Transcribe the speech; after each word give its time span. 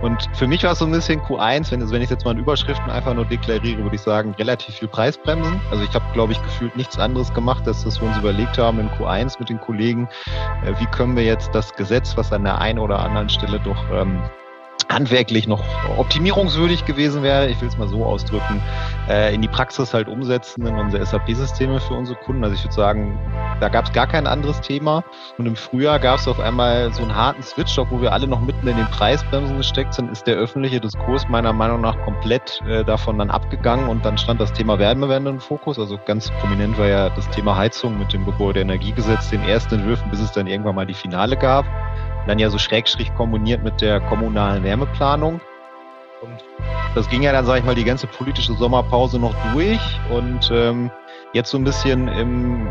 Und 0.00 0.28
für 0.34 0.46
mich 0.46 0.62
war 0.62 0.72
es 0.72 0.78
so 0.78 0.84
ein 0.84 0.92
bisschen 0.92 1.20
Q1, 1.20 1.72
wenn, 1.72 1.90
wenn 1.90 2.02
ich 2.02 2.10
jetzt 2.10 2.24
mal 2.24 2.30
in 2.32 2.38
Überschriften 2.38 2.90
einfach 2.90 3.14
nur 3.14 3.24
deklariere, 3.24 3.82
würde 3.82 3.96
ich 3.96 4.02
sagen, 4.02 4.34
relativ 4.38 4.76
viel 4.76 4.88
Preisbremsen. 4.88 5.60
Also 5.70 5.82
ich 5.82 5.92
habe, 5.94 6.04
glaube 6.12 6.32
ich, 6.32 6.42
gefühlt 6.42 6.76
nichts 6.76 6.98
anderes 6.98 7.32
gemacht, 7.34 7.66
als 7.66 7.82
dass 7.82 8.00
wir 8.00 8.08
uns 8.08 8.16
überlegt 8.18 8.58
haben 8.58 8.78
in 8.78 8.88
Q1 8.90 9.38
mit 9.40 9.48
den 9.48 9.60
Kollegen, 9.60 10.08
äh, 10.64 10.72
wie 10.78 10.86
können 10.86 11.16
wir 11.16 11.24
jetzt 11.24 11.52
das 11.52 11.72
Gesetz, 11.74 12.16
was 12.16 12.32
an 12.32 12.44
der 12.44 12.60
einen 12.60 12.78
oder 12.78 13.00
anderen 13.00 13.28
Stelle 13.28 13.58
doch 13.60 13.82
ähm, 13.92 14.22
handwerklich 14.88 15.46
noch 15.46 15.62
optimierungswürdig 15.96 16.84
gewesen 16.84 17.22
wäre, 17.22 17.48
ich 17.48 17.60
will 17.60 17.68
es 17.68 17.76
mal 17.76 17.88
so 17.88 18.04
ausdrücken, 18.04 18.62
äh, 19.08 19.34
in 19.34 19.42
die 19.42 19.48
Praxis 19.48 19.92
halt 19.92 20.08
umsetzen 20.08 20.66
in 20.66 20.74
unsere 20.76 21.04
SAP-Systeme 21.04 21.80
für 21.80 21.94
unsere 21.94 22.18
Kunden. 22.18 22.42
Also 22.42 22.56
ich 22.56 22.64
würde 22.64 22.74
sagen, 22.74 23.18
da 23.60 23.68
gab 23.68 23.86
es 23.86 23.92
gar 23.92 24.06
kein 24.06 24.26
anderes 24.26 24.60
Thema. 24.60 25.04
Und 25.36 25.46
im 25.46 25.56
Frühjahr 25.56 25.98
gab 25.98 26.18
es 26.18 26.28
auf 26.28 26.40
einmal 26.40 26.92
so 26.92 27.02
einen 27.02 27.14
harten 27.14 27.42
Switch, 27.42 27.78
obwohl 27.78 28.02
wir 28.02 28.12
alle 28.12 28.26
noch 28.26 28.40
mitten 28.40 28.66
in 28.66 28.76
den 28.76 28.86
Preisbremsen 28.86 29.56
gesteckt 29.56 29.94
sind, 29.94 30.10
ist 30.10 30.26
der 30.26 30.36
öffentliche 30.36 30.80
Diskurs 30.80 31.28
meiner 31.28 31.52
Meinung 31.52 31.80
nach 31.80 32.00
komplett 32.04 32.60
äh, 32.66 32.84
davon 32.84 33.18
dann 33.18 33.30
abgegangen 33.30 33.88
und 33.88 34.04
dann 34.04 34.16
stand 34.16 34.40
das 34.40 34.52
Thema 34.52 34.78
Wärmewende 34.78 35.30
im 35.30 35.40
Fokus. 35.40 35.78
Also 35.78 35.98
ganz 36.06 36.30
prominent 36.40 36.78
war 36.78 36.86
ja 36.86 37.10
das 37.10 37.28
Thema 37.30 37.56
Heizung 37.56 37.98
mit 37.98 38.12
dem 38.12 38.24
Gebäudeenergiegesetz, 38.24 39.30
den 39.30 39.42
ersten 39.42 39.76
Entwürfen, 39.76 40.10
bis 40.10 40.20
es 40.20 40.32
dann 40.32 40.46
irgendwann 40.46 40.74
mal 40.74 40.86
die 40.86 40.94
Finale 40.94 41.36
gab 41.36 41.66
dann 42.28 42.38
ja 42.38 42.50
so 42.50 42.58
schrägstrich 42.58 43.12
kombiniert 43.14 43.64
mit 43.64 43.80
der 43.80 44.00
kommunalen 44.00 44.62
Wärmeplanung. 44.62 45.40
Und 46.20 46.44
das 46.94 47.08
ging 47.08 47.22
ja 47.22 47.32
dann, 47.32 47.46
sage 47.46 47.60
ich 47.60 47.64
mal, 47.64 47.74
die 47.74 47.84
ganze 47.84 48.06
politische 48.06 48.52
Sommerpause 48.54 49.18
noch 49.18 49.34
durch 49.52 49.80
und 50.10 50.50
ähm, 50.52 50.90
jetzt 51.32 51.50
so 51.50 51.58
ein 51.58 51.64
bisschen 51.64 52.08
im, 52.08 52.68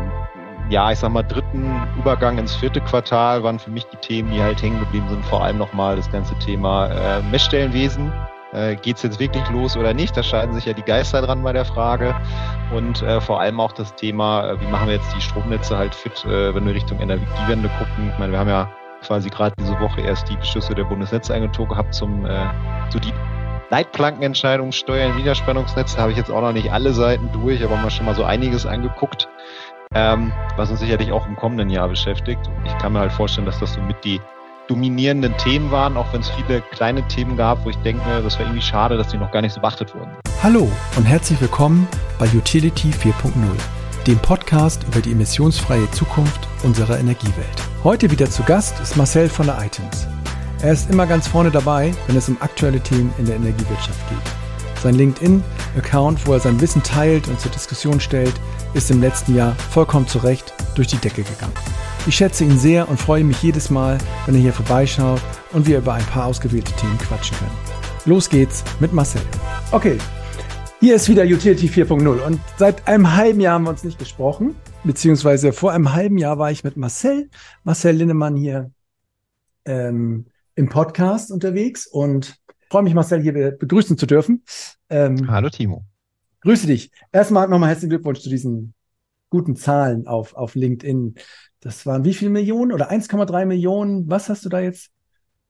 ja, 0.70 0.92
ich 0.92 0.98
sag 0.98 1.10
mal, 1.10 1.22
dritten 1.22 1.74
Übergang 1.98 2.38
ins 2.38 2.54
vierte 2.54 2.80
Quartal 2.80 3.42
waren 3.42 3.58
für 3.58 3.70
mich 3.70 3.84
die 3.86 3.96
Themen, 3.96 4.30
die 4.30 4.42
halt 4.42 4.62
hängen 4.62 4.78
geblieben 4.78 5.08
sind, 5.08 5.24
vor 5.24 5.42
allem 5.42 5.58
nochmal 5.58 5.96
das 5.96 6.10
ganze 6.12 6.38
Thema 6.38 6.88
äh, 6.88 7.22
Messstellenwesen. 7.30 8.12
Äh, 8.52 8.76
Geht 8.76 8.96
es 8.96 9.02
jetzt 9.02 9.18
wirklich 9.18 9.48
los 9.50 9.76
oder 9.76 9.92
nicht? 9.92 10.16
Da 10.16 10.22
scheiden 10.22 10.54
sich 10.54 10.66
ja 10.66 10.72
die 10.72 10.82
Geister 10.82 11.20
dran 11.20 11.42
bei 11.42 11.52
der 11.52 11.64
Frage. 11.64 12.14
Und 12.74 13.02
äh, 13.02 13.20
vor 13.20 13.40
allem 13.40 13.60
auch 13.60 13.72
das 13.72 13.94
Thema, 13.94 14.50
äh, 14.50 14.60
wie 14.60 14.66
machen 14.66 14.88
wir 14.88 14.94
jetzt 14.94 15.14
die 15.14 15.20
Stromnetze 15.20 15.76
halt 15.76 15.94
fit, 15.94 16.24
äh, 16.26 16.54
wenn 16.54 16.66
wir 16.66 16.74
Richtung 16.74 17.00
Energiewende 17.00 17.68
gucken. 17.78 18.10
Ich 18.12 18.18
meine, 18.18 18.32
wir 18.32 18.38
haben 18.38 18.48
ja 18.48 18.68
quasi 19.02 19.28
gerade 19.28 19.54
diese 19.58 19.78
Woche 19.80 20.00
erst 20.00 20.28
die 20.28 20.36
Beschlüsse 20.36 20.74
der 20.74 20.84
Bundesnetzagentur 20.84 21.68
gehabt 21.68 21.94
zum 21.94 22.26
äh, 22.26 22.46
zu 22.90 22.98
die 22.98 23.12
Leitplankenentscheidung 23.70 24.72
Steuern, 24.72 25.16
Widerspannungsnetze. 25.18 25.98
Habe 25.98 26.12
ich 26.12 26.16
jetzt 26.16 26.30
auch 26.30 26.40
noch 26.40 26.52
nicht 26.52 26.72
alle 26.72 26.92
Seiten 26.92 27.30
durch, 27.32 27.62
aber 27.62 27.76
mal 27.76 27.90
schon 27.90 28.06
mal 28.06 28.14
so 28.14 28.24
einiges 28.24 28.64
angeguckt, 28.64 29.28
ähm, 29.94 30.32
was 30.56 30.70
uns 30.70 30.80
sicherlich 30.80 31.12
auch 31.12 31.26
im 31.26 31.36
kommenden 31.36 31.68
Jahr 31.68 31.88
beschäftigt. 31.88 32.48
Und 32.48 32.66
ich 32.66 32.78
kann 32.78 32.94
mir 32.94 33.00
halt 33.00 33.12
vorstellen, 33.12 33.46
dass 33.46 33.58
das 33.58 33.74
so 33.74 33.80
mit 33.82 34.02
die 34.04 34.20
dominierenden 34.68 35.36
Themen 35.36 35.70
waren, 35.70 35.96
auch 35.96 36.12
wenn 36.12 36.20
es 36.20 36.30
viele 36.30 36.62
kleine 36.72 37.06
Themen 37.08 37.36
gab, 37.36 37.64
wo 37.64 37.70
ich 37.70 37.78
denke, 37.78 38.02
das 38.22 38.38
war 38.38 38.46
irgendwie 38.46 38.62
schade, 38.62 38.96
dass 38.96 39.08
die 39.08 39.18
noch 39.18 39.30
gar 39.30 39.42
nicht 39.42 39.52
so 39.52 39.60
beachtet 39.60 39.94
wurden. 39.94 40.10
Hallo 40.42 40.70
und 40.96 41.04
herzlich 41.04 41.40
willkommen 41.40 41.86
bei 42.18 42.26
Utility 42.26 42.88
4.0 42.88 43.32
dem 44.08 44.18
Podcast 44.20 44.84
über 44.84 45.02
die 45.02 45.12
emissionsfreie 45.12 45.90
Zukunft 45.90 46.48
unserer 46.62 46.98
Energiewelt. 46.98 47.67
Heute 47.84 48.10
wieder 48.10 48.28
zu 48.28 48.42
Gast 48.42 48.80
ist 48.80 48.96
Marcel 48.96 49.28
von 49.28 49.46
der 49.46 49.56
Items. 49.64 50.08
Er 50.62 50.72
ist 50.72 50.90
immer 50.90 51.06
ganz 51.06 51.28
vorne 51.28 51.52
dabei, 51.52 51.94
wenn 52.08 52.16
es 52.16 52.28
um 52.28 52.36
aktuelle 52.40 52.80
Themen 52.80 53.14
in 53.18 53.26
der 53.26 53.36
Energiewirtschaft 53.36 54.08
geht. 54.08 54.82
Sein 54.82 54.96
LinkedIn-Account, 54.96 56.26
wo 56.26 56.32
er 56.32 56.40
sein 56.40 56.60
Wissen 56.60 56.82
teilt 56.82 57.28
und 57.28 57.38
zur 57.38 57.52
Diskussion 57.52 58.00
stellt, 58.00 58.34
ist 58.74 58.90
im 58.90 59.00
letzten 59.00 59.36
Jahr 59.36 59.54
vollkommen 59.70 60.08
zu 60.08 60.18
Recht 60.18 60.52
durch 60.74 60.88
die 60.88 60.96
Decke 60.96 61.22
gegangen. 61.22 61.52
Ich 62.08 62.16
schätze 62.16 62.42
ihn 62.42 62.58
sehr 62.58 62.88
und 62.88 62.98
freue 62.98 63.22
mich 63.22 63.40
jedes 63.44 63.70
Mal, 63.70 63.96
wenn 64.26 64.34
er 64.34 64.40
hier 64.40 64.52
vorbeischaut 64.52 65.22
und 65.52 65.68
wir 65.68 65.78
über 65.78 65.94
ein 65.94 66.06
paar 66.06 66.26
ausgewählte 66.26 66.72
Themen 66.72 66.98
quatschen 66.98 67.38
können. 67.38 67.56
Los 68.06 68.28
geht's 68.28 68.64
mit 68.80 68.92
Marcel. 68.92 69.22
Okay, 69.70 69.98
hier 70.80 70.96
ist 70.96 71.08
wieder 71.08 71.22
Utility 71.22 71.68
4.0 71.68 72.08
und 72.08 72.40
seit 72.56 72.88
einem 72.88 73.14
halben 73.14 73.40
Jahr 73.40 73.54
haben 73.54 73.64
wir 73.64 73.70
uns 73.70 73.84
nicht 73.84 74.00
gesprochen, 74.00 74.56
beziehungsweise 74.88 75.52
vor 75.52 75.72
einem 75.72 75.92
halben 75.92 76.16
Jahr 76.16 76.38
war 76.38 76.50
ich 76.50 76.64
mit 76.64 76.78
Marcel, 76.78 77.28
Marcel 77.62 77.94
Linnemann 77.94 78.36
hier 78.36 78.72
ähm, 79.66 80.28
im 80.54 80.70
Podcast 80.70 81.30
unterwegs 81.30 81.86
und 81.86 82.40
freue 82.70 82.84
mich, 82.84 82.94
Marcel 82.94 83.20
hier 83.20 83.50
begrüßen 83.50 83.98
zu 83.98 84.06
dürfen. 84.06 84.44
Ähm, 84.88 85.30
Hallo 85.30 85.50
Timo. 85.50 85.84
Grüße 86.40 86.66
dich. 86.66 86.90
Erstmal 87.12 87.48
nochmal 87.48 87.68
herzlichen 87.68 87.90
Glückwunsch 87.90 88.20
zu 88.20 88.30
diesen 88.30 88.72
guten 89.28 89.56
Zahlen 89.56 90.06
auf, 90.06 90.32
auf 90.32 90.54
LinkedIn. 90.54 91.16
Das 91.60 91.84
waren 91.84 92.06
wie 92.06 92.14
viele 92.14 92.30
Millionen 92.30 92.72
oder 92.72 92.90
1,3 92.90 93.44
Millionen? 93.44 94.08
Was 94.08 94.30
hast 94.30 94.46
du 94.46 94.48
da 94.48 94.60
jetzt 94.60 94.90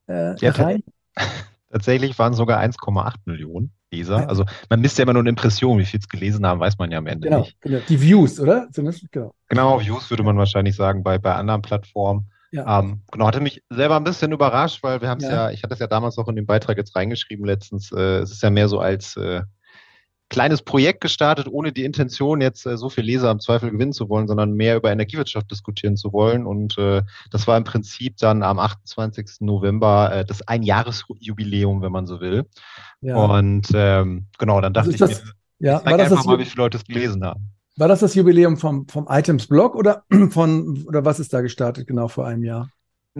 äh, 0.09 0.35
ja, 0.35 0.51
erreicht? 0.51 0.83
Tatsächlich 1.71 2.19
waren 2.19 2.33
es 2.33 2.39
sogar 2.39 2.61
1,8 2.61 3.15
Millionen. 3.25 3.71
Leser. 3.91 4.29
Also 4.29 4.45
man 4.69 4.81
misst 4.81 4.99
ja 4.99 5.05
immer 5.05 5.15
nur 5.15 5.23
eine 5.23 5.31
Impression, 5.31 5.79
wie 5.79 5.85
viel 5.85 6.01
es 6.01 6.09
gelesen 6.09 6.47
haben, 6.47 6.61
weiß 6.61 6.79
man 6.79 6.91
ja 6.91 6.99
am 6.99 7.07
Ende 7.07 7.29
genau, 7.29 7.41
nicht. 7.41 7.61
Genau, 7.61 7.81
die 7.89 8.01
Views, 8.01 8.39
oder? 8.39 8.69
Genau. 8.75 9.35
genau, 9.49 9.81
Views 9.81 10.11
würde 10.11 10.23
man 10.23 10.37
wahrscheinlich 10.37 10.77
sagen 10.77 11.03
bei, 11.03 11.19
bei 11.19 11.35
anderen 11.35 11.63
Plattformen. 11.63 12.31
Ja. 12.51 12.81
Ähm, 12.81 13.03
genau, 13.13 13.27
hatte 13.27 13.41
mich 13.41 13.63
selber 13.69 13.97
ein 13.97 14.05
bisschen 14.05 14.33
überrascht, 14.33 14.83
weil 14.83 15.01
wir 15.01 15.09
haben 15.09 15.19
es 15.19 15.25
ja. 15.25 15.49
ja. 15.49 15.51
ich 15.51 15.63
hatte 15.63 15.75
es 15.75 15.81
ja 15.81 15.87
damals 15.87 16.17
auch 16.19 16.29
in 16.29 16.37
den 16.37 16.47
Beitrag 16.47 16.79
jetzt 16.79 16.97
reingeschrieben 16.97 17.45
letztens, 17.45 17.93
äh, 17.93 18.19
es 18.19 18.31
ist 18.31 18.43
ja 18.43 18.51
mehr 18.51 18.69
so 18.69 18.81
als 18.81 19.17
äh, 19.17 19.43
kleines 20.29 20.63
Projekt 20.63 21.01
gestartet, 21.01 21.49
ohne 21.51 21.73
die 21.73 21.85
Intention, 21.85 22.41
jetzt 22.41 22.67
äh, 22.67 22.77
so 22.77 22.89
viel 22.89 23.05
Leser 23.05 23.31
im 23.31 23.41
Zweifel 23.41 23.71
gewinnen 23.71 23.93
zu 23.93 24.09
wollen, 24.09 24.29
sondern 24.29 24.53
mehr 24.53 24.77
über 24.77 24.91
Energiewirtschaft 24.91 25.51
diskutieren 25.51 25.97
zu 25.97 26.13
wollen. 26.13 26.47
Und 26.47 26.77
äh, 26.79 27.03
das 27.31 27.47
war 27.47 27.57
im 27.57 27.65
Prinzip 27.65 28.17
dann 28.19 28.43
am 28.43 28.59
28. 28.59 29.41
November 29.41 30.13
äh, 30.13 30.25
das 30.25 30.47
Einjahresjubiläum, 30.47 31.83
wenn 31.83 31.93
man 31.93 32.07
so 32.07 32.21
will. 32.21 32.47
Ja. 33.01 33.17
Und 33.17 33.69
ähm, 33.75 34.27
genau, 34.39 34.61
dann 34.61 34.73
dachte 34.73 34.91
also 34.91 35.05
ich 35.05 35.11
das, 35.11 35.25
mir, 35.25 35.33
ja, 35.61 35.77
ich 35.79 35.85
zeig 35.85 36.01
einfach 36.01 36.25
mal, 36.25 36.39
wie 36.39 36.45
viele 36.45 36.63
Leute 36.63 36.79
es 36.79 36.85
gelesen 36.85 37.25
haben. 37.25 37.53
War 37.77 37.89
das 37.89 38.01
das 38.01 38.15
Jubiläum 38.15 38.57
vom, 38.57 38.89
vom 38.89 39.07
Items-Blog 39.09 39.77
oder 39.77 40.03
von 40.31 40.85
oder 40.87 41.05
was 41.05 41.21
ist 41.21 41.33
da 41.33 41.41
gestartet 41.41 41.87
genau 41.87 42.09
vor 42.09 42.27
einem 42.27 42.43
Jahr? 42.43 42.71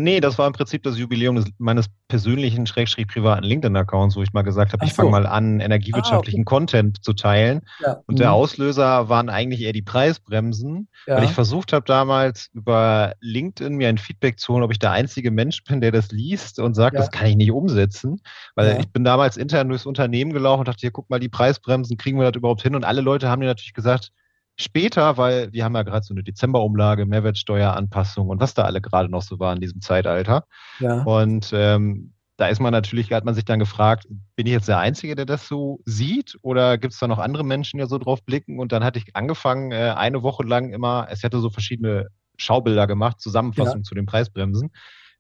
Nee, 0.01 0.21
das 0.21 0.39
war 0.39 0.47
im 0.47 0.53
Prinzip 0.53 0.85
das 0.85 0.97
Jubiläum 0.97 1.35
des, 1.35 1.47
meines 1.59 1.87
persönlichen, 2.07 2.69
schrägstrich 2.69 3.09
privaten 3.09 3.43
LinkedIn-Accounts, 3.43 4.15
wo 4.15 4.23
ich 4.23 4.33
mal 4.33 4.43
gesagt 4.43 4.73
habe, 4.73 4.85
ich 4.85 4.93
so. 4.93 5.03
fange 5.03 5.11
mal 5.11 5.27
an, 5.27 5.59
energiewirtschaftlichen 5.59 6.43
ah, 6.43 6.43
okay. 6.43 6.57
Content 6.57 7.05
zu 7.05 7.15
teilen. 7.15 7.63
Ja. 7.81 7.95
Und 8.07 8.15
mhm. 8.15 8.19
der 8.19 8.33
Auslöser 8.33 9.09
waren 9.09 9.29
eigentlich 9.29 9.63
eher 9.63 9.73
die 9.73 9.83
Preisbremsen, 9.83 10.87
ja. 11.09 11.17
weil 11.17 11.25
ich 11.25 11.33
versucht 11.33 11.73
habe 11.73 11.85
damals 11.85 12.49
über 12.55 13.15
LinkedIn 13.21 13.75
mir 13.75 13.89
ein 13.89 13.99
Feedback 13.99 14.39
zu 14.39 14.53
holen, 14.53 14.63
ob 14.63 14.71
ich 14.71 14.79
der 14.79 14.93
einzige 14.93 15.33
Mensch 15.33 15.65
bin, 15.65 15.81
der 15.81 15.91
das 15.91 16.13
liest 16.13 16.61
und 16.61 16.75
sagt, 16.75 16.95
ja. 16.95 17.01
das 17.01 17.11
kann 17.11 17.27
ich 17.27 17.37
nicht 17.37 17.51
umsetzen. 17.51 18.23
Weil 18.55 18.79
ich 18.79 18.93
bin 18.93 19.03
damals 19.03 19.37
intern 19.37 19.69
durchs 19.69 19.85
Unternehmen 19.85 20.33
gelaufen 20.33 20.61
und 20.61 20.69
dachte, 20.69 20.83
hier, 20.83 20.93
guck 20.93 21.11
mal, 21.11 21.19
die 21.19 21.29
Preisbremsen, 21.29 21.97
kriegen 21.97 22.21
wir 22.21 22.31
das 22.31 22.39
überhaupt 22.39 22.63
hin? 22.63 22.77
Und 22.77 22.85
alle 22.85 23.01
Leute 23.01 23.29
haben 23.29 23.41
mir 23.41 23.47
natürlich 23.47 23.75
gesagt, 23.75 24.13
später, 24.59 25.17
weil 25.17 25.53
wir 25.53 25.65
haben 25.65 25.75
ja 25.75 25.83
gerade 25.83 26.05
so 26.05 26.13
eine 26.13 26.23
Dezemberumlage, 26.23 27.07
Mehrwertsteueranpassung 27.07 28.29
und 28.29 28.41
was 28.41 28.55
da 28.55 28.65
alle 28.65 28.81
gerade 28.81 29.09
noch 29.09 29.23
so 29.23 29.39
war 29.39 29.55
in 29.55 29.61
diesem 29.61 29.81
Zeitalter. 29.81 30.45
Ja. 30.81 31.03
Und 31.03 31.53
ähm, 31.55 32.13
da 32.37 32.47
ist 32.47 32.61
man 32.61 32.73
natürlich, 32.73 33.13
hat 33.13 33.25
man 33.25 33.35
sich 33.35 33.45
dann 33.45 33.59
gefragt, 33.59 34.07
bin 34.37 34.47
ich 34.47 34.53
jetzt 34.53 34.69
der 34.69 34.79
Einzige, 34.79 35.17
der 35.17 35.27
das 35.27 35.49
so 35.49 35.81
sieht 35.85 36.37
oder 36.43 36.79
gibt 36.79 36.95
es 36.95 37.01
da 37.01 37.09
noch 37.09 37.19
andere 37.19 37.45
Menschen, 37.45 37.79
die 37.79 37.87
so 37.87 37.99
drauf 37.99 38.25
blicken? 38.25 38.61
Und 38.61 38.71
dann 38.73 38.85
hatte 38.85 38.99
ich 38.99 39.17
angefangen, 39.17 39.73
äh, 39.73 39.95
eine 39.97 40.23
Woche 40.23 40.45
lang 40.45 40.73
immer, 40.73 41.09
es 41.11 41.23
hätte 41.23 41.41
so 41.41 41.51
verschiedene 41.51 42.07
Schaubilder 42.37 42.87
gemacht, 42.87 43.21
Zusammenfassung 43.21 43.79
ja. 43.79 43.83
zu 43.83 43.95
den 43.95 44.07
Preisbremsen. 44.07 44.71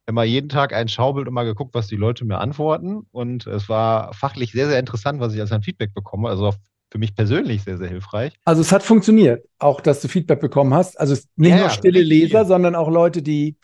Immer 0.06 0.22
jeden 0.22 0.48
Tag 0.48 0.72
ein 0.72 0.88
Schaubild 0.88 1.26
und 1.28 1.34
mal 1.34 1.44
geguckt, 1.44 1.74
was 1.74 1.88
die 1.88 1.96
Leute 1.96 2.24
mir 2.24 2.38
antworten. 2.38 3.02
Und 3.10 3.46
es 3.46 3.68
war 3.68 4.14
fachlich 4.14 4.52
sehr, 4.52 4.68
sehr 4.68 4.78
interessant, 4.78 5.20
was 5.20 5.34
ich 5.34 5.40
als 5.40 5.52
ein 5.52 5.62
Feedback 5.62 5.92
bekomme. 5.94 6.28
Also 6.28 6.46
auf 6.46 6.56
für 6.90 6.98
mich 6.98 7.14
persönlich 7.14 7.62
sehr, 7.64 7.78
sehr 7.78 7.88
hilfreich. 7.88 8.32
Also 8.44 8.62
es 8.62 8.72
hat 8.72 8.82
funktioniert, 8.82 9.44
auch 9.58 9.80
dass 9.80 10.00
du 10.00 10.08
Feedback 10.08 10.40
bekommen 10.40 10.72
hast. 10.72 10.98
Also 10.98 11.14
nicht 11.36 11.50
ja, 11.50 11.58
nur 11.58 11.70
stille 11.70 12.02
Leser, 12.02 12.44
sondern 12.44 12.74
auch 12.74 12.88
Leute, 12.88 13.22
die 13.22 13.56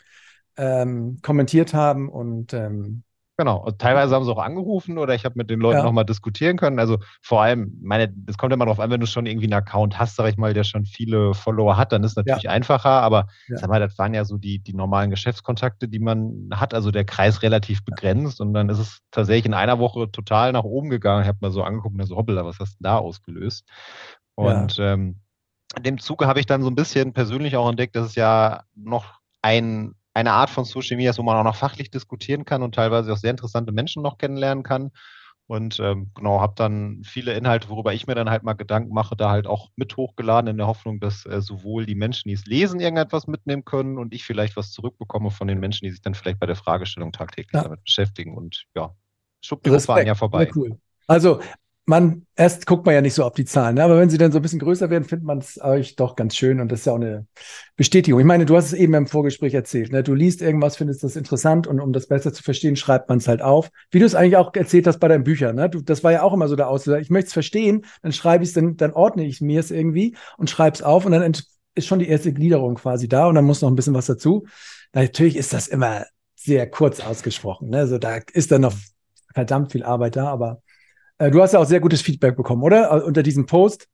ähm, 0.57 1.17
kommentiert 1.21 1.73
haben 1.73 2.09
und 2.09 2.53
ähm, 2.53 3.03
Genau. 3.37 3.57
Und 3.57 3.79
teilweise 3.79 4.15
haben 4.15 4.23
sie 4.23 4.31
auch 4.31 4.41
angerufen 4.41 4.97
oder 4.97 5.13
ich 5.13 5.25
habe 5.25 5.35
mit 5.37 5.49
den 5.49 5.59
Leuten 5.59 5.79
ja. 5.79 5.83
nochmal 5.83 6.05
diskutieren 6.05 6.55
können. 6.57 6.79
Also 6.79 6.99
vor 7.21 7.41
allem, 7.41 7.77
meine, 7.81 8.07
das 8.09 8.37
kommt 8.37 8.53
immer 8.53 8.65
darauf 8.65 8.79
an, 8.79 8.89
wenn 8.91 9.01
du 9.01 9.07
schon 9.07 9.25
irgendwie 9.25 9.47
einen 9.47 9.53
Account 9.53 9.99
hast, 9.99 10.15
sag 10.15 10.29
ich 10.29 10.37
mal, 10.37 10.53
der 10.53 10.63
schon 10.63 10.85
viele 10.85 11.33
Follower 11.33 11.75
hat, 11.75 11.91
dann 11.91 12.03
ist 12.03 12.11
es 12.11 12.17
natürlich 12.17 12.43
ja. 12.43 12.51
einfacher. 12.51 13.01
Aber 13.01 13.27
ja. 13.49 13.57
sag 13.57 13.69
mal, 13.69 13.81
das 13.81 13.97
waren 13.97 14.13
ja 14.13 14.23
so 14.23 14.37
die, 14.37 14.59
die 14.59 14.73
normalen 14.73 15.09
Geschäftskontakte, 15.09 15.89
die 15.89 15.99
man 15.99 16.49
hat, 16.53 16.73
also 16.73 16.91
der 16.91 17.03
Kreis 17.03 17.41
relativ 17.41 17.83
begrenzt. 17.83 18.39
Und 18.39 18.53
dann 18.53 18.69
ist 18.69 18.79
es 18.79 19.01
tatsächlich 19.11 19.45
in 19.45 19.53
einer 19.53 19.79
Woche 19.79 20.09
total 20.09 20.53
nach 20.53 20.63
oben 20.63 20.89
gegangen. 20.89 21.23
Ich 21.23 21.27
habe 21.27 21.39
mal 21.41 21.51
so 21.51 21.63
angeguckt 21.63 21.99
und 21.99 22.05
so, 22.05 22.15
hoppla, 22.15 22.45
was 22.45 22.59
hast 22.59 22.79
du 22.79 22.83
da 22.83 22.97
ausgelöst? 22.97 23.65
Und 24.35 24.77
ähm, 24.79 25.19
in 25.75 25.83
dem 25.83 25.97
Zuge 25.97 26.27
habe 26.27 26.39
ich 26.39 26.45
dann 26.45 26.61
so 26.61 26.69
ein 26.69 26.75
bisschen 26.75 27.11
persönlich 27.11 27.57
auch 27.57 27.69
entdeckt, 27.69 27.95
dass 27.97 28.07
es 28.07 28.15
ja 28.15 28.63
noch 28.75 29.19
ein 29.41 29.95
eine 30.15 30.31
Art 30.31 30.49
von 30.49 30.65
Social 30.65 30.97
Media 30.97 31.11
ist, 31.11 31.19
wo 31.19 31.23
man 31.23 31.37
auch 31.37 31.43
noch 31.43 31.57
fachlich 31.57 31.91
diskutieren 31.91 32.45
kann 32.45 32.63
und 32.63 32.73
teilweise 32.73 33.11
auch 33.13 33.17
sehr 33.17 33.31
interessante 33.31 33.71
Menschen 33.71 34.01
noch 34.01 34.17
kennenlernen 34.17 34.63
kann. 34.63 34.91
Und 35.47 35.79
ähm, 35.79 36.09
genau, 36.15 36.41
habe 36.41 36.53
dann 36.55 37.03
viele 37.03 37.33
Inhalte, 37.33 37.69
worüber 37.69 37.93
ich 37.93 38.07
mir 38.07 38.15
dann 38.15 38.31
halt 38.31 38.41
mal 38.41 38.53
Gedanken 38.53 38.93
mache, 38.93 39.15
da 39.15 39.29
halt 39.29 39.45
auch 39.45 39.69
mit 39.75 39.95
hochgeladen 39.95 40.49
in 40.49 40.57
der 40.57 40.65
Hoffnung, 40.65 40.99
dass 40.99 41.25
äh, 41.27 41.39
sowohl 41.39 41.85
die 41.85 41.93
Menschen, 41.93 42.29
die 42.29 42.33
es 42.33 42.45
lesen, 42.45 42.79
irgendetwas 42.79 43.27
mitnehmen 43.27 43.63
können 43.63 43.99
und 43.99 44.13
ich 44.13 44.23
vielleicht 44.23 44.55
was 44.55 44.71
zurückbekomme 44.71 45.29
von 45.29 45.47
den 45.47 45.59
Menschen, 45.59 45.85
die 45.85 45.91
sich 45.91 46.01
dann 46.01 46.15
vielleicht 46.15 46.39
bei 46.39 46.47
der 46.47 46.55
Fragestellung 46.55 47.11
tagtäglich 47.11 47.53
ja. 47.53 47.63
damit 47.63 47.83
beschäftigen. 47.83 48.35
Und 48.35 48.65
ja, 48.73 48.95
Schubdirup 49.41 49.87
waren 49.87 50.07
ja 50.07 50.15
vorbei. 50.15 50.45
Ja, 50.45 50.51
cool. 50.55 50.79
Also 51.05 51.41
man, 51.87 52.25
erst 52.35 52.65
guckt 52.65 52.85
man 52.85 52.95
ja 52.95 53.01
nicht 53.01 53.13
so 53.13 53.23
auf 53.23 53.33
die 53.33 53.45
Zahlen, 53.45 53.75
ne? 53.75 53.83
aber 53.83 53.99
wenn 53.99 54.09
sie 54.09 54.17
dann 54.17 54.31
so 54.31 54.39
ein 54.39 54.41
bisschen 54.41 54.59
größer 54.59 54.89
werden, 54.89 55.03
findet 55.03 55.25
man 55.25 55.37
es 55.37 55.61
euch 55.61 55.95
doch 55.95 56.15
ganz 56.15 56.35
schön 56.35 56.59
und 56.59 56.71
das 56.71 56.79
ist 56.79 56.85
ja 56.85 56.93
auch 56.93 56.97
eine 56.97 57.27
Bestätigung. 57.75 58.19
Ich 58.19 58.25
meine, 58.25 58.45
du 58.45 58.55
hast 58.55 58.65
es 58.65 58.73
eben 58.73 58.95
im 58.95 59.05
Vorgespräch 59.05 59.53
erzählt, 59.53 59.91
ne? 59.91 60.01
du 60.01 60.15
liest 60.15 60.41
irgendwas, 60.41 60.77
findest 60.77 61.03
das 61.03 61.15
interessant 61.15 61.67
und 61.67 61.79
um 61.79 61.93
das 61.93 62.07
besser 62.07 62.33
zu 62.33 62.41
verstehen, 62.41 62.75
schreibt 62.75 63.09
man 63.09 63.19
es 63.19 63.27
halt 63.27 63.43
auf. 63.43 63.69
Wie 63.91 63.99
du 63.99 64.05
es 64.05 64.15
eigentlich 64.15 64.37
auch 64.37 64.53
erzählt 64.55 64.87
hast 64.87 64.99
bei 64.99 65.07
deinen 65.07 65.23
Büchern, 65.23 65.55
ne? 65.55 65.69
du, 65.69 65.81
das 65.81 66.03
war 66.03 66.11
ja 66.11 66.23
auch 66.23 66.33
immer 66.33 66.47
so 66.47 66.55
der 66.55 66.69
Auslöser. 66.69 66.99
Ich 66.99 67.11
möchte 67.11 67.27
es 67.27 67.33
verstehen, 67.33 67.85
dann 68.01 68.11
schreibe 68.11 68.43
ich 68.43 68.49
es, 68.49 68.55
dann, 68.55 68.77
dann 68.77 68.93
ordne 68.93 69.23
ich 69.25 69.41
mir 69.41 69.59
es 69.59 69.69
irgendwie 69.69 70.15
und 70.37 70.49
schreibe 70.49 70.73
es 70.73 70.81
auf 70.81 71.05
und 71.05 71.11
dann 71.11 71.33
ist 71.75 71.87
schon 71.87 71.99
die 71.99 72.09
erste 72.09 72.33
Gliederung 72.33 72.75
quasi 72.75 73.07
da 73.07 73.27
und 73.27 73.35
dann 73.35 73.45
muss 73.45 73.61
noch 73.61 73.69
ein 73.69 73.75
bisschen 73.75 73.93
was 73.93 74.07
dazu. 74.07 74.47
Natürlich 74.93 75.35
ist 75.35 75.53
das 75.53 75.67
immer 75.67 76.05
sehr 76.35 76.67
kurz 76.67 76.99
ausgesprochen, 76.99 77.69
ne? 77.69 77.77
also 77.79 77.99
da 77.99 78.19
ist 78.33 78.51
dann 78.51 78.61
noch 78.61 78.73
verdammt 79.35 79.73
viel 79.73 79.83
Arbeit 79.83 80.15
da, 80.15 80.29
aber 80.29 80.61
äh, 81.17 81.31
du 81.31 81.41
hast 81.41 81.53
ja 81.53 81.59
auch 81.59 81.65
sehr 81.65 81.79
gutes 81.79 82.01
Feedback 82.01 82.35
bekommen, 82.35 82.63
oder? 82.63 82.91
Äh, 82.91 83.03
unter 83.03 83.23
diesem 83.23 83.45
Post. 83.45 83.87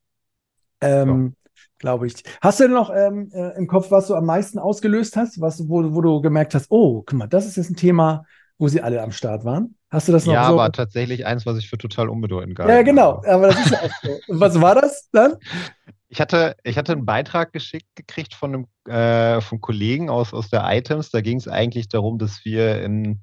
Ähm, 0.80 1.34
ja. 1.34 1.52
Glaube 1.78 2.06
ich. 2.06 2.14
Hast 2.40 2.60
du 2.60 2.64
denn 2.64 2.72
noch 2.72 2.90
ähm, 2.94 3.30
äh, 3.32 3.56
im 3.56 3.66
Kopf, 3.66 3.90
was 3.90 4.06
du 4.06 4.14
am 4.14 4.24
meisten 4.24 4.58
ausgelöst 4.58 5.16
hast? 5.16 5.40
Was, 5.40 5.68
wo, 5.68 5.94
wo 5.94 6.00
du 6.00 6.20
gemerkt 6.20 6.54
hast, 6.54 6.70
oh, 6.70 7.02
guck 7.04 7.18
mal, 7.18 7.26
das 7.26 7.46
ist 7.46 7.56
jetzt 7.56 7.70
ein 7.70 7.76
Thema, 7.76 8.24
wo 8.58 8.68
sie 8.68 8.80
alle 8.80 9.02
am 9.02 9.10
Start 9.10 9.44
waren? 9.44 9.74
Hast 9.90 10.08
du 10.08 10.12
das 10.12 10.24
noch 10.24 10.32
ja, 10.32 10.44
so? 10.44 10.56
Ja, 10.56 10.62
aber 10.62 10.72
tatsächlich 10.72 11.26
eins, 11.26 11.44
was 11.44 11.58
ich 11.58 11.68
für 11.68 11.78
total 11.78 12.08
unbedeutend 12.08 12.54
gehalten 12.54 12.74
Ja, 12.76 12.82
genau. 12.82 13.16
Habe. 13.16 13.30
Aber 13.30 13.46
das 13.48 13.66
ist 13.66 13.70
ja 13.72 13.78
auch 13.80 13.90
so. 14.02 14.10
Und 14.28 14.40
was 14.40 14.60
war 14.60 14.74
das 14.74 15.08
dann? 15.12 15.34
Ich 16.08 16.20
hatte, 16.20 16.56
ich 16.62 16.78
hatte 16.78 16.92
einen 16.92 17.04
Beitrag 17.04 17.52
geschickt 17.52 17.88
gekriegt 17.96 18.34
von 18.34 18.54
einem 18.54 18.94
äh, 18.94 19.40
von 19.40 19.60
Kollegen 19.60 20.08
aus, 20.08 20.32
aus 20.32 20.50
der 20.50 20.62
Items. 20.66 21.10
Da 21.10 21.20
ging 21.20 21.38
es 21.38 21.48
eigentlich 21.48 21.88
darum, 21.88 22.18
dass 22.18 22.44
wir 22.44 22.82
in 22.82 23.22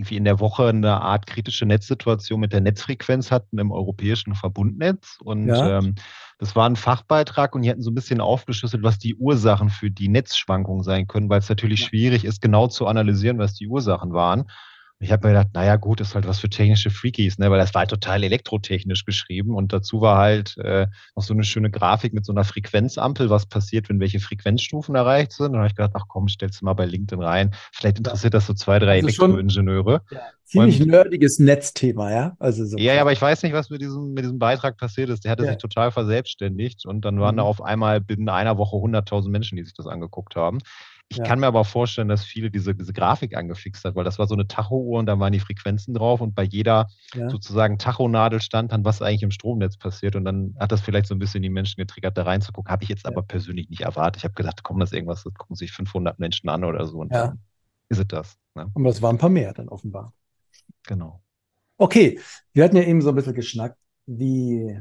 irgendwie 0.00 0.16
in 0.16 0.24
der 0.24 0.40
Woche 0.40 0.68
eine 0.68 1.02
Art 1.02 1.26
kritische 1.26 1.66
Netzsituation 1.66 2.40
mit 2.40 2.54
der 2.54 2.62
Netzfrequenz 2.62 3.30
hatten 3.30 3.58
im 3.58 3.70
europäischen 3.70 4.34
Verbundnetz. 4.34 5.18
Und 5.22 5.48
ja. 5.48 5.78
ähm, 5.78 5.94
das 6.38 6.56
war 6.56 6.68
ein 6.68 6.76
Fachbeitrag 6.76 7.54
und 7.54 7.62
die 7.62 7.70
hatten 7.70 7.82
so 7.82 7.90
ein 7.90 7.94
bisschen 7.94 8.22
aufgeschlüsselt, 8.22 8.82
was 8.82 8.98
die 8.98 9.14
Ursachen 9.14 9.68
für 9.68 9.90
die 9.90 10.08
Netzschwankungen 10.08 10.82
sein 10.82 11.06
können, 11.06 11.28
weil 11.28 11.40
es 11.40 11.50
natürlich 11.50 11.80
schwierig 11.80 12.24
ist, 12.24 12.40
genau 12.40 12.66
zu 12.66 12.86
analysieren, 12.86 13.38
was 13.38 13.52
die 13.52 13.68
Ursachen 13.68 14.14
waren. 14.14 14.50
Ich 15.02 15.10
habe 15.12 15.26
mir 15.26 15.32
gedacht, 15.32 15.54
naja, 15.54 15.76
gut, 15.76 16.02
ist 16.02 16.14
halt 16.14 16.28
was 16.28 16.40
für 16.40 16.50
technische 16.50 16.90
Freakies, 16.90 17.38
ne? 17.38 17.50
weil 17.50 17.58
das 17.58 17.72
war 17.72 17.80
halt 17.80 17.90
total 17.90 18.22
elektrotechnisch 18.22 19.06
geschrieben 19.06 19.54
und 19.54 19.72
dazu 19.72 20.02
war 20.02 20.18
halt 20.18 20.58
äh, 20.58 20.88
noch 21.16 21.22
so 21.22 21.32
eine 21.32 21.42
schöne 21.42 21.70
Grafik 21.70 22.12
mit 22.12 22.26
so 22.26 22.32
einer 22.32 22.44
Frequenzampel, 22.44 23.30
was 23.30 23.46
passiert, 23.46 23.88
wenn 23.88 23.98
welche 23.98 24.20
Frequenzstufen 24.20 24.94
erreicht 24.94 25.32
sind. 25.32 25.46
Und 25.46 25.52
dann 25.52 25.60
habe 25.62 25.68
ich 25.68 25.74
gedacht, 25.74 25.92
ach 25.94 26.04
komm, 26.06 26.28
stellst 26.28 26.60
du 26.60 26.66
mal 26.66 26.74
bei 26.74 26.84
LinkedIn 26.84 27.22
rein. 27.22 27.54
Vielleicht 27.72 27.96
interessiert 27.96 28.34
das 28.34 28.46
so 28.46 28.52
zwei, 28.52 28.78
drei 28.78 28.96
also 28.96 29.06
Elektroingenieure. 29.06 30.02
Ja, 30.10 30.20
ziemlich 30.44 30.82
und, 30.82 30.88
nerdiges 30.88 31.38
Netzthema, 31.38 32.12
ja? 32.12 32.36
Also 32.38 32.66
so 32.66 32.76
ja, 32.76 32.92
ja, 32.92 33.00
aber 33.00 33.12
ich 33.12 33.22
weiß 33.22 33.42
nicht, 33.42 33.54
was 33.54 33.70
mit 33.70 33.80
diesem, 33.80 34.12
mit 34.12 34.24
diesem 34.24 34.38
Beitrag 34.38 34.76
passiert 34.76 35.08
ist. 35.08 35.24
Der 35.24 35.32
hatte 35.32 35.44
ja. 35.44 35.52
sich 35.52 35.58
total 35.58 35.92
verselbstständigt 35.92 36.84
und 36.84 37.06
dann 37.06 37.20
waren 37.20 37.36
mhm. 37.36 37.38
da 37.38 37.44
auf 37.44 37.62
einmal 37.62 38.02
binnen 38.02 38.28
einer 38.28 38.58
Woche 38.58 38.76
100.000 38.76 39.30
Menschen, 39.30 39.56
die 39.56 39.64
sich 39.64 39.72
das 39.72 39.86
angeguckt 39.86 40.36
haben. 40.36 40.58
Ich 41.12 41.16
ja. 41.16 41.24
kann 41.24 41.40
mir 41.40 41.48
aber 41.48 41.64
vorstellen, 41.64 42.06
dass 42.06 42.24
viele 42.24 42.52
diese, 42.52 42.72
diese 42.72 42.92
Grafik 42.92 43.36
angefixt 43.36 43.84
hat, 43.84 43.96
weil 43.96 44.04
das 44.04 44.20
war 44.20 44.28
so 44.28 44.34
eine 44.34 44.46
Tacho-Uhr 44.46 45.00
und 45.00 45.06
da 45.06 45.18
waren 45.18 45.32
die 45.32 45.40
Frequenzen 45.40 45.92
drauf 45.92 46.20
und 46.20 46.36
bei 46.36 46.44
jeder 46.44 46.86
ja. 47.14 47.28
sozusagen 47.28 47.78
Tachonadel 47.78 48.40
stand 48.40 48.70
dann, 48.70 48.84
was 48.84 49.02
eigentlich 49.02 49.24
im 49.24 49.32
Stromnetz 49.32 49.76
passiert 49.76 50.14
und 50.14 50.24
dann 50.24 50.54
hat 50.60 50.70
das 50.70 50.80
vielleicht 50.80 51.06
so 51.06 51.14
ein 51.16 51.18
bisschen 51.18 51.42
die 51.42 51.50
Menschen 51.50 51.80
getriggert, 51.80 52.16
da 52.16 52.22
reinzugucken. 52.22 52.70
Habe 52.70 52.84
ich 52.84 52.90
jetzt 52.90 53.06
ja. 53.06 53.10
aber 53.10 53.22
persönlich 53.22 53.68
nicht 53.70 53.80
erwartet. 53.80 54.18
Ich 54.18 54.24
habe 54.24 54.34
gedacht, 54.34 54.62
komm, 54.62 54.78
das 54.78 54.90
ist 54.90 54.94
irgendwas, 54.94 55.24
das 55.24 55.34
gucken 55.34 55.56
sich 55.56 55.72
500 55.72 56.20
Menschen 56.20 56.48
an 56.48 56.62
oder 56.62 56.86
so 56.86 56.98
und 56.98 57.12
dann 57.12 57.40
ist 57.88 57.98
es 57.98 58.06
das. 58.06 58.38
Ne? 58.54 58.70
Und 58.72 58.84
das 58.84 59.02
waren 59.02 59.16
ein 59.16 59.18
paar 59.18 59.30
mehr 59.30 59.52
dann 59.52 59.68
offenbar. 59.68 60.14
Genau. 60.86 61.20
Okay, 61.76 62.20
wir 62.52 62.62
hatten 62.62 62.76
ja 62.76 62.84
eben 62.84 63.02
so 63.02 63.08
ein 63.08 63.16
bisschen 63.16 63.34
geschnackt, 63.34 63.76
wie 64.06 64.80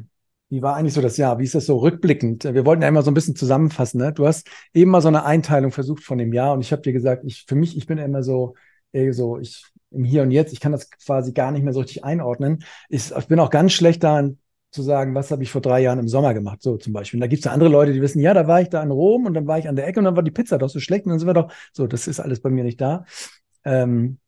wie 0.49 0.61
war 0.61 0.75
eigentlich 0.75 0.93
so 0.93 1.01
das 1.01 1.17
Jahr? 1.17 1.39
Wie 1.39 1.43
ist 1.43 1.55
das 1.55 1.67
so 1.67 1.77
rückblickend? 1.77 2.43
Wir 2.43 2.65
wollten 2.65 2.81
ja 2.81 2.87
immer 2.87 3.03
so 3.03 3.11
ein 3.11 3.13
bisschen 3.13 3.35
zusammenfassen. 3.35 4.01
Ne? 4.01 4.13
Du 4.13 4.25
hast 4.25 4.49
eben 4.73 4.91
mal 4.91 5.01
so 5.01 5.07
eine 5.07 5.23
Einteilung 5.23 5.71
versucht 5.71 6.03
von 6.03 6.17
dem 6.17 6.33
Jahr 6.33 6.53
und 6.53 6.61
ich 6.61 6.71
habe 6.71 6.81
dir 6.81 6.93
gesagt, 6.93 7.23
ich 7.25 7.45
für 7.47 7.55
mich, 7.55 7.77
ich 7.77 7.85
bin 7.85 7.99
immer 7.99 8.23
so, 8.23 8.55
ey, 8.91 9.13
so 9.13 9.37
ich 9.37 9.65
im 9.91 10.03
Hier 10.03 10.23
und 10.23 10.31
Jetzt, 10.31 10.53
ich 10.53 10.59
kann 10.59 10.71
das 10.71 10.89
quasi 10.89 11.33
gar 11.33 11.51
nicht 11.51 11.63
mehr 11.63 11.73
so 11.73 11.79
richtig 11.79 12.03
einordnen. 12.03 12.63
Ich, 12.89 13.11
ich 13.15 13.27
bin 13.27 13.39
auch 13.39 13.49
ganz 13.49 13.73
schlecht 13.73 14.03
daran 14.03 14.39
zu 14.71 14.83
sagen, 14.83 15.15
was 15.15 15.31
habe 15.31 15.41
ich 15.41 15.51
vor 15.51 15.61
drei 15.61 15.81
Jahren 15.81 15.99
im 15.99 16.07
Sommer 16.07 16.33
gemacht, 16.33 16.61
so 16.61 16.77
zum 16.77 16.93
Beispiel. 16.93 17.17
Und 17.17 17.21
da 17.21 17.27
gibt 17.27 17.39
es 17.39 17.45
ja 17.45 17.51
andere 17.51 17.69
Leute, 17.69 17.93
die 17.93 18.01
wissen, 18.01 18.19
ja, 18.19 18.33
da 18.33 18.47
war 18.47 18.61
ich 18.61 18.69
da 18.69 18.83
in 18.83 18.91
Rom 18.91 19.25
und 19.25 19.33
dann 19.33 19.47
war 19.47 19.57
ich 19.57 19.67
an 19.67 19.75
der 19.75 19.87
Ecke 19.87 19.99
und 19.99 20.05
dann 20.05 20.15
war 20.15 20.23
die 20.23 20.31
Pizza 20.31 20.57
doch 20.59 20.69
so 20.69 20.79
schlecht 20.79 21.05
und 21.05 21.11
dann 21.11 21.19
sind 21.19 21.27
wir 21.27 21.33
doch, 21.33 21.51
so, 21.73 21.87
das 21.87 22.07
ist 22.07 22.19
alles 22.19 22.39
bei 22.41 22.49
mir 22.49 22.63
nicht 22.63 22.79
da. 22.79 23.05
Ähm, 23.65 24.19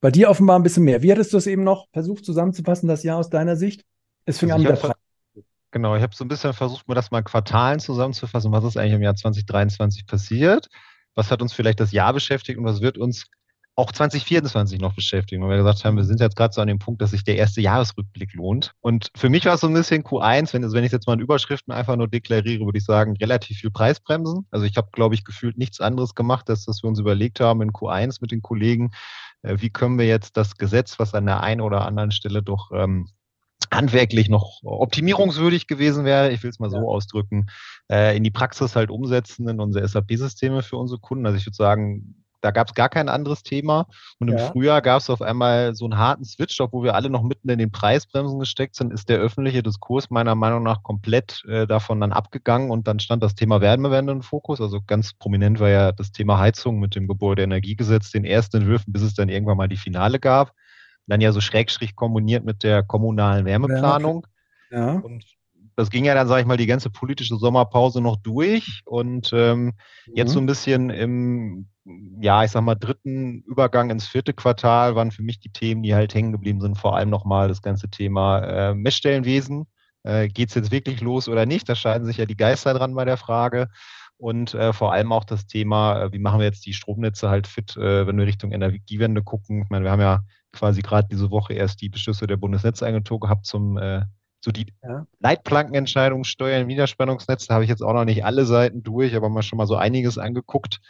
bei 0.00 0.10
dir 0.10 0.30
offenbar 0.30 0.58
ein 0.58 0.62
bisschen 0.62 0.84
mehr. 0.84 1.02
Wie 1.02 1.12
hattest 1.12 1.32
du 1.34 1.36
es 1.36 1.46
eben 1.46 1.64
noch 1.64 1.86
versucht 1.92 2.24
zusammenzufassen, 2.24 2.88
das 2.88 3.02
Jahr 3.02 3.18
aus 3.18 3.28
deiner 3.28 3.56
Sicht? 3.56 3.84
Es 4.24 4.38
fing 4.38 4.50
also 4.50 4.56
an 4.56 4.62
mit 4.62 4.70
der 4.70 4.76
Frage. 4.78 4.99
Genau, 5.72 5.94
ich 5.94 6.02
habe 6.02 6.14
so 6.14 6.24
ein 6.24 6.28
bisschen 6.28 6.52
versucht, 6.52 6.88
mir 6.88 6.94
das 6.94 7.10
mal 7.10 7.22
Quartalen 7.22 7.78
zusammenzufassen. 7.78 8.52
Was 8.52 8.64
ist 8.64 8.76
eigentlich 8.76 8.94
im 8.94 9.02
Jahr 9.02 9.14
2023 9.14 10.06
passiert? 10.06 10.68
Was 11.14 11.30
hat 11.30 11.42
uns 11.42 11.52
vielleicht 11.52 11.80
das 11.80 11.92
Jahr 11.92 12.12
beschäftigt 12.12 12.58
und 12.58 12.64
was 12.64 12.80
wird 12.80 12.98
uns 12.98 13.26
auch 13.76 13.92
2024 13.92 14.80
noch 14.80 14.94
beschäftigen, 14.94 15.42
weil 15.42 15.50
wir 15.50 15.56
gesagt 15.58 15.84
haben, 15.84 15.96
wir 15.96 16.04
sind 16.04 16.20
jetzt 16.20 16.36
gerade 16.36 16.52
so 16.52 16.60
an 16.60 16.68
dem 16.68 16.78
Punkt, 16.78 17.00
dass 17.00 17.12
sich 17.12 17.24
der 17.24 17.36
erste 17.36 17.60
Jahresrückblick 17.60 18.34
lohnt. 18.34 18.72
Und 18.80 19.10
für 19.16 19.30
mich 19.30 19.46
war 19.46 19.54
es 19.54 19.60
so 19.60 19.68
ein 19.68 19.74
bisschen 19.74 20.02
Q1, 20.02 20.52
wenn, 20.52 20.64
also 20.64 20.76
wenn 20.76 20.84
ich 20.84 20.92
jetzt 20.92 21.06
mal 21.06 21.14
in 21.14 21.20
Überschriften 21.20 21.72
einfach 21.72 21.96
nur 21.96 22.08
deklariere, 22.08 22.64
würde 22.64 22.78
ich 22.78 22.84
sagen, 22.84 23.16
relativ 23.16 23.58
viel 23.58 23.70
Preisbremsen. 23.70 24.46
Also 24.50 24.66
ich 24.66 24.76
habe, 24.76 24.88
glaube 24.92 25.14
ich, 25.14 25.24
gefühlt 25.24 25.56
nichts 25.56 25.80
anderes 25.80 26.14
gemacht, 26.14 26.50
als 26.50 26.66
dass 26.66 26.82
wir 26.82 26.88
uns 26.88 26.98
überlegt 26.98 27.40
haben 27.40 27.62
in 27.62 27.70
Q1 27.70 28.18
mit 28.20 28.32
den 28.32 28.42
Kollegen, 28.42 28.90
äh, 29.42 29.56
wie 29.60 29.70
können 29.70 29.98
wir 29.98 30.06
jetzt 30.06 30.36
das 30.36 30.56
Gesetz, 30.56 30.98
was 30.98 31.14
an 31.14 31.26
der 31.26 31.42
einen 31.42 31.60
oder 31.60 31.86
anderen 31.86 32.10
Stelle 32.10 32.42
doch 32.42 32.72
ähm, 32.74 33.08
handwerklich 33.72 34.28
noch 34.28 34.60
optimierungswürdig 34.62 35.66
gewesen 35.66 36.04
wäre, 36.04 36.30
ich 36.30 36.42
will 36.42 36.50
es 36.50 36.58
mal 36.58 36.70
so 36.70 36.78
ja. 36.78 36.82
ausdrücken, 36.82 37.46
äh, 37.90 38.16
in 38.16 38.24
die 38.24 38.30
Praxis 38.30 38.76
halt 38.76 38.90
umsetzen 38.90 39.48
in 39.48 39.60
unsere 39.60 39.86
SAP-Systeme 39.86 40.62
für 40.62 40.76
unsere 40.76 41.00
Kunden. 41.00 41.26
Also 41.26 41.38
ich 41.38 41.46
würde 41.46 41.56
sagen, 41.56 42.20
da 42.40 42.50
gab 42.50 42.68
es 42.68 42.74
gar 42.74 42.88
kein 42.88 43.08
anderes 43.08 43.42
Thema. 43.42 43.86
Und 44.18 44.28
im 44.28 44.38
ja. 44.38 44.46
Frühjahr 44.46 44.82
gab 44.82 45.00
es 45.00 45.10
auf 45.10 45.22
einmal 45.22 45.74
so 45.74 45.84
einen 45.84 45.98
harten 45.98 46.24
Switch, 46.24 46.58
obwohl 46.60 46.84
wir 46.84 46.94
alle 46.94 47.10
noch 47.10 47.22
mitten 47.22 47.48
in 47.50 47.58
den 47.58 47.70
Preisbremsen 47.70 48.38
gesteckt 48.38 48.76
sind, 48.76 48.92
ist 48.92 49.08
der 49.08 49.18
öffentliche 49.18 49.62
Diskurs 49.62 50.10
meiner 50.10 50.34
Meinung 50.34 50.62
nach 50.62 50.82
komplett 50.82 51.44
äh, 51.48 51.66
davon 51.66 52.00
dann 52.00 52.12
abgegangen 52.12 52.70
und 52.70 52.88
dann 52.88 52.98
stand 52.98 53.22
das 53.22 53.34
Thema 53.34 53.60
Wärmewende 53.60 54.12
im 54.12 54.22
Fokus. 54.22 54.60
Also 54.60 54.80
ganz 54.86 55.12
prominent 55.12 55.60
war 55.60 55.68
ja 55.68 55.92
das 55.92 56.12
Thema 56.12 56.38
Heizung 56.38 56.80
mit 56.80 56.94
dem 56.94 57.08
Gebäudeenergiegesetz, 57.08 58.10
den 58.10 58.24
ersten 58.24 58.58
Entwürfen, 58.58 58.92
bis 58.92 59.02
es 59.02 59.14
dann 59.14 59.28
irgendwann 59.28 59.58
mal 59.58 59.68
die 59.68 59.76
Finale 59.76 60.18
gab 60.18 60.54
dann 61.06 61.20
ja 61.20 61.32
so 61.32 61.40
schrägstrich 61.40 61.96
kombiniert 61.96 62.44
mit 62.44 62.62
der 62.62 62.82
kommunalen 62.82 63.44
Wärmeplanung. 63.44 64.26
Ja. 64.70 64.92
Und 64.92 65.24
das 65.76 65.90
ging 65.90 66.04
ja 66.04 66.14
dann, 66.14 66.28
sage 66.28 66.42
ich 66.42 66.46
mal, 66.46 66.56
die 66.56 66.66
ganze 66.66 66.90
politische 66.90 67.36
Sommerpause 67.36 68.00
noch 68.00 68.16
durch. 68.16 68.82
Und 68.84 69.30
ähm, 69.32 69.64
mhm. 69.64 69.72
jetzt 70.14 70.32
so 70.32 70.38
ein 70.38 70.46
bisschen 70.46 70.90
im, 70.90 71.68
ja, 72.20 72.44
ich 72.44 72.50
sag 72.50 72.62
mal, 72.62 72.74
dritten 72.74 73.42
Übergang 73.46 73.90
ins 73.90 74.06
vierte 74.06 74.32
Quartal 74.32 74.94
waren 74.94 75.10
für 75.10 75.22
mich 75.22 75.40
die 75.40 75.50
Themen, 75.50 75.82
die 75.82 75.94
halt 75.94 76.14
hängen 76.14 76.32
geblieben 76.32 76.60
sind, 76.60 76.76
vor 76.76 76.96
allem 76.96 77.10
nochmal 77.10 77.48
das 77.48 77.62
ganze 77.62 77.88
Thema 77.88 78.40
äh, 78.40 78.74
Messstellenwesen. 78.74 79.66
Äh, 80.02 80.28
Geht 80.28 80.50
es 80.50 80.54
jetzt 80.54 80.70
wirklich 80.70 81.00
los 81.00 81.28
oder 81.28 81.46
nicht? 81.46 81.68
Da 81.68 81.74
scheiden 81.74 82.06
sich 82.06 82.18
ja 82.18 82.26
die 82.26 82.36
Geister 82.36 82.74
dran 82.74 82.94
bei 82.94 83.04
der 83.04 83.16
Frage. 83.16 83.68
Und 84.18 84.52
äh, 84.52 84.74
vor 84.74 84.92
allem 84.92 85.12
auch 85.12 85.24
das 85.24 85.46
Thema, 85.46 86.02
äh, 86.02 86.12
wie 86.12 86.18
machen 86.18 86.40
wir 86.40 86.46
jetzt 86.46 86.66
die 86.66 86.74
Stromnetze 86.74 87.30
halt 87.30 87.46
fit, 87.46 87.74
äh, 87.78 88.06
wenn 88.06 88.18
wir 88.18 88.26
Richtung 88.26 88.52
Energiewende 88.52 89.22
gucken. 89.22 89.62
Ich 89.62 89.70
meine, 89.70 89.84
wir 89.84 89.92
haben 89.92 90.00
ja 90.00 90.20
quasi 90.52 90.82
gerade 90.82 91.08
diese 91.10 91.30
Woche 91.30 91.54
erst 91.54 91.80
die 91.80 91.88
Beschlüsse 91.88 92.26
der 92.26 92.36
Bundesnetzagentur 92.36 93.20
gehabt 93.20 93.46
zum 93.46 93.78
äh, 93.78 94.02
so 94.40 94.50
die 94.50 94.66
ja. 94.82 95.06
Leitplankenentscheidung 95.20 96.24
Steuern, 96.24 96.68
Widerspannungsnetz, 96.68 97.46
da 97.46 97.54
habe 97.54 97.64
ich 97.64 97.70
jetzt 97.70 97.82
auch 97.82 97.92
noch 97.92 98.04
nicht 98.04 98.24
alle 98.24 98.46
Seiten 98.46 98.82
durch, 98.82 99.14
aber 99.14 99.28
mal 99.28 99.42
schon 99.42 99.58
mal 99.58 99.66
so 99.66 99.76
einiges 99.76 100.18
angeguckt, 100.18 100.80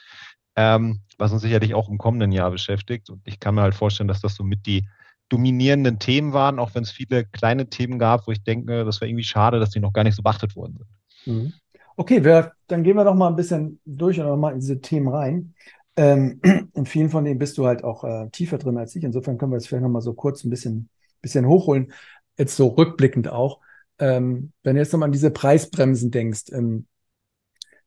ähm, 0.57 1.01
was 1.19 1.33
uns 1.33 1.43
sicherlich 1.43 1.75
auch 1.75 1.89
im 1.89 1.99
kommenden 1.99 2.33
Jahr 2.33 2.51
beschäftigt. 2.51 3.11
Und 3.11 3.23
ich 3.25 3.41
kann 3.41 3.55
mir 3.55 3.63
halt 3.63 3.75
vorstellen, 3.75 4.09
dass 4.09 4.21
das 4.21 4.35
so 4.35 4.45
mit 4.45 4.67
die 4.67 4.89
dominierenden 5.29 5.99
Themen 5.99 6.33
waren, 6.33 6.59
auch 6.59 6.75
wenn 6.75 6.83
es 6.83 6.91
viele 6.91 7.25
kleine 7.25 7.69
Themen 7.69 7.99
gab, 7.99 8.27
wo 8.27 8.33
ich 8.33 8.43
denke, 8.43 8.85
das 8.85 9.01
war 9.01 9.09
irgendwie 9.09 9.25
schade, 9.25 9.61
dass 9.61 9.71
die 9.71 9.81
noch 9.81 9.93
gar 9.93 10.05
nicht 10.05 10.17
so 10.17 10.23
beachtet 10.23 10.57
worden 10.57 10.79
sind. 10.79 11.35
Mhm. 11.35 11.53
Okay, 11.97 12.25
wir, 12.25 12.53
dann 12.67 12.83
gehen 12.83 12.97
wir 12.97 13.05
doch 13.05 13.15
mal 13.15 13.29
ein 13.29 13.37
bisschen 13.37 13.81
durch 13.85 14.21
und 14.21 14.41
mal 14.41 14.53
in 14.53 14.61
diese 14.61 14.81
Themen 14.81 15.09
rein. 15.09 15.55
Ähm, 16.01 16.41
in 16.75 16.87
vielen 16.87 17.11
von 17.11 17.25
denen 17.25 17.39
bist 17.39 17.59
du 17.59 17.67
halt 17.67 17.85
auch 17.85 18.05
äh, 18.05 18.31
tiefer 18.31 18.57
drin 18.57 18.79
als 18.79 18.97
ich. 18.97 19.05
Insofern 19.05 19.37
können 19.37 19.53
wir 19.53 19.57
das 19.57 19.67
vielleicht 19.67 19.83
nochmal 19.83 20.01
so 20.01 20.15
kurz 20.15 20.45
ein 20.45 20.51
bisschen, 20.51 20.89
bisschen 21.21 21.47
hochholen. 21.47 21.93
Jetzt 22.39 22.57
so 22.57 22.69
rückblickend 22.69 23.29
auch. 23.29 23.61
Ähm, 23.99 24.53
wenn 24.63 24.77
du 24.77 24.81
jetzt 24.81 24.95
nochmal 24.95 25.09
an 25.09 25.13
diese 25.13 25.31
Preisbremsen 25.31 26.11
denkst, 26.11 26.45
ähm, 26.53 26.87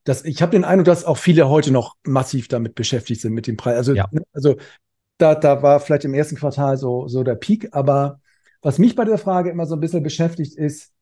das, 0.04 0.24
ich 0.24 0.42
habe 0.42 0.52
den 0.52 0.64
Eindruck, 0.64 0.84
dass 0.84 1.04
auch 1.04 1.16
viele 1.16 1.48
heute 1.48 1.72
noch 1.72 1.96
massiv 2.04 2.46
damit 2.46 2.76
beschäftigt 2.76 3.20
sind 3.20 3.32
mit 3.32 3.48
dem 3.48 3.56
Preis. 3.56 3.76
Also, 3.76 3.94
ja. 3.94 4.06
Ne, 4.12 4.22
also 4.32 4.54
da, 5.18 5.34
da 5.34 5.62
war 5.62 5.80
vielleicht 5.80 6.04
im 6.04 6.14
ersten 6.14 6.36
Quartal 6.36 6.76
so, 6.76 7.08
so 7.08 7.24
der 7.24 7.34
Peak, 7.34 7.70
aber 7.72 8.20
was 8.62 8.78
mich 8.78 8.94
bei 8.94 9.04
der 9.04 9.18
Frage 9.18 9.50
immer 9.50 9.66
so 9.66 9.74
ein 9.74 9.80
bisschen 9.80 10.04
beschäftigt 10.04 10.54
ist, 10.54 10.92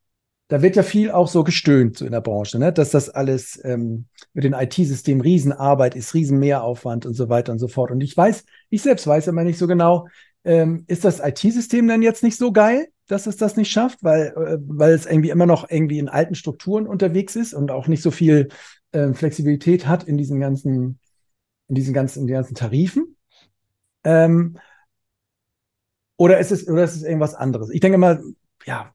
da 0.48 0.60
wird 0.60 0.76
ja 0.76 0.82
viel 0.82 1.10
auch 1.10 1.28
so 1.28 1.44
gestöhnt 1.44 1.96
so 1.96 2.04
in 2.04 2.12
der 2.12 2.20
Branche, 2.20 2.58
ne? 2.58 2.72
dass 2.72 2.90
das 2.90 3.08
alles 3.08 3.58
ähm, 3.64 4.06
mit 4.34 4.44
den 4.44 4.52
IT-Systemen 4.52 5.22
Riesenarbeit 5.22 5.96
ist, 5.96 6.14
Riesenmehraufwand 6.14 7.06
und 7.06 7.14
so 7.14 7.28
weiter 7.28 7.52
und 7.52 7.58
so 7.58 7.68
fort. 7.68 7.90
Und 7.90 8.02
ich 8.02 8.16
weiß, 8.16 8.44
ich 8.68 8.82
selbst 8.82 9.06
weiß 9.06 9.28
immer 9.28 9.44
nicht 9.44 9.58
so 9.58 9.66
genau, 9.66 10.08
ähm, 10.44 10.84
ist 10.88 11.04
das 11.04 11.20
IT-System 11.20 11.88
dann 11.88 12.02
jetzt 12.02 12.22
nicht 12.22 12.36
so 12.36 12.52
geil, 12.52 12.88
dass 13.06 13.26
es 13.26 13.36
das 13.36 13.56
nicht 13.56 13.70
schafft, 13.70 14.02
weil, 14.02 14.34
äh, 14.36 14.58
weil 14.66 14.92
es 14.92 15.06
irgendwie 15.06 15.30
immer 15.30 15.46
noch 15.46 15.70
irgendwie 15.70 15.98
in 15.98 16.08
alten 16.08 16.34
Strukturen 16.34 16.86
unterwegs 16.86 17.36
ist 17.36 17.54
und 17.54 17.70
auch 17.70 17.86
nicht 17.86 18.02
so 18.02 18.10
viel 18.10 18.48
äh, 18.92 19.12
Flexibilität 19.12 19.86
hat 19.86 20.04
in 20.04 20.16
diesen 20.16 20.40
ganzen, 20.40 20.98
in 21.68 21.74
diesen 21.74 21.94
ganzen, 21.94 22.20
in 22.20 22.26
den 22.26 22.34
ganzen 22.34 22.54
Tarifen? 22.54 23.16
Ähm, 24.04 24.58
oder 26.16 26.38
ist 26.38 26.52
es, 26.52 26.68
oder 26.68 26.84
ist 26.84 26.96
es 26.96 27.02
irgendwas 27.02 27.34
anderes? 27.34 27.70
Ich 27.70 27.80
denke 27.80 27.98
mal, 27.98 28.22
ja, 28.64 28.94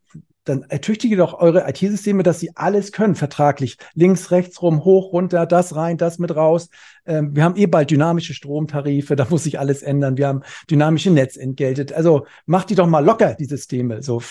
dann 0.50 0.64
ertüchtige 0.64 1.18
doch 1.18 1.34
eure 1.34 1.68
IT-Systeme, 1.70 2.24
dass 2.24 2.40
sie 2.40 2.56
alles 2.56 2.92
können, 2.92 3.16
vertraglich. 3.16 3.78
Links, 3.94 4.32
rechts 4.32 4.62
rum, 4.62 4.84
hoch, 4.84 5.14
runter, 5.14 5.46
das 5.46 5.76
rein, 5.76 5.98
das 5.98 6.20
mit 6.20 6.36
raus. 6.36 6.70
Ähm, 7.06 7.36
wir 7.36 7.44
haben 7.44 7.56
eh 7.56 7.68
bald 7.68 7.92
dynamische 7.92 8.34
Stromtarife, 8.34 9.16
da 9.18 9.28
muss 9.30 9.44
sich 9.44 9.60
alles 9.60 9.84
ändern. 9.84 10.18
Wir 10.18 10.28
haben 10.28 10.44
dynamische 10.70 11.12
Netzentgelte. 11.12 11.96
Also 11.96 12.26
macht 12.46 12.70
die 12.70 12.76
doch 12.76 12.88
mal 12.88 13.04
locker, 13.04 13.36
die 13.36 13.46
Systeme. 13.46 14.02
So 14.02 14.22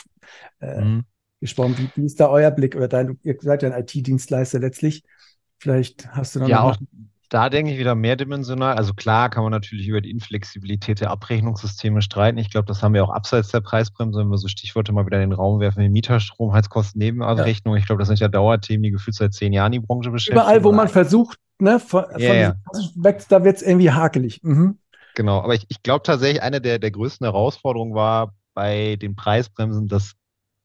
äh, 0.61 0.81
mhm. 0.81 1.05
gesprochen. 1.41 1.77
Wie, 1.79 2.01
wie, 2.01 2.07
ist 2.07 2.21
da 2.21 2.29
euer 2.29 2.51
Blick? 2.51 2.77
Oder 2.77 2.89
dein, 2.89 3.19
ihr 3.23 3.37
seid 3.41 3.63
ja 3.63 3.71
ein 3.71 3.83
IT-Dienstleister 3.83 4.59
letztlich. 4.59 5.05
Vielleicht 5.59 6.09
hast 6.09 6.35
du 6.35 6.41
noch 6.41 6.49
ja, 6.49 6.63
auch, 6.63 6.77
da 7.29 7.49
denke 7.51 7.73
ich 7.73 7.79
wieder 7.79 7.95
mehrdimensional. 7.95 8.77
Also 8.77 8.95
klar 8.95 9.31
kann 9.31 9.43
man 9.43 9.53
natürlich 9.53 9.89
über 9.89 10.01
die 10.01 10.11
Inflexibilität 10.11 11.01
der 11.01 11.11
Abrechnungssysteme 11.11 12.03
streiten. 12.03 12.39
Ich 12.39 12.51
glaube, 12.51 12.67
das 12.67 12.83
haben 12.83 12.95
wir 12.95 13.05
auch 13.05 13.11
abseits 13.11 13.49
der 13.49 13.61
Preisbremse, 13.61 14.21
wenn 14.21 14.29
wir 14.29 14.39
so 14.39 14.49
Stichworte 14.49 14.93
mal 14.93 15.07
wieder 15.07 15.23
in 15.23 15.31
den 15.31 15.39
Raum 15.39 15.61
werfen, 15.61 15.83
wie 15.83 15.89
Mieterstrom, 15.89 16.53
Heizkosten, 16.53 16.99
Nebenabrechnung. 16.99 17.75
Ja. 17.75 17.81
Ich 17.81 17.87
glaube, 17.87 18.01
das 18.01 18.09
sind 18.09 18.21
ja 18.21 18.29
Dauerthemen, 18.29 18.83
die 18.85 18.91
gefühlt 18.91 19.17
seit 19.17 19.35
zehn 19.35 19.53
Jahren 19.53 19.73
die 19.73 19.81
Branche 19.81 20.11
beschäftigen. 20.11 20.41
Überall, 20.41 20.63
wo 20.63 20.73
man 20.73 20.89
versucht, 20.89 21.39
ne, 21.59 21.81
von, 21.81 22.05
ja, 22.19 22.55
von 22.73 23.05
weg, 23.05 23.25
da 23.29 23.43
wird 23.43 23.57
es 23.57 23.63
irgendwie 23.63 23.91
hakelig. 23.91 24.43
Mhm. 24.43 24.79
Genau, 25.15 25.41
aber 25.41 25.55
ich, 25.55 25.65
ich 25.69 25.83
glaube 25.83 26.03
tatsächlich, 26.03 26.43
eine 26.43 26.61
der, 26.61 26.79
der 26.79 26.91
größten 26.91 27.25
Herausforderungen 27.25 27.95
war 27.95 28.35
bei 28.55 28.97
den 28.97 29.17
Preisbremsen, 29.17 29.89
dass 29.89 30.13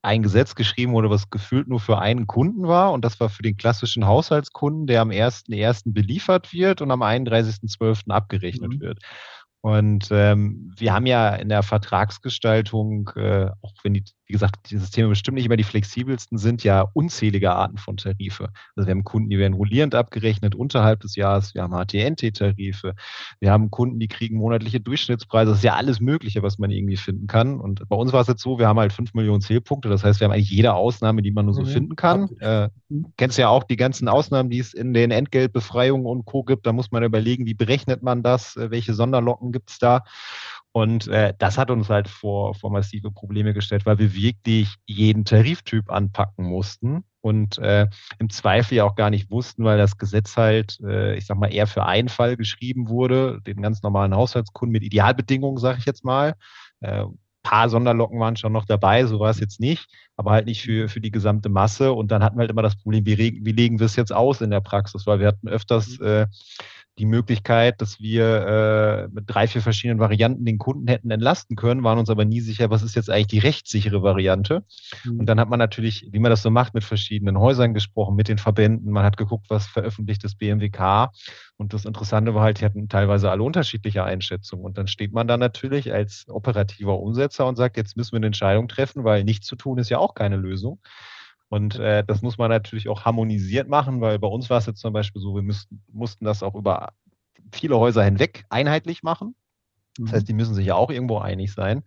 ein 0.02 0.22
Gesetz 0.22 0.56
geschrieben 0.56 0.92
wurde, 0.92 1.10
was 1.10 1.30
gefühlt 1.30 1.68
nur 1.68 1.78
für 1.78 1.98
einen 1.98 2.26
Kunden 2.26 2.66
war. 2.66 2.92
Und 2.92 3.04
das 3.04 3.20
war 3.20 3.28
für 3.28 3.42
den 3.42 3.56
klassischen 3.56 4.04
Haushaltskunden, 4.04 4.86
der 4.88 5.00
am 5.00 5.10
1.1. 5.10 5.92
beliefert 5.92 6.52
wird 6.52 6.82
und 6.82 6.90
am 6.90 7.02
31.12. 7.02 8.10
abgerechnet 8.10 8.74
mhm. 8.74 8.80
wird. 8.80 8.98
Und 9.60 10.08
ähm, 10.10 10.72
wir 10.76 10.92
haben 10.92 11.06
ja 11.06 11.36
in 11.36 11.48
der 11.48 11.62
Vertragsgestaltung, 11.62 13.10
äh, 13.14 13.48
auch 13.62 13.74
wenn 13.84 13.94
die, 13.94 14.04
wie 14.32 14.36
gesagt, 14.36 14.70
die 14.70 14.78
Systeme 14.78 15.10
bestimmt 15.10 15.34
nicht 15.34 15.44
immer 15.44 15.58
die 15.58 15.62
flexibelsten 15.62 16.38
sind, 16.38 16.64
ja 16.64 16.86
unzählige 16.94 17.52
Arten 17.52 17.76
von 17.76 17.98
Tarife. 17.98 18.48
Also 18.74 18.86
wir 18.86 18.92
haben 18.92 19.04
Kunden, 19.04 19.28
die 19.28 19.36
werden 19.36 19.52
rollierend 19.52 19.94
abgerechnet 19.94 20.54
unterhalb 20.54 21.00
des 21.00 21.16
Jahres, 21.16 21.54
wir 21.54 21.62
haben 21.62 21.74
HTNT-Tarife, 21.74 22.94
wir 23.40 23.52
haben 23.52 23.70
Kunden, 23.70 24.00
die 24.00 24.08
kriegen 24.08 24.38
monatliche 24.38 24.80
Durchschnittspreise. 24.80 25.50
Das 25.50 25.58
ist 25.58 25.64
ja 25.64 25.74
alles 25.74 26.00
Mögliche, 26.00 26.42
was 26.42 26.58
man 26.58 26.70
irgendwie 26.70 26.96
finden 26.96 27.26
kann. 27.26 27.60
Und 27.60 27.86
bei 27.90 27.94
uns 27.94 28.14
war 28.14 28.22
es 28.22 28.26
jetzt 28.26 28.40
so, 28.40 28.58
wir 28.58 28.68
haben 28.68 28.78
halt 28.78 28.94
fünf 28.94 29.12
Millionen 29.12 29.42
Zählpunkte, 29.42 29.90
das 29.90 30.02
heißt, 30.02 30.20
wir 30.20 30.24
haben 30.24 30.32
eigentlich 30.32 30.48
jede 30.48 30.72
Ausnahme, 30.72 31.20
die 31.20 31.30
man 31.30 31.44
nur 31.44 31.54
so 31.54 31.60
mhm. 31.60 31.66
finden 31.66 31.96
kann. 31.96 32.30
Äh, 32.38 32.70
kennst 33.18 33.36
ja 33.36 33.50
auch 33.50 33.64
die 33.64 33.76
ganzen 33.76 34.08
Ausnahmen, 34.08 34.48
die 34.48 34.60
es 34.60 34.72
in 34.72 34.94
den 34.94 35.10
Entgeltbefreiungen 35.10 36.06
und 36.06 36.24
Co. 36.24 36.42
gibt. 36.42 36.64
Da 36.64 36.72
muss 36.72 36.90
man 36.90 37.02
überlegen, 37.02 37.44
wie 37.44 37.52
berechnet 37.52 38.02
man 38.02 38.22
das, 38.22 38.56
äh, 38.56 38.70
welche 38.70 38.94
Sonderlocken 38.94 39.52
gibt 39.52 39.68
es 39.68 39.78
da. 39.78 40.04
Und 40.72 41.06
äh, 41.08 41.34
das 41.38 41.58
hat 41.58 41.70
uns 41.70 41.90
halt 41.90 42.08
vor, 42.08 42.54
vor 42.54 42.70
massive 42.70 43.10
Probleme 43.10 43.52
gestellt, 43.52 43.84
weil 43.84 43.98
wir 43.98 44.14
wirklich 44.14 44.74
jeden 44.86 45.24
Tariftyp 45.26 45.90
anpacken 45.90 46.46
mussten 46.46 47.04
und 47.20 47.58
äh, 47.58 47.88
im 48.18 48.30
Zweifel 48.30 48.76
ja 48.76 48.84
auch 48.84 48.96
gar 48.96 49.10
nicht 49.10 49.30
wussten, 49.30 49.64
weil 49.64 49.76
das 49.76 49.98
Gesetz 49.98 50.36
halt, 50.36 50.80
äh, 50.82 51.14
ich 51.16 51.26
sag 51.26 51.36
mal, 51.36 51.52
eher 51.52 51.66
für 51.66 51.84
einen 51.84 52.08
Fall 52.08 52.36
geschrieben 52.36 52.88
wurde, 52.88 53.40
den 53.46 53.60
ganz 53.60 53.82
normalen 53.82 54.14
Haushaltskunden 54.14 54.72
mit 54.72 54.82
Idealbedingungen, 54.82 55.58
sage 55.58 55.78
ich 55.78 55.84
jetzt 55.84 56.04
mal. 56.04 56.34
Äh, 56.80 57.04
paar 57.42 57.68
Sonderlocken 57.68 58.20
waren 58.20 58.36
schon 58.36 58.52
noch 58.52 58.64
dabei, 58.64 59.04
so 59.06 59.20
war 59.20 59.30
es 59.30 59.40
jetzt 59.40 59.60
nicht, 59.60 59.88
aber 60.16 60.30
halt 60.30 60.46
nicht 60.46 60.62
für, 60.62 60.88
für 60.88 61.00
die 61.00 61.10
gesamte 61.10 61.48
Masse. 61.48 61.92
Und 61.92 62.10
dann 62.10 62.22
hatten 62.22 62.36
wir 62.36 62.42
halt 62.42 62.50
immer 62.50 62.62
das 62.62 62.76
Problem, 62.76 63.04
wie, 63.04 63.18
wie 63.18 63.52
legen 63.52 63.78
wir 63.78 63.86
es 63.86 63.96
jetzt 63.96 64.12
aus 64.12 64.40
in 64.40 64.50
der 64.50 64.60
Praxis, 64.60 65.06
weil 65.06 65.20
wir 65.20 65.28
hatten 65.28 65.48
öfters 65.48 65.98
äh, 66.00 66.26
die 66.98 67.06
Möglichkeit, 67.06 67.80
dass 67.80 68.00
wir 68.00 69.06
äh, 69.06 69.08
mit 69.08 69.24
drei, 69.26 69.48
vier 69.48 69.62
verschiedenen 69.62 69.98
Varianten 69.98 70.44
den 70.44 70.58
Kunden 70.58 70.88
hätten 70.88 71.10
entlasten 71.10 71.56
können, 71.56 71.84
waren 71.84 71.98
uns 71.98 72.10
aber 72.10 72.26
nie 72.26 72.40
sicher, 72.40 72.68
was 72.70 72.82
ist 72.82 72.94
jetzt 72.94 73.08
eigentlich 73.08 73.28
die 73.28 73.38
rechtssichere 73.38 74.02
Variante. 74.02 74.64
Mhm. 75.04 75.20
Und 75.20 75.26
dann 75.26 75.40
hat 75.40 75.48
man 75.48 75.58
natürlich, 75.58 76.08
wie 76.10 76.18
man 76.18 76.30
das 76.30 76.42
so 76.42 76.50
macht, 76.50 76.74
mit 76.74 76.84
verschiedenen 76.84 77.38
Häusern 77.38 77.72
gesprochen, 77.72 78.14
mit 78.14 78.28
den 78.28 78.36
Verbänden. 78.36 78.92
Man 78.92 79.04
hat 79.04 79.16
geguckt, 79.16 79.46
was 79.48 79.66
veröffentlicht 79.66 80.22
das 80.22 80.34
BMWK. 80.34 81.10
Und 81.56 81.72
das 81.72 81.86
Interessante 81.86 82.34
war 82.34 82.42
halt, 82.42 82.60
die 82.60 82.64
hatten 82.64 82.88
teilweise 82.88 83.30
alle 83.30 83.42
unterschiedliche 83.42 84.04
Einschätzungen. 84.04 84.64
Und 84.66 84.76
dann 84.76 84.86
steht 84.86 85.12
man 85.12 85.26
da 85.26 85.38
natürlich 85.38 85.92
als 85.92 86.26
operativer 86.28 86.98
Umsetzer 86.98 87.46
und 87.46 87.56
sagt, 87.56 87.78
jetzt 87.78 87.96
müssen 87.96 88.12
wir 88.12 88.18
eine 88.18 88.26
Entscheidung 88.26 88.68
treffen, 88.68 89.04
weil 89.04 89.24
nichts 89.24 89.46
zu 89.46 89.56
tun 89.56 89.78
ist 89.78 89.88
ja 89.88 89.98
auch 89.98 90.14
keine 90.14 90.36
Lösung. 90.36 90.78
Und 91.52 91.78
äh, 91.78 92.02
das 92.02 92.22
muss 92.22 92.38
man 92.38 92.48
natürlich 92.48 92.88
auch 92.88 93.04
harmonisiert 93.04 93.68
machen, 93.68 94.00
weil 94.00 94.18
bei 94.18 94.26
uns 94.26 94.48
war 94.48 94.56
es 94.56 94.64
jetzt 94.64 94.80
zum 94.80 94.94
Beispiel 94.94 95.20
so, 95.20 95.34
wir 95.34 95.42
müssten, 95.42 95.82
mussten 95.92 96.24
das 96.24 96.42
auch 96.42 96.54
über 96.54 96.94
viele 97.52 97.78
Häuser 97.78 98.02
hinweg 98.02 98.46
einheitlich 98.48 99.02
machen. 99.02 99.34
Das 99.98 100.14
heißt, 100.14 100.22
mhm. 100.22 100.26
die 100.28 100.32
müssen 100.32 100.54
sich 100.54 100.64
ja 100.64 100.76
auch 100.76 100.90
irgendwo 100.90 101.18
einig 101.18 101.52
sein. 101.52 101.82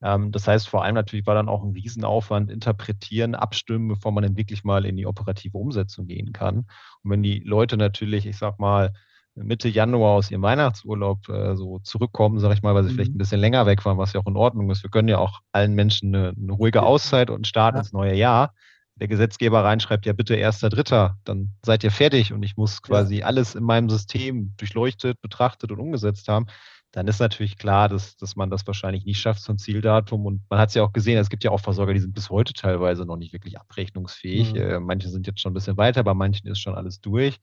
Ähm, 0.00 0.32
das 0.32 0.48
heißt, 0.48 0.70
vor 0.70 0.84
allem 0.84 0.94
natürlich 0.94 1.26
war 1.26 1.34
dann 1.34 1.50
auch 1.50 1.62
ein 1.62 1.72
Riesenaufwand, 1.72 2.50
interpretieren, 2.50 3.34
abstimmen, 3.34 3.88
bevor 3.88 4.10
man 4.10 4.24
dann 4.24 4.38
wirklich 4.38 4.64
mal 4.64 4.86
in 4.86 4.96
die 4.96 5.04
operative 5.04 5.58
Umsetzung 5.58 6.06
gehen 6.06 6.32
kann. 6.32 6.64
Und 7.02 7.10
wenn 7.10 7.22
die 7.22 7.40
Leute 7.40 7.76
natürlich, 7.76 8.24
ich 8.24 8.38
sag 8.38 8.58
mal, 8.58 8.94
Mitte 9.34 9.68
Januar 9.68 10.12
aus 10.12 10.30
ihrem 10.30 10.40
Weihnachtsurlaub 10.40 11.28
äh, 11.28 11.56
so 11.56 11.78
zurückkommen, 11.80 12.38
sage 12.38 12.54
ich 12.54 12.62
mal, 12.62 12.74
weil 12.74 12.84
sie 12.84 12.92
mhm. 12.92 12.94
vielleicht 12.94 13.14
ein 13.14 13.18
bisschen 13.18 13.40
länger 13.40 13.66
weg 13.66 13.84
waren, 13.84 13.98
was 13.98 14.14
ja 14.14 14.20
auch 14.22 14.26
in 14.26 14.38
Ordnung 14.38 14.70
ist. 14.70 14.82
Wir 14.82 14.88
gönnen 14.88 15.08
ja 15.08 15.18
auch 15.18 15.40
allen 15.52 15.74
Menschen 15.74 16.14
eine, 16.14 16.28
eine 16.30 16.52
ruhige 16.52 16.84
Auszeit 16.84 17.28
und 17.28 17.36
einen 17.36 17.44
Start 17.44 17.74
ja. 17.74 17.80
ins 17.80 17.92
neue 17.92 18.14
Jahr 18.14 18.54
der 19.00 19.08
Gesetzgeber 19.08 19.64
reinschreibt, 19.64 20.06
ja 20.06 20.12
bitte 20.12 20.34
erster, 20.34 20.68
dritter, 20.68 21.18
dann 21.24 21.54
seid 21.64 21.82
ihr 21.82 21.90
fertig 21.90 22.32
und 22.32 22.42
ich 22.42 22.56
muss 22.56 22.82
quasi 22.82 23.18
ja. 23.18 23.26
alles 23.26 23.54
in 23.54 23.64
meinem 23.64 23.88
System 23.88 24.54
durchleuchtet, 24.56 25.20
betrachtet 25.20 25.72
und 25.72 25.80
umgesetzt 25.80 26.28
haben, 26.28 26.46
dann 26.92 27.06
ist 27.06 27.20
natürlich 27.20 27.56
klar, 27.56 27.88
dass, 27.88 28.16
dass 28.16 28.36
man 28.36 28.50
das 28.50 28.66
wahrscheinlich 28.66 29.04
nicht 29.04 29.20
schafft 29.20 29.42
zum 29.42 29.58
Zieldatum. 29.58 30.26
Und 30.26 30.42
man 30.50 30.58
hat 30.58 30.70
es 30.70 30.74
ja 30.74 30.82
auch 30.82 30.92
gesehen, 30.92 31.18
es 31.18 31.30
gibt 31.30 31.44
ja 31.44 31.52
auch 31.52 31.60
Versorger, 31.60 31.94
die 31.94 32.00
sind 32.00 32.14
bis 32.14 32.30
heute 32.30 32.52
teilweise 32.52 33.04
noch 33.04 33.16
nicht 33.16 33.32
wirklich 33.32 33.58
abrechnungsfähig. 33.58 34.52
Mhm. 34.52 34.60
Äh, 34.60 34.80
manche 34.80 35.08
sind 35.08 35.26
jetzt 35.26 35.40
schon 35.40 35.52
ein 35.52 35.54
bisschen 35.54 35.76
weiter, 35.76 36.02
bei 36.02 36.14
manchen 36.14 36.48
ist 36.48 36.60
schon 36.60 36.74
alles 36.74 37.00
durch. 37.00 37.38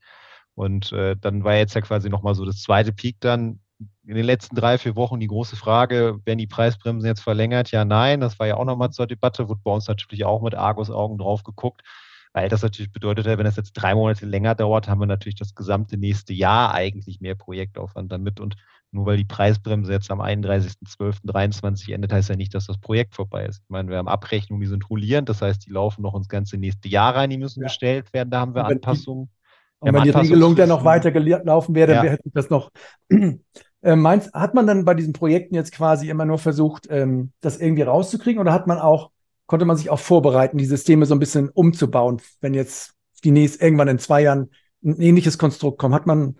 Und 0.54 0.92
äh, 0.92 1.16
dann 1.18 1.44
war 1.44 1.54
jetzt 1.54 1.74
ja 1.74 1.80
quasi 1.80 2.10
nochmal 2.10 2.34
so 2.34 2.44
das 2.44 2.60
zweite 2.62 2.92
Peak 2.92 3.16
dann, 3.20 3.60
in 4.06 4.14
den 4.14 4.24
letzten 4.24 4.56
drei, 4.56 4.78
vier 4.78 4.96
Wochen 4.96 5.20
die 5.20 5.26
große 5.26 5.56
Frage, 5.56 6.20
werden 6.24 6.38
die 6.38 6.46
Preisbremsen 6.46 7.06
jetzt 7.06 7.20
verlängert? 7.20 7.70
Ja, 7.70 7.84
nein. 7.84 8.20
Das 8.20 8.38
war 8.38 8.46
ja 8.46 8.56
auch 8.56 8.64
nochmal 8.64 8.90
zur 8.90 9.06
Debatte, 9.06 9.48
wurde 9.48 9.60
bei 9.62 9.70
uns 9.70 9.86
natürlich 9.86 10.24
auch 10.24 10.42
mit 10.42 10.54
Argus-Augen 10.54 11.18
drauf 11.18 11.44
geguckt, 11.44 11.82
weil 12.32 12.48
das 12.48 12.62
natürlich 12.62 12.92
bedeutet, 12.92 13.26
wenn 13.26 13.44
das 13.44 13.56
jetzt 13.56 13.72
drei 13.72 13.94
Monate 13.94 14.26
länger 14.26 14.54
dauert, 14.54 14.88
haben 14.88 15.00
wir 15.00 15.06
natürlich 15.06 15.36
das 15.36 15.54
gesamte 15.54 15.96
nächste 15.96 16.32
Jahr 16.32 16.74
eigentlich 16.74 17.20
mehr 17.20 17.34
Projektaufwand 17.34 18.10
damit. 18.10 18.40
Und 18.40 18.56
nur 18.90 19.06
weil 19.06 19.18
die 19.18 19.24
Preisbremse 19.24 19.92
jetzt 19.92 20.10
am 20.10 20.20
31.12.23 20.20 21.92
endet, 21.92 22.12
heißt 22.12 22.30
ja 22.30 22.36
nicht, 22.36 22.54
dass 22.54 22.66
das 22.66 22.78
Projekt 22.78 23.14
vorbei 23.14 23.44
ist. 23.44 23.62
Ich 23.62 23.68
meine, 23.68 23.90
wir 23.90 23.98
haben 23.98 24.08
Abrechnungen, 24.08 24.62
die 24.62 24.68
sind 24.68 24.88
rollierend, 24.88 25.28
das 25.28 25.42
heißt, 25.42 25.66
die 25.66 25.70
laufen 25.70 26.02
noch 26.02 26.14
ins 26.14 26.28
ganze 26.28 26.56
nächste 26.56 26.88
Jahr 26.88 27.14
rein, 27.14 27.30
die 27.30 27.36
müssen 27.36 27.60
ja. 27.60 27.66
gestellt 27.66 28.12
werden, 28.14 28.30
da 28.30 28.40
haben 28.40 28.54
wir 28.54 28.64
Anpassungen. 28.64 29.28
Und 29.80 29.94
wenn 29.94 30.02
die 30.02 30.10
Regelung 30.10 30.56
dann 30.56 30.70
noch 30.70 30.84
weiter 30.84 31.12
gelaufen 31.12 31.74
wäre, 31.74 31.94
dann 31.94 32.06
ja. 32.06 32.12
hätte 32.12 32.22
ich 32.26 32.32
das 32.32 32.50
noch 32.50 32.70
äh, 33.82 33.96
meinst, 33.96 34.32
hat 34.34 34.54
man 34.54 34.66
dann 34.66 34.84
bei 34.84 34.94
diesen 34.94 35.12
Projekten 35.12 35.54
jetzt 35.54 35.72
quasi 35.72 36.08
immer 36.08 36.24
nur 36.24 36.38
versucht, 36.38 36.86
ähm, 36.90 37.32
das 37.40 37.58
irgendwie 37.58 37.82
rauszukriegen 37.82 38.40
oder 38.40 38.52
hat 38.52 38.66
man 38.66 38.78
auch, 38.78 39.10
konnte 39.46 39.64
man 39.64 39.76
sich 39.76 39.90
auch 39.90 40.00
vorbereiten, 40.00 40.58
die 40.58 40.64
Systeme 40.66 41.06
so 41.06 41.14
ein 41.14 41.20
bisschen 41.20 41.48
umzubauen, 41.48 42.20
wenn 42.40 42.54
jetzt 42.54 42.94
die 43.24 43.30
nächst, 43.30 43.60
irgendwann 43.62 43.88
in 43.88 43.98
zwei 43.98 44.22
Jahren 44.22 44.50
ein 44.84 45.00
ähnliches 45.00 45.38
Konstrukt 45.38 45.78
kommt? 45.78 45.94
Hat 45.94 46.06
man 46.06 46.36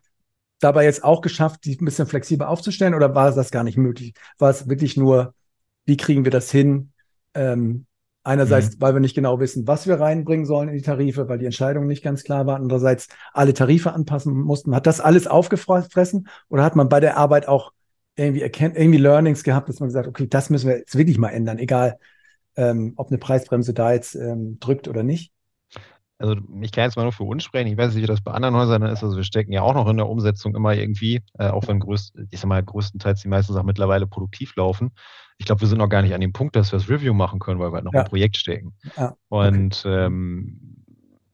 dabei 0.61 0.85
jetzt 0.85 1.05
auch 1.05 1.21
geschafft, 1.21 1.65
die 1.65 1.77
ein 1.81 1.85
bisschen 1.85 2.07
flexibel 2.07 2.47
aufzustellen 2.47 2.95
oder 2.95 3.15
war 3.15 3.33
das 3.33 3.51
gar 3.51 3.65
nicht 3.65 3.77
möglich? 3.77 4.15
War 4.39 4.51
es 4.51 4.69
wirklich 4.69 4.97
nur, 4.97 5.35
wie 5.87 5.97
kriegen 5.97 6.25
wir 6.25 6.33
das 6.33 6.51
hin? 6.51 6.93
Ähm, 7.35 7.87
Einerseits, 8.29 8.77
mhm. 8.77 8.81
weil 8.83 8.93
wir 8.93 9.01
nicht 9.01 9.15
genau 9.15 9.41
wissen, 9.41 9.67
was 9.67 9.87
wir 9.87 9.99
reinbringen 9.99 10.45
sollen 10.45 10.69
in 10.69 10.75
die 10.75 10.83
Tarife, 10.83 11.31
weil 11.31 11.39
die 11.39 11.47
Entscheidungen 11.47 11.87
nicht 11.87 12.05
ganz 12.05 12.25
klar 12.25 12.45
waren. 12.47 12.61
Andererseits 12.61 13.09
alle 13.33 13.55
Tarife 13.55 13.95
anpassen 13.95 14.35
mussten. 14.35 14.75
Hat 14.75 14.87
das 14.87 15.01
alles 15.01 15.27
aufgefressen 15.27 16.29
oder 16.51 16.63
hat 16.63 16.77
man 16.77 16.91
bei 16.91 17.01
der 17.01 17.17
Arbeit 17.17 17.49
auch 17.49 17.73
irgendwie, 18.17 18.43
erkennt, 18.43 18.77
irgendwie 18.77 18.99
Learnings 18.99 19.45
gehabt, 19.45 19.71
dass 19.71 19.81
man 19.81 19.89
gesagt, 19.89 20.09
okay, 20.09 20.27
das 20.29 20.51
müssen 20.51 20.69
wir 20.69 20.77
jetzt 20.77 20.99
wirklich 20.99 21.17
mal 21.17 21.31
ändern, 21.31 21.59
egal 21.59 21.99
ähm, 22.57 22.93
ob 22.97 23.09
eine 23.09 23.17
Preisbremse 23.17 23.73
da 23.73 23.95
jetzt 23.95 24.15
ähm, 24.15 24.59
drückt 24.61 24.89
oder 24.89 25.03
nicht? 25.03 25.33
Also 26.19 26.37
ich 26.61 26.73
kann 26.73 26.85
jetzt 26.85 26.97
mal 26.97 27.05
nur 27.05 27.13
für 27.13 27.25
uns 27.25 27.45
sprechen. 27.45 27.69
Ich 27.69 27.79
weiß 27.79 27.95
nicht, 27.95 28.03
wie 28.03 28.07
das 28.07 28.21
bei 28.21 28.33
anderen 28.33 28.57
Häusern 28.57 28.83
ist. 28.83 29.03
Also 29.03 29.17
wir 29.17 29.25
stecken 29.25 29.53
ja 29.53 29.63
auch 29.63 29.73
noch 29.73 29.89
in 29.89 29.97
der 29.97 30.09
Umsetzung 30.09 30.55
immer 30.55 30.75
irgendwie, 30.75 31.23
äh, 31.39 31.49
auch 31.49 31.67
wenn 31.67 31.81
größt, 31.81 32.13
ich 32.31 32.41
sag 32.41 32.49
mal, 32.49 32.63
größtenteils 32.63 33.23
die 33.23 33.29
meisten 33.29 33.55
Sachen 33.55 33.65
mittlerweile 33.65 34.07
produktiv 34.07 34.55
laufen 34.57 34.91
ich 35.39 35.47
glaube, 35.47 35.61
wir 35.63 35.69
sind 35.69 35.79
noch 35.79 35.89
gar 35.89 36.03
nicht 36.03 36.15
an 36.15 36.21
dem 36.21 36.33
Punkt, 36.33 36.57
dass 36.57 36.73
wir 36.73 36.79
das 36.79 36.89
Review 36.89 37.15
machen 37.15 37.39
können, 37.39 37.61
weil 37.61 37.71
wir 37.71 37.77
halt 37.77 37.85
noch 37.85 37.95
ja. 37.95 38.01
im 38.01 38.07
Projekt 38.07 38.37
stecken. 38.37 38.75
Ja. 38.97 39.15
Und 39.29 39.85
okay. 39.85 40.05
ähm, 40.07 40.85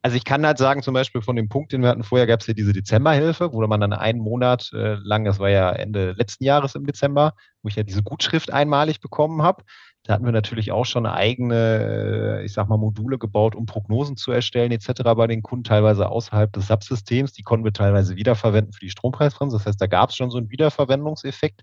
Also 0.02 0.16
ich 0.18 0.24
kann 0.24 0.44
halt 0.44 0.58
sagen, 0.58 0.82
zum 0.82 0.92
Beispiel 0.92 1.22
von 1.22 1.36
dem 1.36 1.48
Punkt, 1.48 1.72
den 1.72 1.80
wir 1.80 1.88
hatten 1.88 2.02
vorher, 2.02 2.26
gab 2.26 2.40
es 2.40 2.46
ja 2.46 2.52
diese 2.52 2.74
Dezemberhilfe, 2.74 3.52
wo 3.54 3.66
man 3.66 3.80
dann 3.80 3.94
einen 3.94 4.20
Monat 4.20 4.70
äh, 4.74 4.96
lang, 5.02 5.24
das 5.24 5.38
war 5.38 5.48
ja 5.48 5.72
Ende 5.72 6.12
letzten 6.12 6.44
Jahres 6.44 6.74
im 6.74 6.84
Dezember, 6.84 7.32
wo 7.62 7.68
ich 7.68 7.76
ja 7.76 7.82
diese 7.82 8.02
Gutschrift 8.02 8.52
einmalig 8.52 9.00
bekommen 9.00 9.42
habe. 9.42 9.64
Da 10.02 10.12
hatten 10.12 10.26
wir 10.26 10.32
natürlich 10.32 10.70
auch 10.70 10.84
schon 10.84 11.06
eigene, 11.06 12.40
äh, 12.40 12.44
ich 12.44 12.52
sag 12.52 12.68
mal, 12.68 12.76
Module 12.76 13.16
gebaut, 13.16 13.54
um 13.54 13.64
Prognosen 13.64 14.18
zu 14.18 14.32
erstellen, 14.32 14.70
etc. 14.70 15.02
bei 15.16 15.26
den 15.26 15.40
Kunden, 15.40 15.64
teilweise 15.64 16.10
außerhalb 16.10 16.52
des 16.52 16.66
Subsystems. 16.68 17.32
Die 17.32 17.42
konnten 17.42 17.64
wir 17.64 17.72
teilweise 17.72 18.14
wiederverwenden 18.14 18.74
für 18.74 18.80
die 18.80 18.90
Strompreisbremse. 18.90 19.56
Das 19.56 19.64
heißt, 19.64 19.80
da 19.80 19.86
gab 19.86 20.10
es 20.10 20.16
schon 20.16 20.30
so 20.30 20.36
einen 20.36 20.50
Wiederverwendungseffekt. 20.50 21.62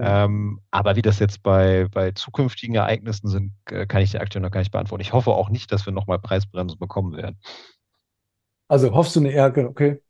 Ja. 0.00 0.24
Ähm, 0.24 0.60
aber 0.70 0.96
wie 0.96 1.02
das 1.02 1.18
jetzt 1.18 1.42
bei, 1.42 1.86
bei 1.92 2.12
zukünftigen 2.12 2.74
Ereignissen 2.74 3.28
sind, 3.28 3.52
äh, 3.70 3.86
kann 3.86 4.02
ich 4.02 4.12
dir 4.12 4.20
aktuell 4.20 4.42
noch 4.42 4.50
gar 4.50 4.60
nicht 4.60 4.72
beantworten. 4.72 5.02
Ich 5.02 5.12
hoffe 5.12 5.32
auch 5.32 5.50
nicht, 5.50 5.70
dass 5.72 5.86
wir 5.86 5.92
nochmal 5.92 6.18
Preisbremsen 6.18 6.78
bekommen 6.78 7.16
werden. 7.16 7.38
Also 8.68 8.92
hoffst 8.94 9.16
du 9.16 9.20
eine 9.20 9.30
eher, 9.30 9.52
okay. 9.68 10.00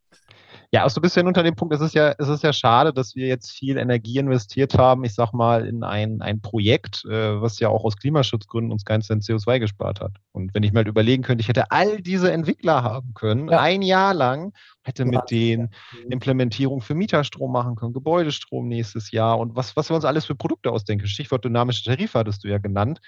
Ja, 0.72 0.84
also 0.84 0.94
du 0.94 1.00
bist 1.00 1.16
ja 1.16 1.24
unter 1.24 1.42
dem 1.42 1.56
Punkt, 1.56 1.74
es 1.74 1.80
ist 1.80 1.94
ja, 1.94 2.14
es 2.16 2.28
ist 2.28 2.44
ja 2.44 2.52
schade, 2.52 2.92
dass 2.92 3.16
wir 3.16 3.26
jetzt 3.26 3.50
viel 3.50 3.76
Energie 3.76 4.18
investiert 4.18 4.78
haben, 4.78 5.02
ich 5.02 5.14
sag 5.14 5.32
mal, 5.32 5.66
in 5.66 5.82
ein, 5.82 6.22
ein 6.22 6.40
Projekt, 6.40 7.04
äh, 7.06 7.40
was 7.42 7.58
ja 7.58 7.68
auch 7.68 7.82
aus 7.84 7.96
Klimaschutzgründen 7.96 8.70
uns 8.70 8.84
keinen 8.84 9.02
Cent 9.02 9.24
CO2 9.24 9.58
gespart 9.58 10.00
hat. 10.00 10.12
Und 10.30 10.54
wenn 10.54 10.62
ich 10.62 10.72
mal 10.72 10.86
überlegen 10.86 11.24
könnte, 11.24 11.42
ich 11.42 11.48
hätte 11.48 11.72
all 11.72 12.00
diese 12.00 12.30
Entwickler 12.30 12.84
haben 12.84 13.14
können, 13.14 13.48
ja. 13.48 13.58
ein 13.58 13.82
Jahr 13.82 14.14
lang, 14.14 14.52
hätte 14.82 15.04
mit 15.06 15.28
den 15.32 15.62
mhm. 15.62 16.12
Implementierungen 16.12 16.82
für 16.82 16.94
Mieterstrom 16.94 17.50
machen 17.50 17.74
können, 17.74 17.92
Gebäudestrom 17.92 18.68
nächstes 18.68 19.10
Jahr 19.10 19.40
und 19.40 19.56
was, 19.56 19.74
was 19.74 19.90
wir 19.90 19.96
uns 19.96 20.04
alles 20.04 20.24
für 20.24 20.36
Produkte 20.36 20.70
ausdenken. 20.70 21.08
Stichwort 21.08 21.44
dynamische 21.44 21.82
Tarife 21.82 22.16
hattest 22.16 22.44
du 22.44 22.48
ja 22.48 22.58
genannt. 22.58 23.00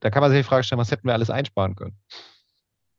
Da 0.00 0.10
kann 0.10 0.20
man 0.20 0.32
sich 0.32 0.40
die 0.40 0.44
Frage 0.44 0.64
stellen, 0.64 0.80
was 0.80 0.90
hätten 0.90 1.06
wir 1.06 1.12
alles 1.12 1.30
einsparen 1.30 1.76
können? 1.76 1.96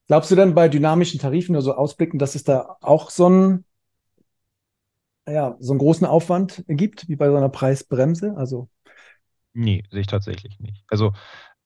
Glaubst 0.07 0.31
du 0.31 0.35
denn 0.35 0.53
bei 0.53 0.69
dynamischen 0.69 1.19
Tarifen 1.19 1.51
nur 1.51 1.61
so 1.61 1.73
ausblicken, 1.73 2.17
dass 2.17 2.35
es 2.35 2.45
da 2.45 2.77
auch 2.81 3.09
so 3.09 3.29
ein 3.29 3.65
ja, 5.33 5.55
so 5.59 5.73
einen 5.73 5.79
großen 5.79 6.05
Aufwand 6.05 6.63
gibt, 6.67 7.09
wie 7.09 7.15
bei 7.15 7.29
so 7.29 7.35
einer 7.35 7.49
Preisbremse? 7.49 8.35
Also. 8.37 8.69
Nee, 9.53 9.83
sehe 9.89 10.01
ich 10.01 10.07
tatsächlich 10.07 10.59
nicht. 10.59 10.83
Also 10.87 11.13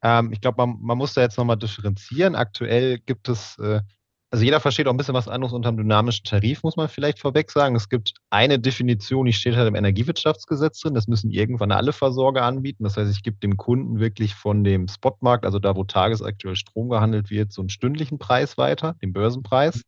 ähm, 0.02 0.32
ich 0.32 0.42
glaube, 0.42 0.66
man, 0.66 0.78
man 0.82 0.98
muss 0.98 1.14
da 1.14 1.22
jetzt 1.22 1.38
nochmal 1.38 1.58
differenzieren. 1.58 2.36
Aktuell 2.36 3.00
gibt 3.00 3.28
es, 3.28 3.58
äh, 3.60 3.82
also 4.30 4.44
jeder 4.44 4.60
versteht 4.60 4.88
auch 4.88 4.92
ein 4.92 4.98
bisschen 4.98 5.14
was 5.14 5.28
anderes 5.28 5.54
unter 5.54 5.72
dem 5.72 5.78
dynamischen 5.78 6.24
Tarif, 6.26 6.64
muss 6.64 6.78
man 6.78 6.88
vielleicht 6.88 7.20
vorweg 7.20 7.52
sagen. 7.52 7.76
Es 7.76 7.90
gibt 7.90 8.14
eine 8.30 8.60
Definition, 8.60 9.26
die 9.26 9.34
steht 9.34 9.56
halt 9.56 9.68
im 9.68 9.76
Energiewirtschaftsgesetz 9.76 10.80
drin. 10.80 10.94
Das 10.94 11.08
müssen 11.08 11.32
irgendwann 11.32 11.72
alle 11.72 11.94
Versorger 11.94 12.44
anbieten. 12.44 12.84
Das 12.84 12.96
heißt, 12.96 13.12
ich 13.12 13.24
gebe 13.24 13.38
dem 13.38 13.58
Kunden 13.58 14.00
wirklich 14.00 14.36
von 14.36 14.64
dem 14.64 14.88
Spotmarkt, 14.88 15.46
also 15.46 15.60
da, 15.60 15.76
wo 15.76 15.84
tagesaktuell 15.84 16.56
Strom 16.56 16.90
gehandelt 16.90 17.30
wird, 17.30 17.52
so 17.52 17.62
einen 17.62 17.70
stündlichen 17.70 18.18
Preis 18.18 18.58
weiter, 18.58 18.96
den 19.02 19.14
Börsenpreis. 19.14 19.78
Mhm. 19.78 19.82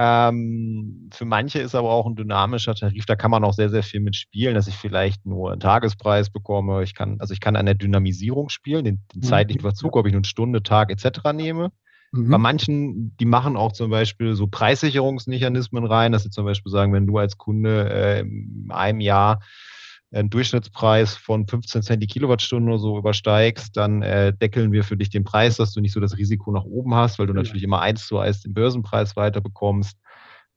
Ähm, 0.00 1.10
für 1.12 1.24
manche 1.24 1.58
ist 1.58 1.74
aber 1.74 1.90
auch 1.90 2.06
ein 2.06 2.14
dynamischer 2.14 2.76
Tarif, 2.76 3.04
da 3.04 3.16
kann 3.16 3.32
man 3.32 3.42
auch 3.42 3.52
sehr, 3.52 3.68
sehr 3.68 3.82
viel 3.82 3.98
mitspielen, 3.98 4.54
dass 4.54 4.68
ich 4.68 4.76
vielleicht 4.76 5.26
nur 5.26 5.50
einen 5.50 5.60
Tagespreis 5.60 6.30
bekomme. 6.30 6.84
Ich 6.84 6.94
kann, 6.94 7.16
also 7.20 7.34
ich 7.34 7.40
kann 7.40 7.56
an 7.56 7.66
der 7.66 7.74
Dynamisierung 7.74 8.48
spielen, 8.48 8.84
den, 8.84 9.00
den 9.12 9.20
mhm. 9.20 9.24
zeitlichen 9.24 9.60
Verzug, 9.60 9.96
ob 9.96 10.06
ich 10.06 10.12
nun 10.12 10.22
Stunde, 10.22 10.62
Tag 10.62 10.92
etc. 10.92 11.32
nehme. 11.34 11.72
Mhm. 12.12 12.30
Bei 12.30 12.38
manchen, 12.38 13.16
die 13.16 13.24
machen 13.24 13.56
auch 13.56 13.72
zum 13.72 13.90
Beispiel 13.90 14.34
so 14.34 14.46
Preissicherungsmechanismen 14.46 15.84
rein, 15.84 16.12
dass 16.12 16.22
sie 16.22 16.30
zum 16.30 16.44
Beispiel 16.44 16.70
sagen, 16.70 16.92
wenn 16.92 17.08
du 17.08 17.18
als 17.18 17.36
Kunde 17.36 17.90
äh, 17.90 18.20
in 18.20 18.68
einem 18.70 19.00
Jahr 19.00 19.40
einen 20.10 20.30
Durchschnittspreis 20.30 21.14
von 21.16 21.46
15 21.46 21.82
Cent 21.82 22.02
die 22.02 22.06
Kilowattstunde 22.06 22.72
oder 22.72 22.80
so 22.80 22.98
übersteigst, 22.98 23.76
dann 23.76 24.02
äh, 24.02 24.32
deckeln 24.32 24.72
wir 24.72 24.84
für 24.84 24.96
dich 24.96 25.10
den 25.10 25.24
Preis, 25.24 25.56
dass 25.56 25.72
du 25.72 25.80
nicht 25.80 25.92
so 25.92 26.00
das 26.00 26.16
Risiko 26.16 26.50
nach 26.50 26.64
oben 26.64 26.94
hast, 26.94 27.18
weil 27.18 27.26
du 27.26 27.34
ja. 27.34 27.42
natürlich 27.42 27.62
immer 27.62 27.80
eins 27.80 28.06
zu 28.06 28.18
eins 28.18 28.40
den 28.40 28.54
Börsenpreis 28.54 29.16
weiterbekommst. 29.16 29.98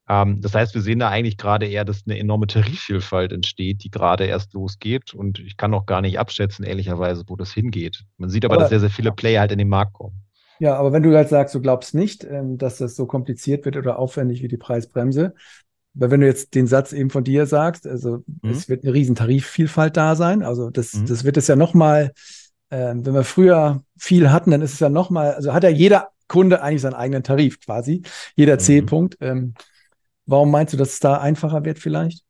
Ähm, 0.07 0.41
das 0.41 0.55
heißt, 0.55 0.73
wir 0.73 0.81
sehen 0.81 0.99
da 0.99 1.09
eigentlich 1.09 1.37
gerade 1.37 1.67
eher, 1.67 1.85
dass 1.85 2.03
eine 2.05 2.17
enorme 2.17 2.47
Tarifvielfalt 2.47 3.33
entsteht, 3.33 3.83
die 3.83 3.91
gerade 3.91 4.25
erst 4.25 4.53
losgeht. 4.53 5.13
Und 5.13 5.39
ich 5.39 5.57
kann 5.57 5.73
auch 5.73 5.85
gar 5.85 6.01
nicht 6.01 6.17
abschätzen, 6.17 6.65
ehrlicherweise, 6.65 7.23
wo 7.27 7.35
das 7.35 7.53
hingeht. 7.53 8.03
Man 8.17 8.29
sieht 8.29 8.45
aber, 8.45 8.55
aber 8.55 8.63
dass 8.63 8.69
sehr, 8.69 8.79
sehr 8.79 8.89
viele 8.89 9.11
Player 9.11 9.41
halt 9.41 9.51
in 9.51 9.57
den 9.57 9.69
Markt 9.69 9.93
kommen. 9.93 10.23
Ja, 10.59 10.75
aber 10.75 10.93
wenn 10.93 11.01
du 11.01 11.15
halt 11.15 11.29
sagst, 11.29 11.55
du 11.55 11.61
glaubst 11.61 11.95
nicht, 11.95 12.23
ähm, 12.23 12.57
dass 12.57 12.77
das 12.77 12.95
so 12.95 13.05
kompliziert 13.05 13.65
wird 13.65 13.77
oder 13.77 13.97
aufwendig 13.97 14.43
wie 14.43 14.47
die 14.47 14.57
Preisbremse, 14.57 15.33
weil 15.93 16.11
wenn 16.11 16.21
du 16.21 16.27
jetzt 16.27 16.55
den 16.55 16.67
Satz 16.67 16.93
eben 16.93 17.09
von 17.09 17.23
dir 17.23 17.45
sagst, 17.45 17.85
also 17.85 18.23
mhm. 18.41 18.49
es 18.49 18.69
wird 18.69 18.83
eine 18.83 18.93
riesen 18.93 19.15
Tarifvielfalt 19.15 19.97
da 19.97 20.15
sein, 20.15 20.43
also 20.43 20.69
das, 20.69 20.93
mhm. 20.93 21.05
das 21.05 21.23
wird 21.23 21.37
es 21.37 21.47
ja 21.47 21.55
nochmal, 21.55 22.13
äh, 22.69 22.93
wenn 22.95 23.13
wir 23.13 23.23
früher 23.23 23.83
viel 23.97 24.31
hatten, 24.31 24.51
dann 24.51 24.61
ist 24.61 24.73
es 24.73 24.79
ja 24.79 24.89
nochmal, 24.89 25.33
also 25.33 25.53
hat 25.53 25.63
ja 25.63 25.69
jeder 25.69 26.09
Kunde 26.27 26.61
eigentlich 26.61 26.81
seinen 26.81 26.93
eigenen 26.93 27.23
Tarif 27.23 27.59
quasi, 27.59 28.03
jeder 28.35 28.53
mhm. 28.53 28.59
C-Punkt. 28.59 29.17
Ähm, 29.19 29.53
warum 30.25 30.49
meinst 30.49 30.73
du, 30.73 30.77
dass 30.77 30.93
es 30.93 30.99
da 30.99 31.17
einfacher 31.17 31.65
wird 31.65 31.77
vielleicht? 31.77 32.23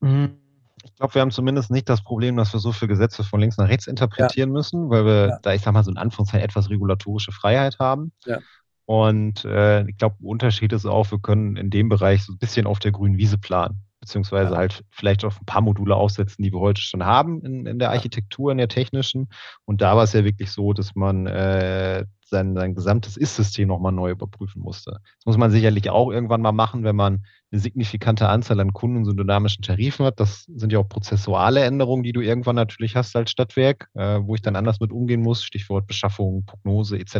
Mhm. 0.00 0.36
Ich 0.82 0.94
glaube, 0.94 1.14
wir 1.14 1.20
haben 1.20 1.30
zumindest 1.30 1.70
nicht 1.70 1.90
das 1.90 2.02
Problem, 2.02 2.36
dass 2.36 2.54
wir 2.54 2.60
so 2.60 2.72
viele 2.72 2.88
Gesetze 2.88 3.22
von 3.22 3.40
links 3.40 3.58
nach 3.58 3.68
rechts 3.68 3.86
interpretieren 3.86 4.50
ja. 4.50 4.52
müssen, 4.54 4.88
weil 4.88 5.04
wir 5.04 5.28
ja. 5.28 5.38
da, 5.42 5.52
ich 5.52 5.60
sag 5.60 5.72
mal, 5.72 5.84
so 5.84 5.90
in 5.90 5.98
Anführungszeichen 5.98 6.44
etwas 6.44 6.70
regulatorische 6.70 7.32
Freiheit 7.32 7.78
haben. 7.78 8.12
Ja. 8.24 8.38
Und 8.86 9.44
äh, 9.44 9.88
ich 9.88 9.96
glaube, 9.96 10.16
Unterschied 10.20 10.72
ist 10.72 10.86
auch, 10.86 11.10
wir 11.10 11.20
können 11.20 11.56
in 11.56 11.70
dem 11.70 11.88
Bereich 11.88 12.24
so 12.24 12.32
ein 12.32 12.38
bisschen 12.38 12.66
auf 12.66 12.78
der 12.78 12.92
grünen 12.92 13.18
Wiese 13.18 13.38
planen, 13.38 13.84
beziehungsweise 14.00 14.52
ja. 14.52 14.58
halt 14.58 14.84
vielleicht 14.90 15.24
auf 15.24 15.40
ein 15.40 15.46
paar 15.46 15.60
Module 15.60 15.94
aufsetzen, 15.94 16.42
die 16.42 16.52
wir 16.52 16.60
heute 16.60 16.80
schon 16.80 17.04
haben 17.04 17.42
in, 17.44 17.66
in 17.66 17.78
der 17.78 17.90
Architektur, 17.90 18.50
in 18.50 18.58
der 18.58 18.68
technischen. 18.68 19.28
Und 19.64 19.80
da 19.80 19.96
war 19.96 20.04
es 20.04 20.12
ja 20.12 20.24
wirklich 20.24 20.50
so, 20.50 20.72
dass 20.72 20.94
man 20.94 21.26
äh, 21.26 22.04
sein, 22.30 22.54
sein 22.54 22.74
gesamtes 22.74 23.16
Ist-System 23.16 23.68
nochmal 23.68 23.92
neu 23.92 24.10
überprüfen 24.10 24.62
musste. 24.62 24.92
Das 25.18 25.26
muss 25.26 25.36
man 25.36 25.50
sicherlich 25.50 25.90
auch 25.90 26.10
irgendwann 26.10 26.40
mal 26.40 26.52
machen, 26.52 26.84
wenn 26.84 26.96
man 26.96 27.24
eine 27.52 27.60
signifikante 27.60 28.28
Anzahl 28.28 28.60
an 28.60 28.72
Kunden 28.72 29.04
so 29.04 29.12
dynamischen 29.12 29.62
Tarifen 29.62 30.06
hat. 30.06 30.20
Das 30.20 30.44
sind 30.44 30.72
ja 30.72 30.78
auch 30.78 30.88
prozessuale 30.88 31.64
Änderungen, 31.64 32.04
die 32.04 32.12
du 32.12 32.20
irgendwann 32.20 32.54
natürlich 32.54 32.94
hast 32.94 33.16
als 33.16 33.32
Stadtwerk, 33.32 33.90
äh, 33.94 34.20
wo 34.22 34.36
ich 34.36 34.42
dann 34.42 34.54
anders 34.54 34.78
mit 34.78 34.92
umgehen 34.92 35.20
muss. 35.20 35.42
Stichwort 35.42 35.86
Beschaffung, 35.88 36.44
Prognose 36.44 36.98
etc. 36.98 37.16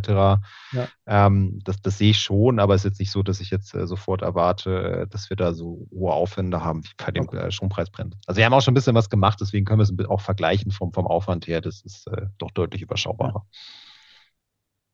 Ja. 0.73 0.88
Ähm, 1.07 1.59
das, 1.64 1.83
das 1.83 1.99
sehe 1.99 2.11
ich 2.11 2.18
schon, 2.18 2.61
aber 2.61 2.75
es 2.75 2.83
ist 2.83 2.92
jetzt 2.92 3.01
nicht 3.01 3.11
so, 3.11 3.25
dass 3.25 3.40
ich 3.40 3.51
jetzt 3.51 3.75
äh, 3.75 3.87
sofort 3.87 4.23
erwarte, 4.23 5.09
dass 5.11 5.31
wir 5.31 5.37
da 5.37 5.53
so 5.53 5.88
hohe 5.92 6.12
Aufwände 6.12 6.62
haben 6.62 6.85
wie 6.85 6.90
bei 6.96 7.11
dem 7.11 7.25
okay. 7.25 7.38
äh, 7.38 7.51
Strompreisbremsen. 7.51 8.20
Also 8.27 8.38
wir 8.38 8.44
haben 8.44 8.55
auch 8.55 8.62
schon 8.62 8.73
ein 8.73 8.77
bisschen 8.77 8.94
was 8.94 9.11
gemacht, 9.11 9.40
deswegen 9.40 9.64
können 9.64 9.81
wir 9.81 10.05
es 10.05 10.09
auch 10.09 10.20
vergleichen 10.20 10.70
vom, 10.70 10.92
vom 10.92 11.09
Aufwand 11.09 11.49
her. 11.49 11.61
Das 11.61 11.81
ist 11.81 12.07
äh, 12.07 12.27
doch 12.38 12.53
deutlich 12.53 12.83
überschaubarer. 12.83 13.44
Ja. 13.51 13.89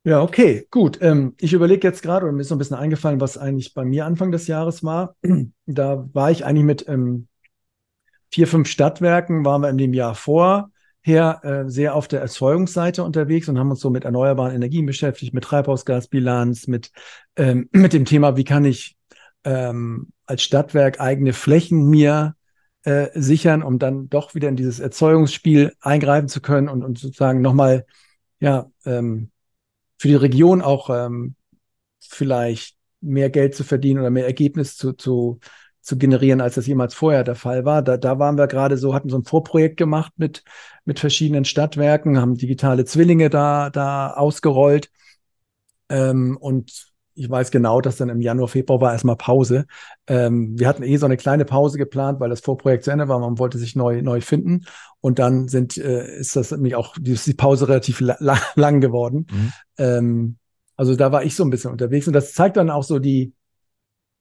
Ja, 0.06 0.22
okay, 0.22 0.68
gut. 0.70 1.02
Ähm, 1.02 1.34
ich 1.40 1.52
überlege 1.52 1.84
jetzt 1.84 2.00
gerade, 2.00 2.26
oder 2.26 2.32
mir 2.32 2.42
ist 2.42 2.48
so 2.48 2.54
ein 2.54 2.58
bisschen 2.58 2.76
eingefallen, 2.76 3.20
was 3.20 3.36
eigentlich 3.36 3.74
bei 3.74 3.84
mir 3.84 4.06
Anfang 4.06 4.30
des 4.30 4.46
Jahres 4.46 4.84
war. 4.84 5.16
Da 5.66 6.08
war 6.12 6.30
ich 6.30 6.44
eigentlich 6.44 6.64
mit 6.64 6.88
ähm, 6.88 7.26
vier, 8.30 8.46
fünf 8.46 8.68
Stadtwerken, 8.68 9.44
waren 9.44 9.62
wir 9.62 9.68
in 9.68 9.78
dem 9.78 9.92
Jahr 9.92 10.14
vorher 10.14 10.70
äh, 11.42 11.64
sehr 11.66 11.96
auf 11.96 12.06
der 12.06 12.20
Erzeugungsseite 12.20 13.02
unterwegs 13.02 13.48
und 13.48 13.58
haben 13.58 13.72
uns 13.72 13.80
so 13.80 13.90
mit 13.90 14.04
erneuerbaren 14.04 14.54
Energien 14.54 14.86
beschäftigt, 14.86 15.34
mit 15.34 15.42
Treibhausgasbilanz, 15.42 16.68
mit, 16.68 16.92
ähm, 17.34 17.68
mit 17.72 17.92
dem 17.92 18.04
Thema, 18.04 18.36
wie 18.36 18.44
kann 18.44 18.64
ich 18.64 18.96
ähm, 19.42 20.12
als 20.24 20.44
Stadtwerk 20.44 21.00
eigene 21.00 21.32
Flächen 21.32 21.84
mir 21.90 22.36
äh, 22.84 23.08
sichern, 23.14 23.64
um 23.64 23.80
dann 23.80 24.08
doch 24.08 24.36
wieder 24.36 24.50
in 24.50 24.56
dieses 24.56 24.78
Erzeugungsspiel 24.78 25.72
eingreifen 25.80 26.28
zu 26.28 26.40
können 26.40 26.68
und, 26.68 26.84
und 26.84 26.96
sozusagen 26.96 27.40
nochmal, 27.40 27.86
ja, 28.38 28.70
ähm, 28.84 29.32
für 29.98 30.09
die 30.09 30.14
Region 30.14 30.62
auch 30.62 30.90
ähm, 30.90 31.35
vielleicht 32.00 32.76
mehr 33.00 33.30
Geld 33.30 33.54
zu 33.54 33.64
verdienen 33.64 34.00
oder 34.00 34.11
mehr 34.11 34.26
Ergebnis 34.26 34.76
zu, 34.76 34.92
zu, 34.92 35.38
zu 35.80 35.98
generieren, 35.98 36.40
als 36.40 36.56
das 36.56 36.66
jemals 36.66 36.94
vorher 36.94 37.24
der 37.24 37.35
Fall 37.35 37.64
war. 37.64 37.82
Da, 37.82 37.96
da 37.96 38.18
waren 38.18 38.37
wir 38.37 38.46
gerade 38.46 38.76
so, 38.76 38.94
hatten 38.94 39.09
so 39.09 39.18
ein 39.18 39.24
Vorprojekt 39.24 39.76
gemacht 39.76 40.12
mit, 40.16 40.42
mit 40.85 40.98
verschiedenen 40.98 41.44
Stadtwerken, 41.44 42.18
haben 42.18 42.37
digitale 42.37 42.85
Zwillinge 42.85 43.30
da, 43.30 43.70
da 43.70 44.12
ausgerollt. 44.14 44.90
Ähm, 45.88 46.37
und 46.37 46.95
ich 47.16 47.31
weiß 47.31 47.50
genau, 47.50 47.81
dass 47.81 47.96
dann 47.96 48.11
im 48.11 48.20
Januar, 48.20 48.46
Februar 48.46 48.81
war 48.81 48.92
erstmal 48.92 49.16
Pause. 49.16 49.66
Ähm, 50.07 50.59
wir 50.59 50.68
hatten 50.68 50.83
eh 50.83 50.96
so 50.98 51.07
eine 51.07 51.16
kleine 51.16 51.46
Pause 51.46 51.79
geplant, 51.79 52.20
weil 52.20 52.29
das 52.29 52.40
Vorprojekt 52.40 52.85
zu 52.85 52.90
Ende 52.90 53.09
war. 53.09 53.18
Man 53.18 53.38
wollte 53.38 53.57
sich 53.59 53.74
neu, 53.74 54.02
neu 54.02 54.20
finden. 54.20 54.66
Und 55.00 55.18
dann 55.18 55.48
sind, 55.48 55.79
äh, 55.79 56.18
ist 56.18 56.37
das 56.37 56.50
nämlich 56.50 56.76
auch 56.76 56.94
die, 56.98 57.14
die 57.14 57.35
Pause 57.35 57.68
relativ 57.68 58.00
la 58.00 58.16
lang 58.55 58.81
geworden. 58.81 59.26
Mhm. 59.31 59.52
Ähm, 59.79 60.37
also 60.76 60.94
da 60.94 61.11
war 61.11 61.24
ich 61.24 61.35
so 61.35 61.42
ein 61.42 61.50
bisschen 61.50 61.72
unterwegs. 61.72 62.07
Und 62.07 62.12
das 62.12 62.35
zeigt 62.35 62.59
dann 62.59 62.68
auch 62.68 62.85
so 62.85 62.98
die, 62.98 63.33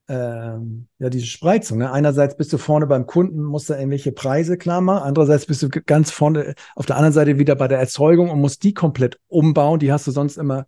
ähm, 0.08 0.88
ja, 0.98 1.10
diese 1.10 1.26
Spreizung. 1.26 1.78
Ne? 1.78 1.92
Einerseits 1.92 2.36
bist 2.36 2.52
du 2.52 2.58
vorne 2.58 2.86
beim 2.86 3.06
Kunden, 3.06 3.42
musst 3.42 3.68
da 3.68 3.76
irgendwelche 3.76 4.12
Preise 4.12 4.56
klar 4.56 4.80
machen. 4.80 5.02
Andererseits 5.02 5.44
bist 5.44 5.62
du 5.62 5.68
ganz 5.68 6.10
vorne 6.10 6.54
auf 6.76 6.86
der 6.86 6.96
anderen 6.96 7.12
Seite 7.12 7.38
wieder 7.38 7.56
bei 7.56 7.68
der 7.68 7.78
Erzeugung 7.78 8.30
und 8.30 8.40
musst 8.40 8.62
die 8.62 8.72
komplett 8.72 9.18
umbauen. 9.28 9.80
Die 9.80 9.92
hast 9.92 10.06
du 10.06 10.12
sonst 10.12 10.38
immer 10.38 10.66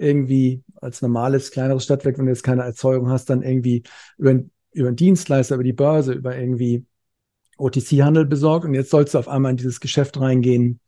irgendwie 0.00 0.62
als 0.76 1.02
normales, 1.02 1.50
kleineres 1.50 1.84
Stadtwerk, 1.84 2.18
wenn 2.18 2.26
du 2.26 2.32
jetzt 2.32 2.42
keine 2.42 2.62
Erzeugung 2.62 3.10
hast, 3.10 3.30
dann 3.30 3.42
irgendwie 3.42 3.82
über, 4.18 4.40
über 4.72 4.88
einen 4.88 4.96
Dienstleister, 4.96 5.56
über 5.56 5.64
die 5.64 5.72
Börse, 5.72 6.12
über 6.12 6.36
irgendwie 6.36 6.86
OTC-Handel 7.58 8.26
besorgt. 8.26 8.64
Und 8.64 8.74
jetzt 8.74 8.90
sollst 8.90 9.14
du 9.14 9.18
auf 9.18 9.28
einmal 9.28 9.50
in 9.50 9.56
dieses 9.58 9.80
Geschäft 9.80 10.18
reingehen, 10.18 10.80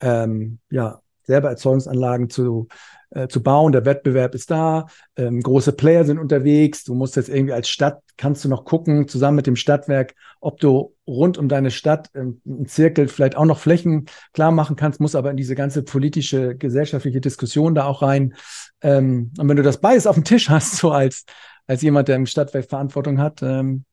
ähm, 0.00 0.58
ja, 0.70 1.02
selber 1.22 1.50
Erzeugungsanlagen 1.50 2.30
zu, 2.30 2.68
äh, 3.10 3.28
zu 3.28 3.42
bauen. 3.42 3.72
Der 3.72 3.84
Wettbewerb 3.84 4.34
ist 4.34 4.50
da, 4.50 4.86
ähm, 5.16 5.40
große 5.40 5.72
Player 5.72 6.04
sind 6.04 6.18
unterwegs. 6.18 6.84
Du 6.84 6.94
musst 6.94 7.16
jetzt 7.16 7.28
irgendwie 7.28 7.52
als 7.52 7.68
Stadt, 7.68 8.02
kannst 8.16 8.44
du 8.44 8.48
noch 8.48 8.64
gucken, 8.64 9.08
zusammen 9.08 9.36
mit 9.36 9.46
dem 9.46 9.56
Stadtwerk, 9.56 10.14
ob 10.40 10.60
du 10.60 10.94
rund 11.06 11.38
um 11.38 11.48
deine 11.48 11.70
Stadt 11.70 12.10
ähm, 12.14 12.40
einen 12.46 12.66
Zirkel 12.66 13.08
vielleicht 13.08 13.36
auch 13.36 13.44
noch 13.44 13.58
Flächen 13.58 14.06
klar 14.32 14.52
machen 14.52 14.76
kannst, 14.76 15.00
muss 15.00 15.14
aber 15.14 15.30
in 15.30 15.36
diese 15.36 15.54
ganze 15.54 15.82
politische, 15.82 16.56
gesellschaftliche 16.56 17.20
Diskussion 17.20 17.74
da 17.74 17.86
auch 17.86 18.02
rein. 18.02 18.34
Ähm, 18.80 19.32
und 19.38 19.48
wenn 19.48 19.56
du 19.56 19.62
das 19.62 19.80
beides 19.80 20.06
auf 20.06 20.14
dem 20.14 20.24
Tisch 20.24 20.48
hast, 20.48 20.76
so 20.76 20.92
als, 20.92 21.24
als 21.66 21.82
jemand, 21.82 22.08
der 22.08 22.16
im 22.16 22.26
Stadtwerk 22.26 22.68
Verantwortung 22.68 23.18
hat, 23.18 23.42
ähm, 23.42 23.84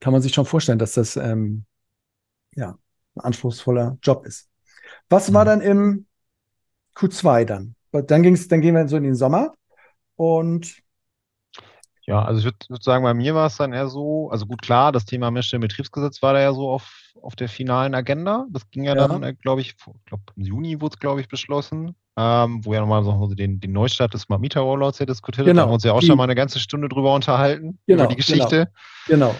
kann 0.00 0.12
man 0.12 0.22
sich 0.22 0.34
schon 0.34 0.46
vorstellen, 0.46 0.78
dass 0.78 0.94
das 0.94 1.16
ähm, 1.16 1.64
ja, 2.54 2.76
ein 3.16 3.20
anspruchsvoller 3.20 3.98
Job 4.02 4.26
ist. 4.26 4.48
Was 5.08 5.32
war 5.32 5.44
mhm. 5.44 5.48
dann 5.48 5.60
im 5.60 6.06
Q2 6.96 7.44
dann? 7.44 7.74
Dann 7.92 8.22
ging's, 8.22 8.48
dann 8.48 8.60
gehen 8.60 8.74
wir 8.74 8.88
so 8.88 8.96
in 8.96 9.04
den 9.04 9.14
Sommer 9.14 9.54
und 10.16 10.82
ja, 12.04 12.24
also 12.24 12.40
ich 12.40 12.44
würde 12.44 12.58
würd 12.68 12.82
sagen, 12.82 13.04
bei 13.04 13.14
mir 13.14 13.34
war 13.34 13.46
es 13.46 13.56
dann 13.56 13.72
eher 13.72 13.88
so, 13.88 14.28
also 14.30 14.46
gut, 14.46 14.60
klar, 14.60 14.90
das 14.90 15.04
Thema 15.04 15.30
Betriebsgesetz 15.30 16.20
war 16.20 16.32
da 16.32 16.40
ja 16.40 16.52
so 16.52 16.68
auf, 16.68 17.12
auf 17.20 17.36
der 17.36 17.48
finalen 17.48 17.94
Agenda. 17.94 18.46
Das 18.50 18.68
ging 18.70 18.84
ja, 18.84 18.96
ja. 18.96 19.06
dann, 19.06 19.22
äh, 19.22 19.34
glaube 19.34 19.60
ich, 19.60 19.76
glaube 20.06 20.22
im 20.36 20.42
Juni 20.42 20.80
wurde 20.80 20.94
es, 20.94 20.98
glaube 20.98 21.20
ich, 21.20 21.28
beschlossen, 21.28 21.94
ähm, 22.16 22.64
wo 22.64 22.74
ja 22.74 22.80
nochmal 22.80 23.04
so 23.04 23.34
den, 23.34 23.60
den 23.60 23.72
Neustart 23.72 24.14
des 24.14 24.22
Smart 24.22 24.40
Meter 24.40 24.62
Rollouts 24.62 24.98
ja 24.98 25.06
diskutiert 25.06 25.46
genau. 25.46 25.54
Da 25.54 25.62
haben 25.62 25.70
wir 25.70 25.74
uns 25.74 25.84
ja 25.84 25.92
auch 25.92 26.02
schon 26.02 26.16
mal 26.16 26.24
eine 26.24 26.34
ganze 26.34 26.58
Stunde 26.58 26.88
drüber 26.88 27.14
unterhalten, 27.14 27.78
genau, 27.86 28.04
über 28.04 28.08
die 28.08 28.16
Geschichte. 28.16 28.68
Genau. 29.06 29.28
genau. 29.28 29.34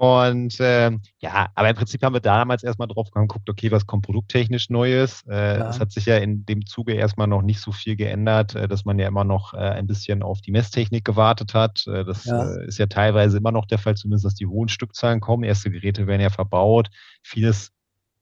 Und 0.00 0.56
ähm, 0.60 1.02
ja, 1.18 1.50
aber 1.54 1.68
im 1.68 1.76
Prinzip 1.76 2.02
haben 2.02 2.14
wir 2.14 2.20
damals 2.20 2.62
erstmal 2.62 2.88
drauf 2.88 3.10
geguckt, 3.10 3.50
okay, 3.50 3.70
was 3.70 3.86
kommt 3.86 4.06
produkttechnisch 4.06 4.70
Neues? 4.70 5.26
Äh, 5.28 5.58
ja. 5.58 5.68
Es 5.68 5.78
hat 5.78 5.92
sich 5.92 6.06
ja 6.06 6.16
in 6.16 6.46
dem 6.46 6.64
Zuge 6.64 6.94
erstmal 6.94 7.26
noch 7.26 7.42
nicht 7.42 7.60
so 7.60 7.70
viel 7.70 7.96
geändert, 7.96 8.54
äh, 8.54 8.66
dass 8.66 8.86
man 8.86 8.98
ja 8.98 9.06
immer 9.06 9.24
noch 9.24 9.52
äh, 9.52 9.58
ein 9.58 9.86
bisschen 9.86 10.22
auf 10.22 10.40
die 10.40 10.52
Messtechnik 10.52 11.04
gewartet 11.04 11.52
hat. 11.52 11.86
Äh, 11.86 12.06
das 12.06 12.24
ja. 12.24 12.50
Äh, 12.50 12.66
ist 12.66 12.78
ja 12.78 12.86
teilweise 12.86 13.36
immer 13.36 13.52
noch 13.52 13.66
der 13.66 13.76
Fall, 13.76 13.94
zumindest, 13.94 14.24
dass 14.24 14.34
die 14.34 14.46
hohen 14.46 14.70
Stückzahlen 14.70 15.20
kommen. 15.20 15.44
Erste 15.44 15.70
Geräte 15.70 16.06
werden 16.06 16.22
ja 16.22 16.30
verbaut. 16.30 16.88
Vieles 17.22 17.70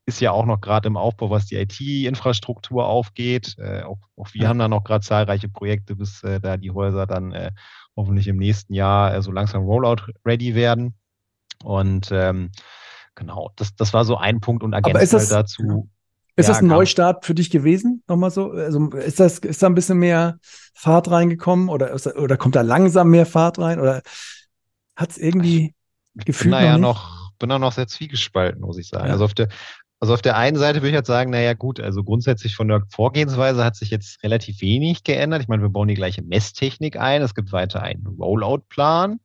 ist 0.05 0.21
ja 0.21 0.33
auch 0.33 0.47
noch 0.47 0.61
gerade 0.61 0.89
im 0.89 0.97
Aufbau, 0.97 1.31
was 1.31 1.47
die 1.47 1.55
IT-Infrastruktur 1.55 2.89
aufgeht. 2.89 3.55
Äh, 3.57 3.83
auch, 3.83 3.99
auch, 4.17 4.35
wir 4.35 4.49
haben 4.49 4.59
da 4.59 4.67
noch 4.67 4.83
gerade 4.83 5.05
zahlreiche 5.05 5.49
Projekte, 5.49 5.95
bis 5.95 6.25
äh, 6.25 6.41
da 6.41 6.57
die 6.57 6.73
Häuser 6.73 7.07
dann 7.07 7.31
äh, 7.31 7.53
hoffentlich 7.95 8.27
im 8.27 8.39
nächsten 8.39 8.75
Jahr 8.75 9.15
äh, 9.15 9.23
so 9.23 9.31
langsam 9.31 9.63
Rollout-ready 9.63 10.57
werden. 10.57 10.98
Und 11.63 12.11
ähm, 12.13 12.51
genau, 13.15 13.51
das, 13.57 13.75
das 13.75 13.93
war 13.93 14.05
so 14.05 14.17
ein 14.17 14.41
Punkt 14.41 14.63
und 14.63 14.73
ergänzt 14.73 15.13
halt 15.13 15.31
dazu. 15.31 15.89
Ist 16.37 16.47
ja, 16.47 16.55
das 16.55 16.63
ein 16.63 16.69
Neustart 16.69 17.27
für 17.27 17.35
dich 17.35 17.51
gewesen? 17.51 18.05
Nochmal 18.07 18.31
so? 18.31 18.53
Also 18.53 18.91
ist 18.91 19.19
das, 19.19 19.39
ist 19.41 19.61
da 19.61 19.67
ein 19.67 19.75
bisschen 19.75 19.99
mehr 19.99 20.39
Fahrt 20.73 21.11
reingekommen 21.11 21.69
oder, 21.69 21.93
oder 22.17 22.37
kommt 22.37 22.55
da 22.55 22.61
langsam 22.61 23.11
mehr 23.11 23.27
Fahrt 23.27 23.59
rein? 23.59 23.81
Oder 23.81 24.03
hat 24.95 25.11
es 25.11 25.19
irgendwie 25.19 25.75
ich, 26.15 26.25
gefühlt? 26.25 26.55
Ich 26.55 26.61
bin 26.61 26.65
da 26.65 26.65
ja 26.65 26.79
noch, 26.79 27.33
bin 27.41 27.49
da 27.49 27.59
noch 27.59 27.73
sehr 27.73 27.89
zwiegespalten, 27.89 28.61
muss 28.61 28.79
ich 28.79 28.87
sagen. 28.87 29.07
Ja. 29.07 29.13
Also 29.15 29.25
auf 29.25 29.35
der, 29.35 29.49
also 29.99 30.15
auf 30.15 30.23
der 30.23 30.37
einen 30.37 30.57
Seite 30.57 30.79
würde 30.79 30.91
ich 30.91 30.95
jetzt 30.95 31.09
sagen, 31.09 31.33
naja 31.33 31.55
gut, 31.55 31.81
also 31.81 32.05
grundsätzlich 32.05 32.55
von 32.55 32.69
der 32.69 32.83
Vorgehensweise 32.89 33.65
hat 33.65 33.75
sich 33.75 33.91
jetzt 33.91 34.23
relativ 34.23 34.61
wenig 34.61 35.03
geändert. 35.03 35.43
Ich 35.43 35.49
meine, 35.49 35.63
wir 35.63 35.71
bauen 35.71 35.89
die 35.89 35.95
gleiche 35.95 36.23
Messtechnik 36.23 36.97
ein. 37.01 37.21
Es 37.21 37.35
gibt 37.35 37.51
weiter 37.51 37.83
einen 37.83 38.07
Rollout-Plan. 38.07 39.19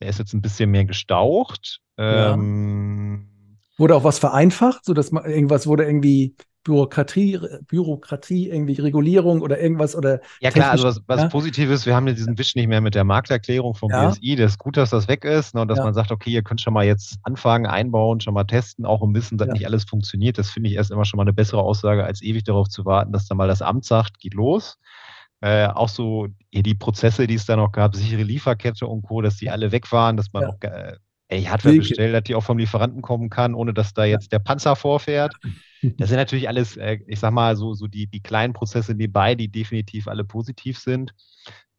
Der 0.00 0.08
ist 0.08 0.18
jetzt 0.18 0.32
ein 0.32 0.42
bisschen 0.42 0.70
mehr 0.70 0.84
gestaucht. 0.84 1.80
Ja. 1.98 2.32
Ähm, 2.34 3.28
wurde 3.76 3.96
auch 3.96 4.04
was 4.04 4.18
vereinfacht, 4.18 4.84
so 4.84 4.94
dass 4.94 5.10
man 5.10 5.24
irgendwas 5.24 5.66
wurde 5.66 5.84
irgendwie 5.84 6.34
Bürokratie, 6.62 7.38
Bürokratie, 7.68 8.50
irgendwie 8.50 8.74
Regulierung 8.74 9.40
oder 9.40 9.58
irgendwas 9.58 9.96
oder. 9.96 10.20
Ja 10.40 10.50
klar, 10.50 10.72
also 10.72 10.84
was, 10.84 11.02
was 11.06 11.22
ja? 11.22 11.28
positiv 11.28 11.70
ist, 11.70 11.86
wir 11.86 11.94
haben 11.94 12.06
ja 12.06 12.12
diesen 12.12 12.36
Wisch 12.36 12.54
nicht 12.54 12.68
mehr 12.68 12.82
mit 12.82 12.94
der 12.94 13.04
Markterklärung 13.04 13.74
vom 13.74 13.90
ja. 13.90 14.10
BSI. 14.10 14.36
Das 14.36 14.52
ist 14.52 14.58
gut, 14.58 14.76
dass 14.76 14.90
das 14.90 15.08
weg 15.08 15.24
ist 15.24 15.54
ne, 15.54 15.62
und 15.62 15.68
dass 15.68 15.78
ja. 15.78 15.84
man 15.84 15.94
sagt, 15.94 16.12
okay, 16.12 16.30
ihr 16.30 16.42
könnt 16.42 16.60
schon 16.60 16.74
mal 16.74 16.84
jetzt 16.84 17.18
anfangen, 17.22 17.66
einbauen, 17.66 18.20
schon 18.20 18.34
mal 18.34 18.44
testen, 18.44 18.84
auch 18.84 19.02
im 19.02 19.14
Wissen, 19.14 19.38
dass 19.38 19.48
nicht 19.48 19.64
alles 19.64 19.84
funktioniert. 19.84 20.36
Das 20.36 20.50
finde 20.50 20.68
ich 20.68 20.76
erst 20.76 20.90
immer 20.90 21.06
schon 21.06 21.16
mal 21.16 21.24
eine 21.24 21.32
bessere 21.32 21.62
Aussage, 21.62 22.04
als 22.04 22.20
ewig 22.20 22.44
darauf 22.44 22.68
zu 22.68 22.84
warten, 22.84 23.12
dass 23.12 23.26
dann 23.26 23.38
mal 23.38 23.48
das 23.48 23.62
Amt 23.62 23.86
sagt, 23.86 24.20
geht 24.20 24.34
los. 24.34 24.78
Äh, 25.42 25.66
auch 25.66 25.88
so 25.88 26.28
die 26.52 26.74
Prozesse, 26.74 27.26
die 27.26 27.34
es 27.34 27.46
da 27.46 27.56
noch 27.56 27.72
gab, 27.72 27.96
sichere 27.96 28.22
Lieferkette 28.22 28.86
und 28.86 29.02
Co., 29.02 29.22
dass 29.22 29.36
die 29.36 29.48
alle 29.48 29.72
weg 29.72 29.90
waren, 29.90 30.16
dass 30.16 30.32
man 30.32 30.42
ja. 30.42 30.48
auch 30.50 30.60
äh, 30.60 30.96
ey, 31.28 31.44
Hardware 31.44 31.76
bestellt, 31.76 32.14
dass 32.14 32.24
die 32.24 32.34
auch 32.34 32.42
vom 32.42 32.58
Lieferanten 32.58 33.00
kommen 33.00 33.30
kann, 33.30 33.54
ohne 33.54 33.72
dass 33.72 33.94
da 33.94 34.04
jetzt 34.04 34.32
der 34.32 34.38
Panzer 34.40 34.76
vorfährt. 34.76 35.34
Das 35.96 36.10
sind 36.10 36.18
natürlich 36.18 36.46
alles, 36.46 36.76
äh, 36.76 36.98
ich 37.06 37.20
sag 37.20 37.32
mal, 37.32 37.56
so, 37.56 37.72
so 37.72 37.86
die, 37.86 38.06
die 38.06 38.20
kleinen 38.20 38.52
Prozesse 38.52 38.92
nebenbei, 38.92 39.34
die 39.34 39.48
definitiv 39.48 40.08
alle 40.08 40.24
positiv 40.24 40.78
sind. 40.78 41.14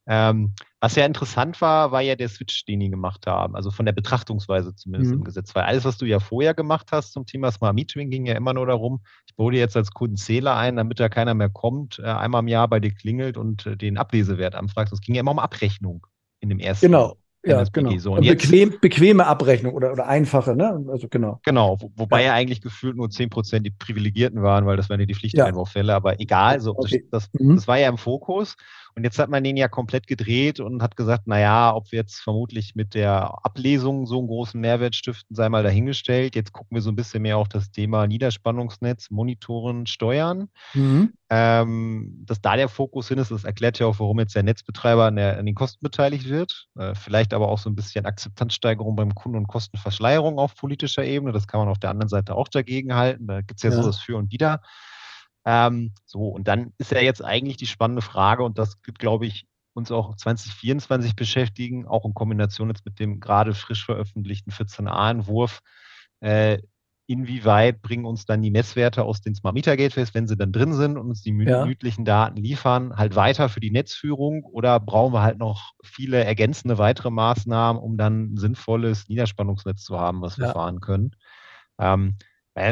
Ähm, 0.07 0.55
was 0.81 0.95
ja 0.95 1.05
interessant 1.05 1.61
war, 1.61 1.91
war 1.91 2.01
ja 2.01 2.15
der 2.15 2.27
Switch, 2.27 2.65
den 2.65 2.79
die 2.79 2.89
gemacht 2.89 3.27
haben, 3.27 3.55
also 3.55 3.69
von 3.69 3.85
der 3.85 3.93
Betrachtungsweise 3.93 4.75
zumindest 4.75 5.11
mhm. 5.11 5.19
im 5.19 5.23
Gesetz. 5.23 5.53
Weil 5.53 5.63
alles, 5.63 5.85
was 5.85 5.99
du 5.99 6.05
ja 6.05 6.19
vorher 6.19 6.55
gemacht 6.55 6.87
hast 6.91 7.13
zum 7.13 7.27
Thema 7.27 7.51
Smart 7.51 7.75
Metering, 7.75 8.09
ging 8.09 8.25
ja 8.25 8.33
immer 8.33 8.55
nur 8.55 8.65
darum, 8.65 9.01
ich 9.27 9.35
baue 9.35 9.51
dir 9.51 9.59
jetzt 9.59 9.77
als 9.77 9.91
Kunden 9.91 10.17
Zähler 10.17 10.57
ein, 10.57 10.77
damit 10.77 10.99
da 10.99 11.07
keiner 11.07 11.35
mehr 11.35 11.49
kommt, 11.49 11.99
äh, 11.99 12.07
einmal 12.07 12.41
im 12.41 12.47
Jahr 12.47 12.67
bei 12.67 12.79
dir 12.79 12.91
klingelt 12.91 13.37
und 13.37 13.67
äh, 13.67 13.77
den 13.77 13.97
Ablesewert 13.97 14.55
anfragt. 14.55 14.91
Es 14.91 15.01
ging 15.01 15.13
ja 15.13 15.21
immer 15.21 15.31
um 15.31 15.39
Abrechnung 15.39 16.07
in 16.39 16.49
dem 16.49 16.59
ersten. 16.59 16.87
Genau. 16.87 17.15
Ja, 17.43 17.63
genau. 17.71 17.97
So. 17.97 18.13
Und 18.13 18.27
Bequem, 18.27 18.75
bequeme 18.81 19.25
Abrechnung 19.25 19.73
oder, 19.73 19.91
oder 19.91 20.07
einfache, 20.07 20.55
ne? 20.55 20.83
Also 20.89 21.07
genau. 21.07 21.39
Genau, 21.43 21.77
wo, 21.79 21.91
wobei 21.95 22.21
ja. 22.21 22.27
ja. 22.27 22.33
eigentlich 22.33 22.61
gefühlt 22.61 22.95
nur 22.95 23.07
10% 23.07 23.59
die 23.59 23.71
Privilegierten 23.71 24.43
waren, 24.43 24.67
weil 24.67 24.77
das 24.77 24.89
waren 24.89 24.99
ja 24.99 25.07
die 25.07 25.15
Pflichteinwurffälle, 25.15 25.89
ja. 25.89 25.95
aber 25.95 26.19
egal, 26.19 26.59
so, 26.59 26.75
okay. 26.77 27.03
das, 27.09 27.31
das, 27.31 27.41
mhm. 27.41 27.55
das, 27.55 27.67
war 27.67 27.79
ja 27.79 27.89
im 27.89 27.97
Fokus. 27.97 28.55
Und 28.95 29.03
jetzt 29.03 29.19
hat 29.19 29.29
man 29.29 29.43
den 29.43 29.57
ja 29.57 29.67
komplett 29.67 30.07
gedreht 30.07 30.59
und 30.59 30.81
hat 30.81 30.97
gesagt, 30.97 31.23
na 31.25 31.39
ja, 31.39 31.73
ob 31.73 31.91
wir 31.91 31.99
jetzt 31.99 32.19
vermutlich 32.19 32.75
mit 32.75 32.93
der 32.93 33.45
Ablesung 33.45 34.05
so 34.05 34.19
einen 34.19 34.27
großen 34.27 34.59
Mehrwert 34.59 34.95
stiften, 34.95 35.35
sei 35.35 35.49
mal 35.49 35.63
dahingestellt. 35.63 36.35
Jetzt 36.35 36.51
gucken 36.51 36.75
wir 36.75 36.81
so 36.81 36.91
ein 36.91 36.95
bisschen 36.95 37.21
mehr 37.21 37.37
auf 37.37 37.47
das 37.47 37.71
Thema 37.71 38.07
Niederspannungsnetz, 38.07 39.09
Monitoren, 39.09 39.85
Steuern. 39.85 40.49
Mhm. 40.73 41.13
Ähm, 41.29 42.23
dass 42.25 42.41
da 42.41 42.57
der 42.57 42.67
Fokus 42.67 43.07
hin 43.07 43.17
ist, 43.17 43.31
das 43.31 43.45
erklärt 43.45 43.79
ja 43.79 43.87
auch, 43.87 43.99
warum 43.99 44.19
jetzt 44.19 44.35
der 44.35 44.43
Netzbetreiber 44.43 45.05
an, 45.05 45.15
der, 45.15 45.37
an 45.37 45.45
den 45.45 45.55
Kosten 45.55 45.81
beteiligt 45.81 46.27
wird. 46.27 46.67
Äh, 46.77 46.93
vielleicht 46.93 47.33
aber 47.33 47.47
auch 47.47 47.59
so 47.59 47.69
ein 47.69 47.75
bisschen 47.75 48.05
Akzeptanzsteigerung 48.05 48.97
beim 48.97 49.15
Kunden 49.15 49.37
und 49.37 49.47
Kostenverschleierung 49.47 50.39
auf 50.39 50.55
politischer 50.55 51.05
Ebene. 51.05 51.31
Das 51.31 51.47
kann 51.47 51.61
man 51.61 51.69
auf 51.69 51.79
der 51.79 51.89
anderen 51.89 52.09
Seite 52.09 52.35
auch 52.35 52.49
dagegen 52.49 52.95
halten. 52.95 53.27
Da 53.27 53.39
gibt 53.39 53.59
es 53.59 53.63
ja, 53.63 53.69
ja 53.69 53.77
so 53.77 53.83
das 53.83 53.99
Für 53.99 54.17
und 54.17 54.31
Wider. 54.31 54.61
Ähm, 55.45 55.93
so, 56.05 56.27
und 56.29 56.47
dann 56.47 56.73
ist 56.77 56.91
ja 56.91 56.99
jetzt 56.99 57.23
eigentlich 57.23 57.57
die 57.57 57.67
spannende 57.67 58.01
Frage, 58.01 58.43
und 58.43 58.57
das 58.57 58.77
wird, 58.83 58.99
glaube 58.99 59.25
ich, 59.25 59.47
uns 59.73 59.91
auch 59.91 60.15
2024 60.15 61.15
beschäftigen, 61.15 61.87
auch 61.87 62.05
in 62.05 62.13
Kombination 62.13 62.69
jetzt 62.69 62.85
mit 62.85 62.99
dem 62.99 63.19
gerade 63.19 63.53
frisch 63.53 63.85
veröffentlichten 63.85 64.51
14a-Entwurf. 64.51 65.61
Äh, 66.19 66.59
inwieweit 67.07 67.81
bringen 67.81 68.05
uns 68.05 68.25
dann 68.25 68.41
die 68.41 68.51
Messwerte 68.51 69.03
aus 69.03 69.21
den 69.21 69.35
Smart 69.35 69.55
Meter 69.55 69.75
Gateways, 69.75 70.13
wenn 70.13 70.27
sie 70.27 70.37
dann 70.37 70.51
drin 70.51 70.73
sind 70.73 70.97
und 70.97 71.09
uns 71.09 71.21
die 71.21 71.33
minütlichen 71.33 72.05
ja. 72.05 72.25
Daten 72.25 72.37
liefern, 72.37 72.95
halt 72.95 73.15
weiter 73.15 73.49
für 73.49 73.59
die 73.59 73.71
Netzführung 73.71 74.43
oder 74.45 74.79
brauchen 74.79 75.13
wir 75.13 75.21
halt 75.21 75.37
noch 75.37 75.73
viele 75.83 76.23
ergänzende 76.23 76.77
weitere 76.77 77.09
Maßnahmen, 77.09 77.81
um 77.81 77.97
dann 77.97 78.33
ein 78.33 78.37
sinnvolles 78.37 79.09
Niederspannungsnetz 79.09 79.83
zu 79.83 79.99
haben, 79.99 80.21
was 80.21 80.37
wir 80.37 80.47
ja. 80.47 80.53
fahren 80.53 80.79
können? 80.79 81.11
Ähm, 81.79 82.15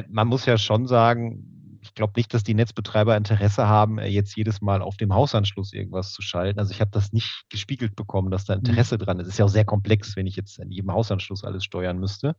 man 0.10 0.28
muss 0.28 0.46
ja 0.46 0.58
schon 0.58 0.88
sagen, 0.88 1.59
ich 1.90 1.96
glaube 1.96 2.14
nicht, 2.16 2.34
dass 2.34 2.44
die 2.44 2.54
Netzbetreiber 2.54 3.18
Interesse 3.18 3.68
haben, 3.68 3.98
äh, 3.98 4.08
jetzt 4.08 4.38
jedes 4.38 4.62
Mal 4.62 4.82
auf 4.84 4.96
dem 4.96 5.14
Hausanschluss 5.14 5.74
irgendwas 5.74 6.14
zu 6.14 6.22
schalten. 6.22 6.60
Also 6.60 6.72
ich 6.72 6.82
habe 6.82 6.92
das 6.92 7.12
nicht 7.12 7.46
gespiegelt 7.50 7.96
bekommen, 7.96 8.30
dass 8.30 8.46
da 8.46 8.54
mhm. 8.54 8.60
Interesse 8.60 8.96
mhm. 8.96 9.00
dran 9.00 9.20
ist. 9.20 9.28
Es 9.28 9.34
ist 9.34 9.40
ja 9.40 9.46
auch 9.46 9.50
sehr 9.50 9.66
komplex, 9.66 10.16
wenn 10.16 10.28
ich 10.28 10.36
jetzt 10.36 10.60
an 10.62 10.70
jedem 10.70 10.92
Hausanschluss 10.92 11.44
alles 11.44 11.64
steuern 11.64 11.98
müsste. 12.00 12.36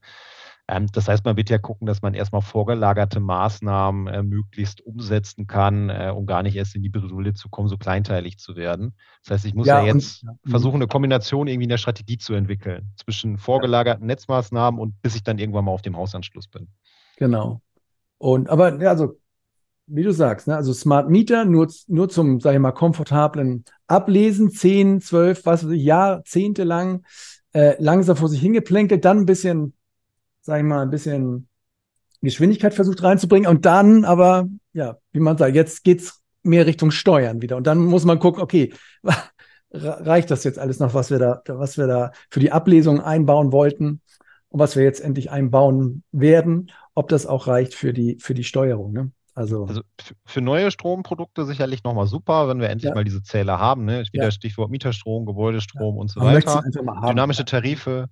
Ähm, 0.69 0.87
das 0.93 1.09
heißt, 1.09 1.25
man 1.25 1.37
wird 1.37 1.51
ja 1.51 1.59
gucken, 1.59 1.87
dass 1.87 2.01
man 2.01 2.15
erstmal 2.15 2.43
vorgelagerte 2.43 3.19
Maßnahmen 3.19 4.07
äh, 4.07 4.23
möglichst 4.23 4.81
umsetzen 4.81 5.49
kann, 5.49 5.91
äh, 5.91 6.13
um 6.15 6.27
gar 6.27 6.45
nicht 6.45 6.55
erst 6.55 6.77
in 6.77 6.83
die 6.83 6.89
Bredouille 6.89 7.35
zu 7.35 7.49
kommen, 7.49 7.69
so 7.69 7.77
kleinteilig 7.77 8.39
zu 8.39 8.55
werden. 8.55 8.95
Das 9.25 9.33
heißt, 9.33 9.47
ich 9.47 9.55
muss 9.55 9.67
ja, 9.67 9.81
ja 9.81 9.93
jetzt 9.93 10.23
und, 10.23 10.39
versuchen, 10.49 10.77
eine 10.77 10.87
Kombination 10.87 11.49
irgendwie 11.49 11.65
in 11.65 11.71
der 11.71 11.79
Strategie 11.79 12.19
zu 12.19 12.35
entwickeln 12.35 12.93
zwischen 12.97 13.37
vorgelagerten 13.37 14.07
Netzmaßnahmen 14.07 14.79
und 14.79 15.03
bis 15.03 15.17
ich 15.17 15.25
dann 15.25 15.39
irgendwann 15.39 15.65
mal 15.65 15.73
auf 15.73 15.83
dem 15.83 15.97
Hausanschluss 15.97 16.47
bin. 16.47 16.69
Genau. 17.17 17.61
Und 18.19 18.51
aber 18.51 18.81
ja, 18.81 18.91
also 18.91 19.19
wie 19.90 20.03
du 20.03 20.12
sagst, 20.12 20.46
ne? 20.46 20.57
also 20.57 20.72
Smart 20.72 21.11
Meter 21.11 21.44
nur, 21.44 21.68
nur 21.88 22.09
zum, 22.09 22.40
sag 22.40 22.55
ich 22.55 22.61
mal, 22.61 22.72
komfortablen 22.72 23.64
Ablesen, 23.87 24.50
10, 24.50 25.00
12, 25.00 25.44
was 25.44 25.64
weiß 25.64 25.72
ich, 25.72 25.83
Jahrzehnte 25.83 26.64
lang, 26.64 27.05
äh, 27.53 27.74
langsam 27.79 28.16
vor 28.16 28.29
sich 28.29 28.40
hingeplänkelt, 28.40 29.05
dann 29.05 29.18
ein 29.18 29.26
bisschen, 29.26 29.74
sag 30.42 30.59
ich 30.59 30.64
mal, 30.64 30.83
ein 30.83 30.90
bisschen 30.90 31.48
Geschwindigkeit 32.22 32.74
versucht 32.74 33.03
reinzubringen 33.03 33.50
und 33.50 33.66
dann 33.66 34.05
aber, 34.05 34.48
ja, 34.72 34.98
wie 35.12 35.20
man 35.20 35.37
sagt, 35.37 35.55
jetzt 35.55 35.83
geht's 35.83 36.22
mehr 36.42 36.66
Richtung 36.66 36.90
Steuern 36.90 37.42
wieder 37.42 37.57
und 37.57 37.66
dann 37.66 37.79
muss 37.79 38.05
man 38.05 38.18
gucken, 38.18 38.42
okay, 38.42 38.72
reicht 39.72 40.31
das 40.31 40.44
jetzt 40.44 40.59
alles 40.59 40.79
noch, 40.79 40.94
was 40.94 41.11
wir 41.11 41.18
da, 41.18 41.42
was 41.48 41.79
wir 41.79 41.87
da 41.87 42.12
für 42.31 42.40
die 42.40 42.53
Ablesung 42.53 43.00
einbauen 43.00 43.53
wollten 43.53 44.00
und 44.48 44.61
was 44.61 44.76
wir 44.76 44.85
jetzt 44.85 45.00
endlich 45.00 45.31
einbauen 45.31 46.03
werden, 46.12 46.70
ob 46.94 47.09
das 47.09 47.26
auch 47.26 47.46
reicht 47.46 47.74
für 47.74 47.92
die, 47.92 48.18
für 48.20 48.35
die 48.35 48.44
Steuerung. 48.44 48.92
Ne? 48.92 49.11
Also, 49.40 49.64
also 49.64 49.81
für 50.26 50.42
neue 50.42 50.70
Stromprodukte 50.70 51.46
sicherlich 51.46 51.83
nochmal 51.83 52.07
super, 52.07 52.46
wenn 52.48 52.61
wir 52.61 52.68
endlich 52.68 52.90
ja. 52.90 52.94
mal 52.94 53.05
diese 53.05 53.22
Zähler 53.22 53.59
haben. 53.59 53.87
Ne? 53.87 54.05
Wieder 54.12 54.24
ja. 54.24 54.31
Stichwort 54.31 54.70
Mieterstrom, 54.70 55.24
Gebäudestrom 55.24 55.94
ja. 55.94 56.00
und 56.03 56.11
so 56.11 56.20
weiter. 56.20 56.62
Dynamische 57.09 57.46
Tarife. 57.46 58.09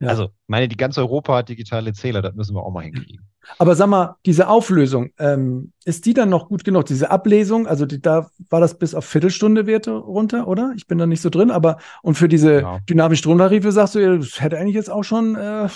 Also, 0.00 0.30
meine, 0.48 0.66
die 0.66 0.76
ganze 0.76 1.00
Europa 1.00 1.36
hat 1.36 1.48
digitale 1.48 1.92
Zähler, 1.92 2.20
das 2.20 2.34
müssen 2.34 2.56
wir 2.56 2.64
auch 2.64 2.72
mal 2.72 2.82
hinkriegen. 2.82 3.28
Aber 3.58 3.76
sag 3.76 3.86
mal, 3.86 4.16
diese 4.26 4.48
Auflösung, 4.48 5.10
ähm, 5.20 5.70
ist 5.84 6.04
die 6.06 6.14
dann 6.14 6.28
noch 6.28 6.48
gut 6.48 6.64
genug? 6.64 6.86
Diese 6.86 7.12
Ablesung, 7.12 7.68
also 7.68 7.86
die, 7.86 8.02
da 8.02 8.28
war 8.50 8.58
das 8.58 8.76
bis 8.76 8.96
auf 8.96 9.04
Viertelstunde 9.04 9.68
Werte 9.68 9.92
runter, 9.92 10.48
oder? 10.48 10.72
Ich 10.76 10.88
bin 10.88 10.98
da 10.98 11.06
nicht 11.06 11.20
so 11.20 11.30
drin, 11.30 11.52
aber 11.52 11.78
und 12.02 12.16
für 12.16 12.26
diese 12.26 12.56
genau. 12.56 12.78
dynamischen 12.88 13.20
Stromtarife 13.20 13.70
sagst 13.70 13.94
du, 13.94 14.18
das 14.18 14.40
hätte 14.40 14.58
eigentlich 14.58 14.74
jetzt 14.74 14.90
auch 14.90 15.04
schon, 15.04 15.36
äh, 15.36 15.68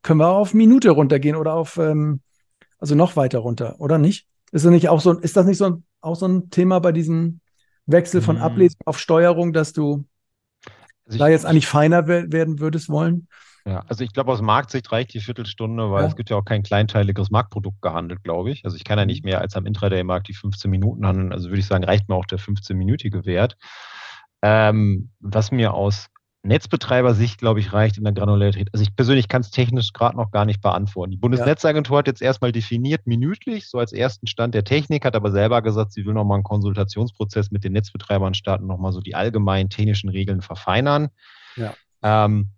können 0.00 0.20
wir 0.20 0.28
auf 0.28 0.54
Minute 0.54 0.88
runtergehen 0.88 1.36
oder 1.36 1.52
auf, 1.52 1.76
ähm, 1.76 2.20
also 2.78 2.94
noch 2.94 3.16
weiter 3.16 3.40
runter, 3.40 3.76
oder 3.78 3.98
nicht? 3.98 4.26
Ist 4.52 4.64
das 4.64 4.72
nicht 4.72 4.88
auch 4.88 5.00
so, 5.00 5.12
ist 5.12 5.36
das 5.36 5.46
nicht 5.46 5.58
so 5.58 5.66
ein, 5.66 5.84
auch 6.00 6.16
so 6.16 6.26
ein 6.26 6.50
Thema 6.50 6.78
bei 6.80 6.92
diesem 6.92 7.40
Wechsel 7.86 8.22
von 8.22 8.36
hm. 8.36 8.42
Ablesung 8.42 8.80
auf 8.84 8.98
Steuerung, 8.98 9.52
dass 9.52 9.72
du 9.72 10.04
also 11.06 11.18
da 11.18 11.28
jetzt 11.28 11.46
eigentlich 11.46 11.66
feiner 11.66 12.06
werden 12.06 12.58
würdest 12.58 12.88
wollen? 12.88 13.28
Ja, 13.66 13.84
also 13.88 14.04
ich 14.04 14.12
glaube, 14.12 14.30
aus 14.30 14.40
Marktsicht 14.42 14.92
reicht 14.92 15.12
die 15.12 15.20
Viertelstunde, 15.20 15.90
weil 15.90 16.02
ja. 16.02 16.08
es 16.08 16.14
gibt 16.14 16.30
ja 16.30 16.36
auch 16.36 16.44
kein 16.44 16.62
kleinteiliges 16.62 17.30
Marktprodukt 17.30 17.82
gehandelt, 17.82 18.22
glaube 18.22 18.52
ich. 18.52 18.64
Also 18.64 18.76
ich 18.76 18.84
kann 18.84 18.98
ja 18.98 19.06
nicht 19.06 19.24
mhm. 19.24 19.30
mehr 19.30 19.40
als 19.40 19.56
am 19.56 19.66
Intraday-Markt 19.66 20.28
die 20.28 20.34
15 20.34 20.70
Minuten 20.70 21.04
handeln. 21.04 21.32
Also 21.32 21.48
würde 21.48 21.58
ich 21.58 21.66
sagen, 21.66 21.82
reicht 21.82 22.08
mir 22.08 22.14
auch 22.14 22.26
der 22.26 22.38
15-minütige 22.38 23.26
Wert. 23.26 23.56
Ähm, 24.42 25.10
was 25.18 25.50
mir 25.50 25.74
aus 25.74 26.06
Netzbetreiber-Sicht, 26.46 27.38
glaube 27.38 27.60
ich, 27.60 27.72
reicht 27.72 27.98
in 27.98 28.04
der 28.04 28.12
Granularität. 28.12 28.68
Also 28.72 28.82
ich 28.82 28.94
persönlich 28.94 29.28
kann 29.28 29.42
es 29.42 29.50
technisch 29.50 29.92
gerade 29.92 30.16
noch 30.16 30.30
gar 30.30 30.44
nicht 30.44 30.60
beantworten. 30.60 31.10
Die 31.10 31.16
Bundesnetzagentur 31.16 31.98
hat 31.98 32.06
jetzt 32.06 32.22
erstmal 32.22 32.52
definiert, 32.52 33.06
minütlich, 33.06 33.68
so 33.68 33.78
als 33.78 33.92
ersten 33.92 34.26
Stand 34.26 34.54
der 34.54 34.64
Technik, 34.64 35.04
hat 35.04 35.16
aber 35.16 35.30
selber 35.30 35.62
gesagt, 35.62 35.92
sie 35.92 36.06
will 36.06 36.14
nochmal 36.14 36.36
einen 36.36 36.44
Konsultationsprozess 36.44 37.50
mit 37.50 37.64
den 37.64 37.72
Netzbetreibern 37.72 38.34
starten, 38.34 38.66
nochmal 38.66 38.92
so 38.92 39.00
die 39.00 39.14
allgemeinen 39.14 39.70
technischen 39.70 40.08
Regeln 40.08 40.40
verfeinern. 40.40 41.08
Ja. 41.56 41.74
Ähm, 42.02 42.50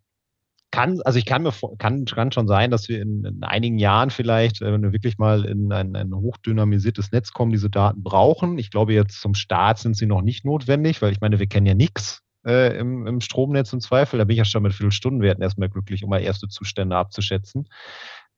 kann, 0.70 1.00
also 1.02 1.18
ich 1.18 1.24
kann 1.24 1.42
mir 1.42 1.52
kann, 1.78 2.04
kann 2.04 2.30
schon 2.30 2.46
sein, 2.46 2.70
dass 2.70 2.88
wir 2.88 3.00
in, 3.00 3.24
in 3.24 3.42
einigen 3.42 3.78
Jahren 3.78 4.10
vielleicht, 4.10 4.60
äh, 4.60 4.70
wenn 4.72 4.82
wir 4.82 4.92
wirklich 4.92 5.18
mal 5.18 5.44
in 5.44 5.72
ein, 5.72 5.96
ein 5.96 6.14
hochdynamisiertes 6.14 7.10
Netz 7.10 7.32
kommen, 7.32 7.52
diese 7.52 7.70
Daten 7.70 8.02
brauchen. 8.02 8.58
Ich 8.58 8.70
glaube, 8.70 8.92
jetzt 8.92 9.20
zum 9.20 9.34
Start 9.34 9.78
sind 9.78 9.96
sie 9.96 10.06
noch 10.06 10.20
nicht 10.20 10.44
notwendig, 10.44 11.00
weil 11.00 11.12
ich 11.12 11.20
meine, 11.20 11.38
wir 11.38 11.46
kennen 11.46 11.66
ja 11.66 11.74
nichts 11.74 12.22
äh, 12.46 12.78
im, 12.78 13.06
im 13.06 13.20
Stromnetz 13.20 13.72
im 13.72 13.80
Zweifel. 13.80 14.18
Da 14.18 14.24
bin 14.24 14.34
ich 14.34 14.38
ja 14.38 14.44
schon 14.44 14.62
mit 14.62 14.72
Viertelstundenwerten 14.74 15.42
erstmal 15.42 15.68
glücklich, 15.68 16.04
um 16.04 16.10
mal 16.10 16.20
erste 16.20 16.48
Zustände 16.48 16.96
abzuschätzen. 16.96 17.68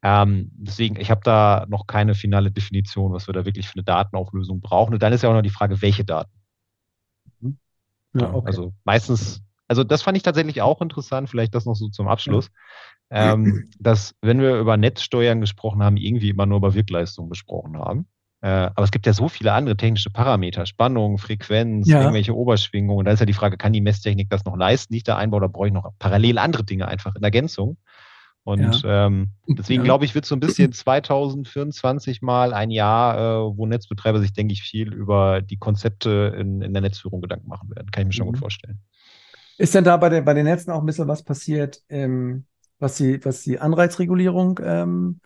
Ähm, 0.02 0.50
deswegen, 0.54 0.96
ich 0.96 1.10
habe 1.10 1.20
da 1.24 1.66
noch 1.68 1.86
keine 1.86 2.14
finale 2.14 2.50
Definition, 2.50 3.12
was 3.12 3.26
wir 3.26 3.34
da 3.34 3.44
wirklich 3.44 3.68
für 3.68 3.76
eine 3.76 3.84
Datenauflösung 3.84 4.60
brauchen. 4.60 4.94
Und 4.94 5.02
dann 5.02 5.12
ist 5.12 5.22
ja 5.22 5.28
auch 5.28 5.34
noch 5.34 5.42
die 5.42 5.50
Frage, 5.50 5.82
welche 5.82 6.04
Daten. 6.04 6.32
Mhm. 7.40 7.58
Ja, 8.14 8.32
okay. 8.32 8.46
Also 8.46 8.72
meistens 8.84 9.42
also 9.70 9.84
das 9.84 10.02
fand 10.02 10.16
ich 10.16 10.24
tatsächlich 10.24 10.62
auch 10.62 10.80
interessant, 10.80 11.30
vielleicht 11.30 11.54
das 11.54 11.64
noch 11.64 11.76
so 11.76 11.88
zum 11.90 12.08
Abschluss, 12.08 12.50
ja. 13.08 13.34
ähm, 13.34 13.70
dass 13.78 14.16
wenn 14.20 14.40
wir 14.40 14.58
über 14.58 14.76
Netzsteuern 14.76 15.40
gesprochen 15.40 15.80
haben, 15.80 15.96
irgendwie 15.96 16.30
immer 16.30 16.44
nur 16.44 16.56
über 16.56 16.74
Wirkleistung 16.74 17.28
gesprochen 17.28 17.78
haben. 17.78 18.08
Äh, 18.42 18.48
aber 18.74 18.84
es 18.84 18.90
gibt 18.90 19.06
ja 19.06 19.12
so 19.12 19.28
viele 19.28 19.52
andere 19.52 19.76
technische 19.76 20.10
Parameter, 20.10 20.64
Spannung, 20.64 21.18
Frequenz, 21.18 21.88
ja. 21.88 22.00
irgendwelche 22.00 22.34
Oberschwingungen. 22.34 23.04
Da 23.04 23.12
ist 23.12 23.20
ja 23.20 23.26
die 23.26 23.34
Frage, 23.34 23.58
kann 23.58 23.72
die 23.72 23.82
Messtechnik 23.82 24.30
das 24.30 24.44
noch 24.44 24.56
leisten, 24.56 24.94
ich 24.94 25.04
da 25.04 25.16
einbaue, 25.16 25.38
oder 25.38 25.48
brauche 25.48 25.66
ich 25.66 25.72
noch 25.72 25.92
parallel 25.98 26.38
andere 26.38 26.64
Dinge 26.64 26.88
einfach 26.88 27.14
in 27.16 27.22
Ergänzung? 27.22 27.76
Und 28.42 28.82
ja. 28.82 29.06
ähm, 29.06 29.28
deswegen 29.46 29.82
ja. 29.82 29.84
glaube 29.84 30.06
ich, 30.06 30.14
wird 30.14 30.24
so 30.24 30.34
ein 30.34 30.40
bisschen 30.40 30.72
2024 30.72 32.22
mal 32.22 32.54
ein 32.54 32.70
Jahr, 32.70 33.18
äh, 33.18 33.56
wo 33.56 33.66
Netzbetreiber 33.66 34.20
sich, 34.20 34.32
denke 34.32 34.54
ich, 34.54 34.62
viel 34.62 34.92
über 34.94 35.42
die 35.42 35.58
Konzepte 35.58 36.34
in, 36.38 36.62
in 36.62 36.72
der 36.72 36.80
Netzführung 36.80 37.20
Gedanken 37.20 37.48
machen 37.48 37.68
werden. 37.74 37.90
Kann 37.90 38.02
ich 38.02 38.06
mir 38.06 38.12
schon 38.14 38.26
mhm. 38.26 38.32
gut 38.32 38.40
vorstellen. 38.40 38.80
Ist 39.58 39.74
denn 39.74 39.84
da 39.84 39.98
bei 39.98 40.08
den, 40.08 40.24
bei 40.24 40.32
den 40.32 40.46
Netzen 40.46 40.70
auch 40.70 40.80
ein 40.80 40.86
bisschen 40.86 41.06
was 41.06 41.22
passiert, 41.22 41.82
ähm, 41.90 42.46
was, 42.78 42.96
die, 42.96 43.22
was 43.22 43.42
die 43.42 43.58
Anreizregulierung 43.58 44.58
ähm, 44.64 45.20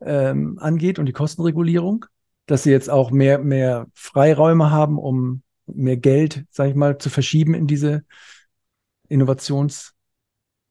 ähm, 0.00 0.58
angeht 0.60 1.00
und 1.00 1.06
die 1.06 1.12
Kostenregulierung? 1.12 2.06
Dass 2.50 2.64
sie 2.64 2.72
jetzt 2.72 2.90
auch 2.90 3.12
mehr, 3.12 3.38
mehr 3.38 3.86
Freiräume 3.94 4.72
haben, 4.72 4.98
um 4.98 5.42
mehr 5.66 5.96
Geld, 5.96 6.44
sag 6.50 6.68
ich 6.68 6.74
mal, 6.74 6.98
zu 6.98 7.08
verschieben 7.08 7.54
in 7.54 7.68
diese 7.68 8.02
Innovations- 9.08 9.92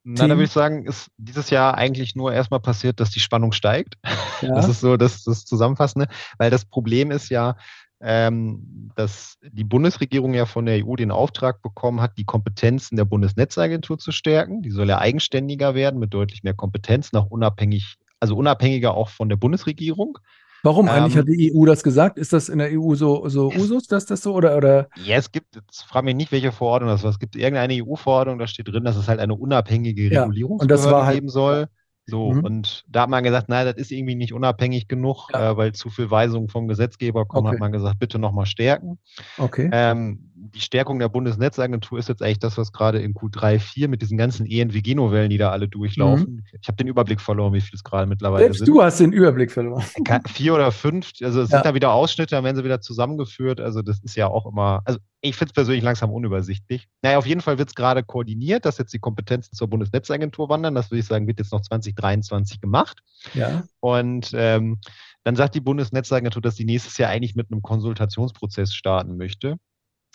na, 0.03 0.27
da 0.27 0.35
würde 0.35 0.45
ich 0.45 0.51
sagen, 0.51 0.85
ist 0.85 1.11
dieses 1.17 1.49
Jahr 1.49 1.75
eigentlich 1.77 2.15
nur 2.15 2.33
erstmal 2.33 2.61
passiert, 2.61 2.99
dass 2.99 3.11
die 3.11 3.19
Spannung 3.19 3.51
steigt. 3.51 3.95
Ja. 4.41 4.55
Das 4.55 4.69
ist 4.69 4.79
so 4.79 4.95
das, 4.95 5.23
das 5.25 5.43
Zusammenfassende. 5.43 6.07
Weil 6.37 6.49
das 6.49 6.63
Problem 6.63 7.11
ist 7.11 7.29
ja, 7.29 7.57
ähm, 8.01 8.91
dass 8.95 9.37
die 9.41 9.65
Bundesregierung 9.65 10.33
ja 10.33 10.45
von 10.45 10.65
der 10.65 10.85
EU 10.85 10.95
den 10.95 11.11
Auftrag 11.11 11.61
bekommen 11.61 11.99
hat, 12.01 12.17
die 12.17 12.23
Kompetenzen 12.23 12.95
der 12.95 13.05
Bundesnetzagentur 13.05 13.99
zu 13.99 14.11
stärken. 14.11 14.61
Die 14.61 14.71
soll 14.71 14.87
ja 14.87 14.99
eigenständiger 14.99 15.75
werden 15.75 15.99
mit 15.99 16.13
deutlich 16.13 16.43
mehr 16.43 16.53
Kompetenzen, 16.53 17.17
auch 17.17 17.29
unabhängig, 17.29 17.97
also 18.21 18.35
unabhängiger 18.37 18.93
auch 18.93 19.09
von 19.09 19.27
der 19.27 19.35
Bundesregierung. 19.35 20.17
Warum 20.63 20.87
ähm, 20.87 20.93
eigentlich 20.93 21.17
hat 21.17 21.27
die 21.27 21.53
EU 21.53 21.65
das 21.65 21.83
gesagt? 21.83 22.17
Ist 22.17 22.33
das 22.33 22.49
in 22.49 22.59
der 22.59 22.69
EU 22.71 22.95
so, 22.95 23.27
so 23.29 23.47
Usus, 23.47 23.87
dass 23.87 24.05
das 24.05 24.21
so 24.21 24.33
oder, 24.33 24.57
oder? 24.57 24.89
Ja, 25.03 25.17
es 25.17 25.31
gibt, 25.31 25.55
jetzt 25.55 25.83
frage 25.83 26.05
mich 26.05 26.15
nicht, 26.15 26.31
welche 26.31 26.51
Verordnung 26.51 26.89
das 26.89 27.03
war. 27.03 27.11
Es 27.11 27.19
gibt 27.19 27.35
irgendeine 27.35 27.83
EU-Verordnung, 27.83 28.39
da 28.39 28.47
steht 28.47 28.67
drin, 28.67 28.83
dass 28.83 28.95
es 28.95 29.07
halt 29.07 29.19
eine 29.19 29.35
unabhängige 29.35 30.11
ja, 30.11 30.23
Regulierungsbehörde 30.23 31.05
halt, 31.05 31.15
geben 31.15 31.29
soll. 31.29 31.67
So, 32.09 32.31
mhm. 32.31 32.43
und 32.43 32.85
da 32.87 33.03
hat 33.03 33.09
man 33.09 33.23
gesagt, 33.23 33.49
nein, 33.49 33.65
das 33.65 33.75
ist 33.75 33.91
irgendwie 33.91 34.15
nicht 34.15 34.33
unabhängig 34.33 34.87
genug, 34.87 35.29
ja. 35.31 35.51
äh, 35.51 35.57
weil 35.57 35.73
zu 35.73 35.89
viel 35.89 36.09
Weisungen 36.09 36.49
vom 36.49 36.67
Gesetzgeber 36.67 37.25
kommen, 37.25 37.47
okay. 37.47 37.55
hat 37.55 37.59
man 37.59 37.71
gesagt, 37.71 37.99
bitte 37.99 38.19
nochmal 38.19 38.47
stärken. 38.47 38.97
Okay. 39.37 39.69
Ähm, 39.71 40.28
die 40.53 40.61
Stärkung 40.61 40.99
der 40.99 41.09
Bundesnetzagentur 41.09 41.99
ist 41.99 42.09
jetzt 42.09 42.21
eigentlich 42.21 42.39
das, 42.39 42.57
was 42.57 42.71
gerade 42.71 42.99
in 42.99 43.13
Q3, 43.13 43.59
4 43.59 43.87
mit 43.87 44.01
diesen 44.01 44.17
ganzen 44.17 44.45
ENWG-Novellen, 44.45 45.29
die 45.29 45.37
da 45.37 45.51
alle 45.51 45.67
durchlaufen. 45.67 46.35
Mhm. 46.35 46.43
Ich 46.61 46.67
habe 46.67 46.77
den 46.77 46.87
Überblick 46.87 47.21
verloren, 47.21 47.53
wie 47.53 47.61
viel 47.61 47.75
es 47.75 47.83
gerade 47.83 48.07
mittlerweile 48.07 48.45
Selbst 48.45 48.59
sind. 48.59 48.67
du 48.67 48.81
hast 48.81 48.99
den 48.99 49.13
Überblick 49.13 49.51
verloren. 49.51 49.83
Vier 50.27 50.53
oder 50.53 50.71
fünf, 50.71 51.11
also 51.21 51.41
es 51.41 51.51
ja. 51.51 51.57
sind 51.57 51.65
da 51.65 51.73
wieder 51.73 51.93
Ausschnitte, 51.93 52.35
dann 52.35 52.43
werden 52.43 52.57
sie 52.57 52.63
wieder 52.63 52.81
zusammengeführt. 52.81 53.59
Also 53.59 53.81
das 53.81 53.99
ist 53.99 54.15
ja 54.15 54.27
auch 54.27 54.45
immer, 54.45 54.81
also 54.85 54.99
ich 55.21 55.35
finde 55.35 55.49
es 55.49 55.53
persönlich 55.53 55.83
langsam 55.83 56.11
unübersichtlich. 56.11 56.87
Naja, 57.01 57.17
auf 57.17 57.25
jeden 57.25 57.41
Fall 57.41 57.57
wird 57.57 57.69
es 57.69 57.75
gerade 57.75 58.03
koordiniert, 58.03 58.65
dass 58.65 58.77
jetzt 58.77 58.93
die 58.93 58.99
Kompetenzen 58.99 59.55
zur 59.55 59.67
Bundesnetzagentur 59.69 60.49
wandern. 60.49 60.75
Das 60.75 60.91
würde 60.91 60.99
ich 60.99 61.05
sagen, 61.05 61.27
wird 61.27 61.39
jetzt 61.39 61.51
noch 61.51 61.61
2023 61.61 62.61
gemacht. 62.61 63.01
Ja. 63.33 63.63
Und 63.79 64.31
ähm, 64.33 64.79
dann 65.23 65.35
sagt 65.35 65.55
die 65.55 65.59
Bundesnetzagentur, 65.59 66.41
dass 66.41 66.55
sie 66.55 66.65
nächstes 66.65 66.97
Jahr 66.97 67.09
eigentlich 67.09 67.35
mit 67.35 67.51
einem 67.51 67.61
Konsultationsprozess 67.61 68.73
starten 68.73 69.17
möchte, 69.17 69.57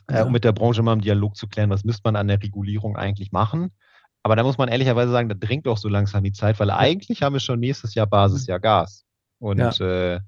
äh, 0.08 0.14
ja. 0.14 0.20
äh, 0.20 0.22
um 0.24 0.32
mit 0.32 0.44
der 0.44 0.52
Branche 0.52 0.82
mal 0.82 0.92
im 0.92 1.00
Dialog 1.00 1.36
zu 1.36 1.48
klären, 1.48 1.70
was 1.70 1.84
müsste 1.84 2.02
man 2.04 2.16
an 2.16 2.28
der 2.28 2.42
Regulierung 2.42 2.96
eigentlich 2.96 3.32
machen. 3.32 3.70
Aber 4.22 4.36
da 4.36 4.42
muss 4.42 4.56
man 4.56 4.68
ehrlicherweise 4.68 5.12
sagen, 5.12 5.28
da 5.28 5.34
dringt 5.34 5.68
auch 5.68 5.76
so 5.76 5.88
langsam 5.88 6.24
die 6.24 6.32
Zeit, 6.32 6.58
weil 6.58 6.70
eigentlich 6.70 7.22
haben 7.22 7.34
wir 7.34 7.40
schon 7.40 7.60
nächstes 7.60 7.94
Jahr 7.94 8.06
Basisjahr 8.06 8.58
Gas. 8.58 9.04
Und 9.38 9.58
ja. 9.58 10.14
äh, 10.14 10.20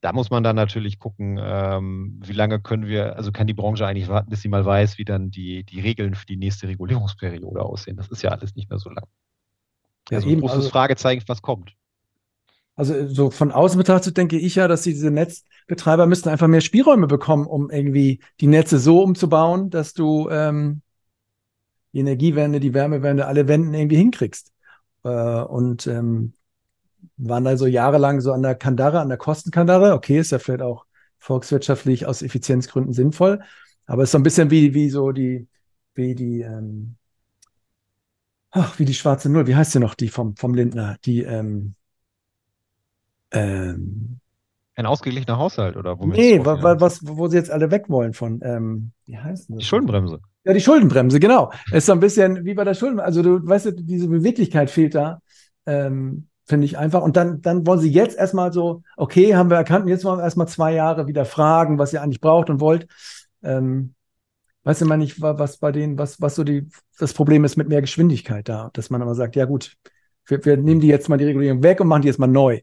da 0.00 0.12
muss 0.12 0.30
man 0.30 0.42
dann 0.42 0.56
natürlich 0.56 0.98
gucken, 0.98 1.38
ähm, 1.40 2.20
wie 2.24 2.32
lange 2.32 2.60
können 2.60 2.86
wir, 2.86 3.16
also 3.16 3.30
kann 3.30 3.46
die 3.46 3.54
Branche 3.54 3.86
eigentlich 3.86 4.08
warten, 4.08 4.28
bis 4.28 4.42
sie 4.42 4.48
mal 4.48 4.64
weiß, 4.64 4.98
wie 4.98 5.04
dann 5.04 5.30
die, 5.30 5.62
die 5.62 5.80
Regeln 5.80 6.16
für 6.16 6.26
die 6.26 6.36
nächste 6.36 6.66
Regulierungsperiode 6.66 7.62
aussehen. 7.62 7.96
Das 7.96 8.08
ist 8.08 8.22
ja 8.22 8.30
alles 8.30 8.56
nicht 8.56 8.68
mehr 8.68 8.80
so 8.80 8.90
lang. 8.90 9.06
Ja, 10.10 10.16
also 10.16 10.28
ein 10.28 10.40
großes 10.40 10.56
also, 10.56 10.70
Fragezeichen, 10.70 11.22
was 11.28 11.42
kommt. 11.42 11.74
Also 12.74 13.06
so 13.06 13.30
von 13.30 13.52
außen 13.52 13.78
betrachtet 13.78 14.16
denke 14.16 14.36
ich 14.36 14.56
ja, 14.56 14.66
dass 14.66 14.82
diese 14.82 15.12
Netzbetreiber 15.68 16.06
müssten 16.06 16.28
einfach 16.28 16.48
mehr 16.48 16.60
Spielräume 16.60 17.06
bekommen, 17.06 17.46
um 17.46 17.70
irgendwie 17.70 18.20
die 18.40 18.46
Netze 18.46 18.78
so 18.78 19.02
umzubauen, 19.02 19.70
dass 19.70 19.94
du 19.94 20.28
ähm, 20.30 20.82
die 21.92 22.00
Energiewende, 22.00 22.60
die 22.60 22.74
Wärmewende, 22.74 23.26
alle 23.26 23.48
Wenden 23.48 23.74
irgendwie 23.74 23.96
hinkriegst. 23.96 24.52
Äh, 25.04 25.42
und 25.42 25.86
ähm, 25.86 26.34
waren 27.16 27.46
also 27.46 27.66
jahrelang 27.66 28.20
so 28.20 28.32
an 28.32 28.42
der 28.42 28.54
Kandare, 28.54 29.00
an 29.00 29.08
der 29.08 29.18
Kostenkandare. 29.18 29.94
Okay, 29.94 30.18
ist 30.18 30.32
ja 30.32 30.38
vielleicht 30.38 30.62
auch 30.62 30.86
volkswirtschaftlich 31.18 32.06
aus 32.06 32.22
Effizienzgründen 32.22 32.92
sinnvoll, 32.92 33.40
aber 33.86 34.02
ist 34.02 34.10
so 34.10 34.18
ein 34.18 34.24
bisschen 34.24 34.50
wie, 34.50 34.74
wie 34.74 34.90
so 34.90 35.12
die, 35.12 35.46
wie 35.94 36.14
die, 36.14 36.40
ähm, 36.40 36.96
ach, 38.50 38.78
wie 38.78 38.84
die 38.84 38.94
schwarze 38.94 39.30
Null, 39.30 39.46
wie 39.46 39.54
heißt 39.54 39.72
sie 39.72 39.78
noch, 39.78 39.94
die 39.94 40.08
vom, 40.08 40.36
vom 40.36 40.54
Lindner, 40.54 40.96
die, 41.04 41.22
ähm, 41.22 41.74
ähm, 43.30 44.20
ein 44.74 44.86
ausgeglichener 44.86 45.38
Haushalt 45.38 45.76
oder 45.76 45.98
womit? 45.98 46.16
Nee, 46.16 46.44
wa, 46.44 46.80
was, 46.80 47.00
wo 47.04 47.28
sie 47.28 47.36
jetzt 47.36 47.50
alle 47.50 47.70
weg 47.70 47.84
wollen 47.88 48.14
von, 48.14 48.40
ähm, 48.42 48.92
wie 49.06 49.18
heißt 49.18 49.50
das? 49.50 49.58
Die 49.58 49.64
Schuldenbremse. 49.64 50.20
Ja, 50.44 50.52
die 50.52 50.60
Schuldenbremse, 50.60 51.20
genau. 51.20 51.52
Ist 51.72 51.86
so 51.86 51.92
ein 51.92 52.00
bisschen 52.00 52.44
wie 52.44 52.54
bei 52.54 52.64
der 52.64 52.74
Schuldenbremse. 52.74 53.06
Also 53.06 53.22
du 53.22 53.46
weißt, 53.46 53.74
diese 53.76 54.08
Beweglichkeit 54.08 54.70
fehlt 54.70 54.94
da. 54.94 55.20
Ähm, 55.66 56.28
Finde 56.44 56.64
ich 56.64 56.76
einfach. 56.76 57.02
Und 57.02 57.16
dann, 57.16 57.40
dann 57.40 57.66
wollen 57.66 57.78
sie 57.78 57.90
jetzt 57.90 58.18
erstmal 58.18 58.52
so, 58.52 58.82
okay, 58.96 59.36
haben 59.36 59.48
wir 59.48 59.56
erkannt, 59.56 59.88
jetzt 59.88 60.04
wollen 60.04 60.18
wir 60.18 60.24
erstmal 60.24 60.48
zwei 60.48 60.74
Jahre 60.74 61.06
wieder 61.06 61.24
fragen, 61.24 61.78
was 61.78 61.92
ihr 61.92 62.02
eigentlich 62.02 62.20
braucht 62.20 62.50
und 62.50 62.60
wollt. 62.60 62.88
Ähm, 63.42 63.94
weiß 64.64 64.80
immer 64.82 64.96
nicht, 64.96 65.20
was 65.20 65.58
bei 65.58 65.70
denen, 65.72 65.98
was, 65.98 66.20
was 66.20 66.34
so 66.34 66.44
die, 66.44 66.68
das 66.98 67.14
Problem 67.14 67.44
ist 67.44 67.56
mit 67.56 67.68
mehr 67.68 67.80
Geschwindigkeit 67.80 68.48
da, 68.48 68.70
dass 68.72 68.90
man 68.90 69.02
aber 69.02 69.14
sagt, 69.14 69.36
ja 69.36 69.44
gut, 69.44 69.76
wir, 70.26 70.44
wir 70.44 70.56
nehmen 70.56 70.80
die 70.80 70.88
jetzt 70.88 71.08
mal 71.08 71.16
die 71.16 71.24
Regulierung 71.24 71.62
weg 71.62 71.80
und 71.80 71.88
machen 71.88 72.02
die 72.02 72.08
jetzt 72.08 72.18
mal 72.18 72.26
neu. 72.26 72.60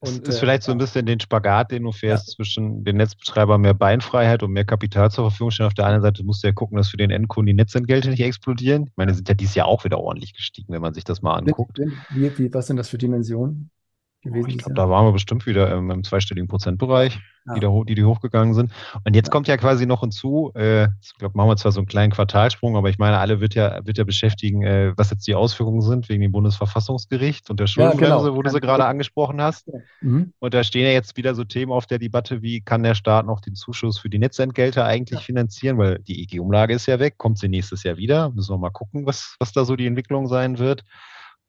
Und, 0.00 0.26
ist 0.26 0.36
äh, 0.36 0.40
vielleicht 0.40 0.62
so 0.62 0.72
ein 0.72 0.78
bisschen 0.78 1.04
den 1.04 1.20
Spagat, 1.20 1.70
den 1.70 1.82
du 1.82 1.92
fährst 1.92 2.28
ja. 2.28 2.34
zwischen 2.34 2.84
den 2.84 2.96
Netzbetreibern 2.96 3.60
mehr 3.60 3.74
Beinfreiheit 3.74 4.42
und 4.42 4.52
mehr 4.52 4.64
Kapital 4.64 5.10
zur 5.10 5.30
Verfügung 5.30 5.50
stellen. 5.50 5.66
Auf 5.66 5.74
der 5.74 5.86
einen 5.86 6.00
Seite 6.00 6.24
musst 6.24 6.42
du 6.42 6.48
ja 6.48 6.54
gucken, 6.54 6.78
dass 6.78 6.88
für 6.88 6.96
den 6.96 7.10
Endkunden 7.10 7.48
die 7.48 7.54
Netzentgelte 7.54 8.08
nicht 8.08 8.22
explodieren. 8.22 8.86
Ich 8.86 8.96
meine, 8.96 9.12
die 9.12 9.16
sind 9.16 9.28
ja 9.28 9.34
dieses 9.34 9.54
Jahr 9.54 9.66
auch 9.66 9.84
wieder 9.84 9.98
ordentlich 9.98 10.34
gestiegen, 10.34 10.72
wenn 10.72 10.80
man 10.80 10.94
sich 10.94 11.04
das 11.04 11.20
mal 11.20 11.34
anguckt. 11.34 11.78
Wie, 12.10 12.38
wie, 12.38 12.54
was 12.54 12.66
sind 12.66 12.78
das 12.78 12.88
für 12.88 12.96
Dimensionen? 12.96 13.70
Gewesen. 14.22 14.50
Ich 14.50 14.58
glaube, 14.58 14.74
da 14.74 14.88
waren 14.88 15.06
wir 15.06 15.12
bestimmt 15.12 15.46
wieder 15.46 15.74
im, 15.76 15.90
im 15.90 16.04
zweistelligen 16.04 16.48
Prozentbereich, 16.48 17.18
ja. 17.46 17.54
die, 17.54 17.60
da, 17.60 17.68
die, 17.86 17.94
die 17.94 18.04
hochgegangen 18.04 18.54
sind. 18.54 18.72
Und 19.04 19.16
jetzt 19.16 19.28
ja. 19.28 19.32
kommt 19.32 19.48
ja 19.48 19.56
quasi 19.56 19.86
noch 19.86 20.00
hinzu, 20.00 20.52
äh, 20.54 20.84
ich 21.02 21.14
glaube, 21.18 21.36
machen 21.36 21.48
wir 21.48 21.56
zwar 21.56 21.72
so 21.72 21.80
einen 21.80 21.86
kleinen 21.86 22.12
Quartalsprung, 22.12 22.76
aber 22.76 22.90
ich 22.90 22.98
meine, 22.98 23.18
alle 23.18 23.40
wird 23.40 23.54
ja, 23.54 23.84
wird 23.84 23.98
ja 23.98 24.04
beschäftigen, 24.04 24.62
äh, 24.62 24.92
was 24.96 25.10
jetzt 25.10 25.26
die 25.26 25.34
Ausführungen 25.34 25.80
sind 25.80 26.08
wegen 26.08 26.22
dem 26.22 26.32
Bundesverfassungsgericht 26.32 27.50
und 27.50 27.60
der 27.60 27.66
Schuldenbremse, 27.66 28.10
ja, 28.10 28.18
genau. 28.18 28.36
wo 28.36 28.42
du 28.42 28.50
sie 28.50 28.60
gerade 28.60 28.84
angesprochen 28.84 29.40
hast. 29.40 29.70
Mhm. 30.00 30.32
Und 30.38 30.54
da 30.54 30.64
stehen 30.64 30.84
ja 30.84 30.92
jetzt 30.92 31.16
wieder 31.16 31.34
so 31.34 31.44
Themen 31.44 31.72
auf 31.72 31.86
der 31.86 31.98
Debatte, 31.98 32.42
wie 32.42 32.60
kann 32.60 32.82
der 32.82 32.94
Staat 32.94 33.26
noch 33.26 33.40
den 33.40 33.54
Zuschuss 33.54 33.98
für 33.98 34.10
die 34.10 34.18
Netzentgelte 34.18 34.84
eigentlich 34.84 35.20
finanzieren, 35.20 35.78
weil 35.78 35.98
die 36.00 36.22
EG-Umlage 36.22 36.74
ist 36.74 36.86
ja 36.86 36.98
weg, 36.98 37.16
kommt 37.18 37.38
sie 37.38 37.48
nächstes 37.48 37.82
Jahr 37.82 37.96
wieder. 37.96 38.30
Müssen 38.30 38.52
wir 38.52 38.58
mal 38.58 38.70
gucken, 38.70 39.06
was, 39.06 39.36
was 39.38 39.52
da 39.52 39.64
so 39.64 39.76
die 39.76 39.86
Entwicklung 39.86 40.26
sein 40.26 40.58
wird. 40.58 40.84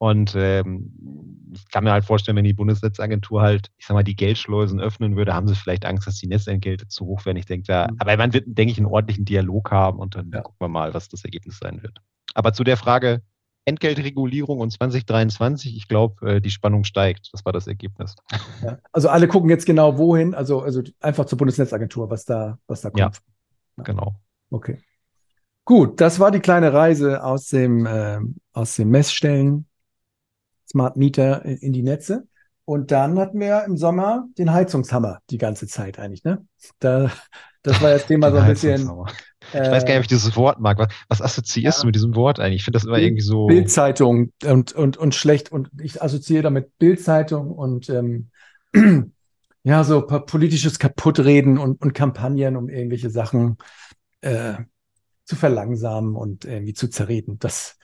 Und 0.01 0.33
ähm, 0.35 1.51
ich 1.53 1.69
kann 1.69 1.83
mir 1.83 1.91
halt 1.91 2.05
vorstellen, 2.05 2.35
wenn 2.35 2.43
die 2.43 2.55
Bundesnetzagentur 2.55 3.43
halt, 3.43 3.69
ich 3.77 3.85
sag 3.85 3.93
mal, 3.93 4.01
die 4.01 4.15
Geldschleusen 4.15 4.79
öffnen 4.79 5.15
würde, 5.15 5.35
haben 5.35 5.47
sie 5.47 5.53
vielleicht 5.53 5.85
Angst, 5.85 6.07
dass 6.07 6.17
die 6.17 6.25
Netzentgelte 6.25 6.87
zu 6.87 7.05
hoch 7.05 7.23
werden. 7.23 7.37
Ich 7.37 7.45
denke 7.45 7.67
da, 7.67 7.87
mhm. 7.87 7.97
aber 7.99 8.17
man 8.17 8.33
wird, 8.33 8.45
denke 8.47 8.71
ich, 8.71 8.79
einen 8.79 8.87
ordentlichen 8.87 9.25
Dialog 9.25 9.69
haben 9.69 9.99
und 9.99 10.15
dann 10.15 10.31
ja. 10.33 10.41
gucken 10.41 10.57
wir 10.59 10.69
mal, 10.69 10.95
was 10.95 11.07
das 11.07 11.23
Ergebnis 11.23 11.59
sein 11.59 11.83
wird. 11.83 12.01
Aber 12.33 12.51
zu 12.51 12.63
der 12.63 12.77
Frage 12.77 13.21
Entgeltregulierung 13.65 14.59
und 14.59 14.71
2023, 14.71 15.77
ich 15.77 15.87
glaube, 15.87 16.27
äh, 16.27 16.41
die 16.41 16.49
Spannung 16.49 16.83
steigt. 16.83 17.29
Das 17.31 17.45
war 17.45 17.53
das 17.53 17.67
Ergebnis. 17.67 18.15
Ja. 18.63 18.79
Also 18.91 19.07
alle 19.07 19.27
gucken 19.27 19.51
jetzt 19.51 19.67
genau 19.67 19.99
wohin, 19.99 20.33
also, 20.33 20.61
also 20.61 20.81
einfach 20.99 21.25
zur 21.25 21.37
Bundesnetzagentur, 21.37 22.09
was 22.09 22.25
da, 22.25 22.57
was 22.65 22.81
da 22.81 22.89
kommt. 22.89 23.21
Ja, 23.77 23.83
genau. 23.83 24.15
Okay. 24.49 24.79
Gut, 25.63 26.01
das 26.01 26.19
war 26.19 26.31
die 26.31 26.39
kleine 26.39 26.73
Reise 26.73 27.23
aus 27.23 27.49
dem, 27.49 27.85
äh, 27.85 28.17
aus 28.53 28.77
den 28.77 28.89
Messstellen 28.89 29.67
Smart 30.71 30.97
Meter 30.97 31.45
in 31.45 31.73
die 31.73 31.83
Netze. 31.83 32.27
Und 32.65 32.91
dann 32.91 33.19
hatten 33.19 33.39
wir 33.39 33.65
im 33.65 33.75
Sommer 33.75 34.27
den 34.37 34.53
Heizungshammer 34.53 35.19
die 35.29 35.37
ganze 35.37 35.67
Zeit 35.67 35.99
eigentlich. 35.99 36.23
Ne? 36.23 36.45
Da, 36.79 37.11
das 37.63 37.81
war 37.81 37.91
das 37.91 38.05
Thema 38.07 38.31
so 38.31 38.37
ein 38.37 38.47
bisschen. 38.47 38.89
Ich 39.49 39.55
äh, 39.55 39.71
weiß 39.71 39.83
gar 39.83 39.89
nicht, 39.89 39.97
ob 39.97 40.03
ich 40.03 40.07
dieses 40.07 40.35
Wort 40.37 40.59
mag. 40.59 40.77
Was, 40.77 40.87
was 41.09 41.21
assoziierst 41.21 41.79
ja, 41.79 41.81
du 41.81 41.87
mit 41.87 41.95
diesem 41.95 42.15
Wort 42.15 42.39
eigentlich? 42.39 42.61
Ich 42.61 42.63
finde 42.63 42.77
das 42.77 42.85
immer 42.85 42.99
irgendwie 42.99 43.23
so. 43.23 43.47
Bildzeitung 43.47 44.31
und, 44.45 44.71
und, 44.71 44.95
und 44.95 45.15
schlecht. 45.15 45.51
Und 45.51 45.69
ich 45.81 46.01
assoziiere 46.01 46.43
damit 46.43 46.77
Bildzeitung 46.77 47.51
und 47.51 47.89
ähm, 47.89 48.29
ja, 49.63 49.83
so 49.83 50.01
politisches 50.03 50.79
Kaputtreden 50.79 51.57
und, 51.57 51.81
und 51.81 51.93
Kampagnen, 51.93 52.55
um 52.55 52.69
irgendwelche 52.69 53.09
Sachen 53.09 53.57
äh, 54.21 54.53
zu 55.25 55.35
verlangsamen 55.35 56.15
und 56.15 56.45
irgendwie 56.45 56.73
zu 56.73 56.89
zerreden. 56.89 57.37
Das, 57.39 57.77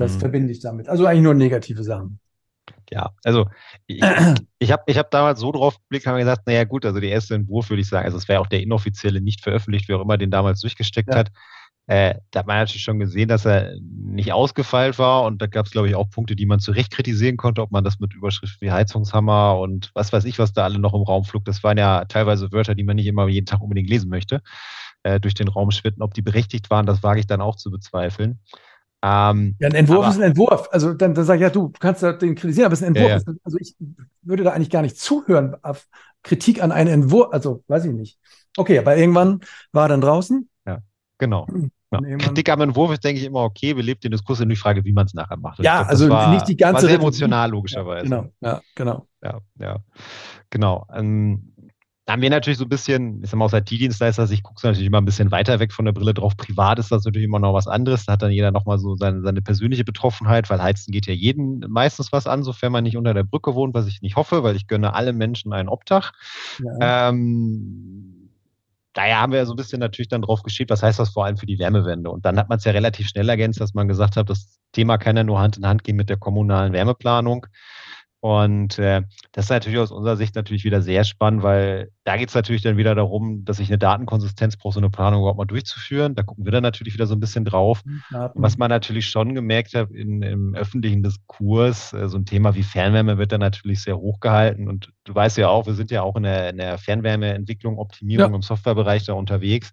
das 0.00 0.14
mhm. 0.14 0.20
verbinde 0.20 0.52
ich 0.52 0.60
damit. 0.60 0.88
Also 0.88 1.06
eigentlich 1.06 1.22
nur 1.22 1.34
negative 1.34 1.82
Sachen. 1.82 2.20
Ja, 2.90 3.10
also 3.24 3.46
ich, 3.86 4.00
ich 4.58 4.72
habe 4.72 4.82
ich 4.86 4.98
hab 4.98 5.10
damals 5.10 5.40
so 5.40 5.52
drauf 5.52 5.78
geblickt, 5.82 6.06
haben 6.06 6.16
wir 6.16 6.24
gesagt, 6.24 6.46
naja 6.46 6.64
gut, 6.64 6.84
also 6.84 7.00
der 7.00 7.10
erste 7.10 7.34
Entwurf 7.34 7.70
würde 7.70 7.82
ich 7.82 7.88
sagen, 7.88 8.04
also 8.04 8.16
es 8.16 8.28
wäre 8.28 8.40
auch 8.40 8.46
der 8.46 8.62
inoffizielle, 8.62 9.20
nicht 9.20 9.42
veröffentlicht, 9.42 9.88
wer 9.88 9.98
auch 9.98 10.02
immer 10.02 10.18
den 10.18 10.30
damals 10.30 10.60
durchgesteckt 10.60 11.10
ja. 11.12 11.18
hat. 11.18 11.30
Äh, 11.86 12.16
da 12.30 12.40
hat 12.40 12.46
man 12.46 12.58
natürlich 12.58 12.82
schon 12.82 12.98
gesehen, 12.98 13.28
dass 13.28 13.46
er 13.46 13.72
nicht 13.80 14.30
ausgefeilt 14.32 14.98
war 14.98 15.24
und 15.24 15.40
da 15.40 15.46
gab 15.46 15.64
es, 15.64 15.72
glaube 15.72 15.88
ich, 15.88 15.94
auch 15.94 16.10
Punkte, 16.10 16.36
die 16.36 16.44
man 16.44 16.60
zu 16.60 16.72
Recht 16.72 16.92
kritisieren 16.92 17.38
konnte, 17.38 17.62
ob 17.62 17.70
man 17.70 17.82
das 17.82 17.98
mit 17.98 18.12
Überschriften 18.12 18.60
wie 18.60 18.70
Heizungshammer 18.70 19.58
und 19.58 19.90
was 19.94 20.12
weiß 20.12 20.26
ich, 20.26 20.38
was 20.38 20.52
da 20.52 20.64
alle 20.64 20.78
noch 20.78 20.92
im 20.92 21.00
Raum 21.00 21.24
flog. 21.24 21.46
Das 21.46 21.64
waren 21.64 21.78
ja 21.78 22.04
teilweise 22.04 22.52
Wörter, 22.52 22.74
die 22.74 22.84
man 22.84 22.96
nicht 22.96 23.06
immer 23.06 23.26
jeden 23.28 23.46
Tag 23.46 23.62
unbedingt 23.62 23.88
lesen 23.88 24.10
möchte, 24.10 24.42
äh, 25.02 25.18
durch 25.18 25.32
den 25.32 25.48
Raum 25.48 25.70
schwitten. 25.70 26.02
Ob 26.02 26.12
die 26.12 26.20
berechtigt 26.20 26.68
waren, 26.68 26.84
das 26.84 27.02
wage 27.02 27.20
ich 27.20 27.26
dann 27.26 27.40
auch 27.40 27.56
zu 27.56 27.70
bezweifeln. 27.70 28.38
Ähm, 29.02 29.54
ja, 29.60 29.68
ein 29.68 29.74
Entwurf 29.74 29.98
aber, 29.98 30.08
ist 30.08 30.16
ein 30.16 30.22
Entwurf. 30.22 30.68
Also 30.72 30.92
dann, 30.92 31.14
dann 31.14 31.24
sage 31.24 31.38
ich, 31.38 31.42
ja, 31.42 31.50
du 31.50 31.72
kannst 31.78 32.02
da 32.02 32.12
den 32.12 32.34
kritisieren, 32.34 32.66
aber 32.66 32.72
es 32.72 32.80
ist 32.80 32.86
ein 32.86 32.94
Entwurf. 32.94 33.10
Ja, 33.10 33.32
ja. 33.32 33.38
Also 33.44 33.58
ich 33.58 33.76
würde 34.22 34.42
da 34.42 34.52
eigentlich 34.52 34.70
gar 34.70 34.82
nicht 34.82 34.98
zuhören 34.98 35.56
auf 35.62 35.86
Kritik 36.22 36.62
an 36.62 36.72
einen 36.72 36.90
Entwurf. 36.90 37.28
Also 37.32 37.62
weiß 37.68 37.84
ich 37.84 37.92
nicht. 37.92 38.18
Okay, 38.56 38.78
aber 38.78 38.96
irgendwann 38.96 39.40
war 39.72 39.84
er 39.84 39.88
dann 39.88 40.00
draußen. 40.00 40.48
Ja, 40.66 40.78
genau. 41.18 41.46
Ja. 41.90 42.00
Kritik 42.18 42.50
am 42.50 42.60
Entwurf 42.60 42.92
ist, 42.92 43.04
denke 43.04 43.20
ich, 43.20 43.26
immer 43.26 43.40
okay. 43.44 43.74
Wir 43.74 43.82
lebt 43.82 44.04
den 44.04 44.10
Diskurs 44.10 44.40
in 44.40 44.48
die 44.48 44.56
Frage, 44.56 44.84
wie 44.84 44.92
man 44.92 45.06
es 45.06 45.14
nachher 45.14 45.38
macht. 45.38 45.58
ja, 45.60 45.78
glaub, 45.78 45.88
also 45.88 46.08
war, 46.10 46.34
nicht 46.34 46.48
die 46.48 46.56
ganze. 46.56 46.82
War 46.82 46.88
sehr 46.88 46.98
emotional, 46.98 47.50
logischerweise. 47.50 48.04
genau, 48.04 48.26
ja, 48.40 48.60
genau. 48.74 49.06
Ja, 49.22 49.40
ja, 49.58 49.76
genau. 50.50 50.86
Ähm, 50.92 51.54
da 52.08 52.14
haben 52.14 52.22
wir 52.22 52.30
natürlich 52.30 52.58
so 52.58 52.64
ein 52.64 52.70
bisschen, 52.70 53.22
ich 53.22 53.28
sag 53.28 53.36
mal, 53.36 53.44
aus 53.44 53.52
IT-Dienstleister, 53.52 54.30
ich 54.30 54.42
gucke 54.42 54.66
natürlich 54.66 54.86
immer 54.86 54.96
ein 54.96 55.04
bisschen 55.04 55.30
weiter 55.30 55.60
weg 55.60 55.74
von 55.74 55.84
der 55.84 55.92
Brille 55.92 56.14
drauf. 56.14 56.38
Privat 56.38 56.78
ist 56.78 56.90
das 56.90 57.04
natürlich 57.04 57.26
immer 57.26 57.38
noch 57.38 57.52
was 57.52 57.66
anderes. 57.66 58.06
Da 58.06 58.14
hat 58.14 58.22
dann 58.22 58.30
jeder 58.30 58.50
nochmal 58.50 58.78
so 58.78 58.96
seine, 58.96 59.20
seine 59.20 59.42
persönliche 59.42 59.84
Betroffenheit, 59.84 60.48
weil 60.48 60.62
Heizen 60.62 60.90
geht 60.90 61.06
ja 61.06 61.12
jeden 61.12 61.60
meistens 61.68 62.10
was 62.10 62.26
an, 62.26 62.44
sofern 62.44 62.72
man 62.72 62.84
nicht 62.84 62.96
unter 62.96 63.12
der 63.12 63.24
Brücke 63.24 63.54
wohnt, 63.54 63.74
was 63.74 63.86
ich 63.86 64.00
nicht 64.00 64.16
hoffe, 64.16 64.42
weil 64.42 64.56
ich 64.56 64.66
gönne 64.66 64.94
allen 64.94 65.18
Menschen 65.18 65.52
einen 65.52 65.68
Obdach. 65.68 66.12
Ja. 66.80 67.10
Ähm, 67.10 68.30
daher 68.94 69.20
haben 69.20 69.32
wir 69.32 69.40
ja 69.40 69.44
so 69.44 69.52
ein 69.52 69.56
bisschen 69.56 69.80
natürlich 69.80 70.08
dann 70.08 70.22
drauf 70.22 70.42
geschieht, 70.42 70.70
was 70.70 70.82
heißt 70.82 70.98
das 70.98 71.10
vor 71.10 71.26
allem 71.26 71.36
für 71.36 71.44
die 71.44 71.58
Wärmewende? 71.58 72.10
Und 72.10 72.24
dann 72.24 72.38
hat 72.38 72.48
man 72.48 72.56
es 72.56 72.64
ja 72.64 72.72
relativ 72.72 73.08
schnell 73.08 73.28
ergänzt, 73.28 73.60
dass 73.60 73.74
man 73.74 73.86
gesagt 73.86 74.16
hat, 74.16 74.30
das 74.30 74.58
Thema 74.72 74.96
kann 74.96 75.18
ja 75.18 75.24
nur 75.24 75.40
Hand 75.40 75.58
in 75.58 75.66
Hand 75.66 75.84
gehen 75.84 75.96
mit 75.96 76.08
der 76.08 76.16
kommunalen 76.16 76.72
Wärmeplanung. 76.72 77.46
Und 78.20 78.80
äh, 78.80 79.02
das 79.30 79.44
ist 79.44 79.50
natürlich 79.50 79.78
aus 79.78 79.92
unserer 79.92 80.16
Sicht 80.16 80.34
natürlich 80.34 80.64
wieder 80.64 80.82
sehr 80.82 81.04
spannend, 81.04 81.44
weil 81.44 81.92
da 82.02 82.16
geht 82.16 82.30
es 82.30 82.34
natürlich 82.34 82.62
dann 82.62 82.76
wieder 82.76 82.96
darum, 82.96 83.44
dass 83.44 83.60
ich 83.60 83.68
eine 83.68 83.78
Datenkonsistenz 83.78 84.56
brauche, 84.56 84.74
so 84.74 84.80
eine 84.80 84.90
Planung 84.90 85.20
überhaupt 85.20 85.38
mal 85.38 85.44
durchzuführen. 85.44 86.16
Da 86.16 86.24
gucken 86.24 86.44
wir 86.44 86.50
dann 86.50 86.64
natürlich 86.64 86.94
wieder 86.94 87.06
so 87.06 87.14
ein 87.14 87.20
bisschen 87.20 87.44
drauf. 87.44 87.84
Daten. 88.10 88.42
Was 88.42 88.58
man 88.58 88.70
natürlich 88.70 89.06
schon 89.06 89.36
gemerkt 89.36 89.74
hat 89.74 89.90
in, 89.92 90.22
im 90.22 90.54
öffentlichen 90.56 91.04
Diskurs, 91.04 91.92
äh, 91.92 92.08
so 92.08 92.18
ein 92.18 92.26
Thema 92.26 92.56
wie 92.56 92.64
Fernwärme 92.64 93.18
wird 93.18 93.30
dann 93.30 93.40
natürlich 93.40 93.82
sehr 93.82 93.98
hoch 93.98 94.18
gehalten. 94.18 94.68
Und 94.68 94.92
du 95.04 95.14
weißt 95.14 95.38
ja 95.38 95.48
auch, 95.48 95.66
wir 95.66 95.74
sind 95.74 95.92
ja 95.92 96.02
auch 96.02 96.16
in 96.16 96.24
der, 96.24 96.50
in 96.50 96.56
der 96.56 96.78
Fernwärmeentwicklung, 96.78 97.78
Optimierung 97.78 98.32
ja. 98.32 98.36
im 98.36 98.42
Softwarebereich 98.42 99.04
da 99.04 99.12
unterwegs. 99.12 99.72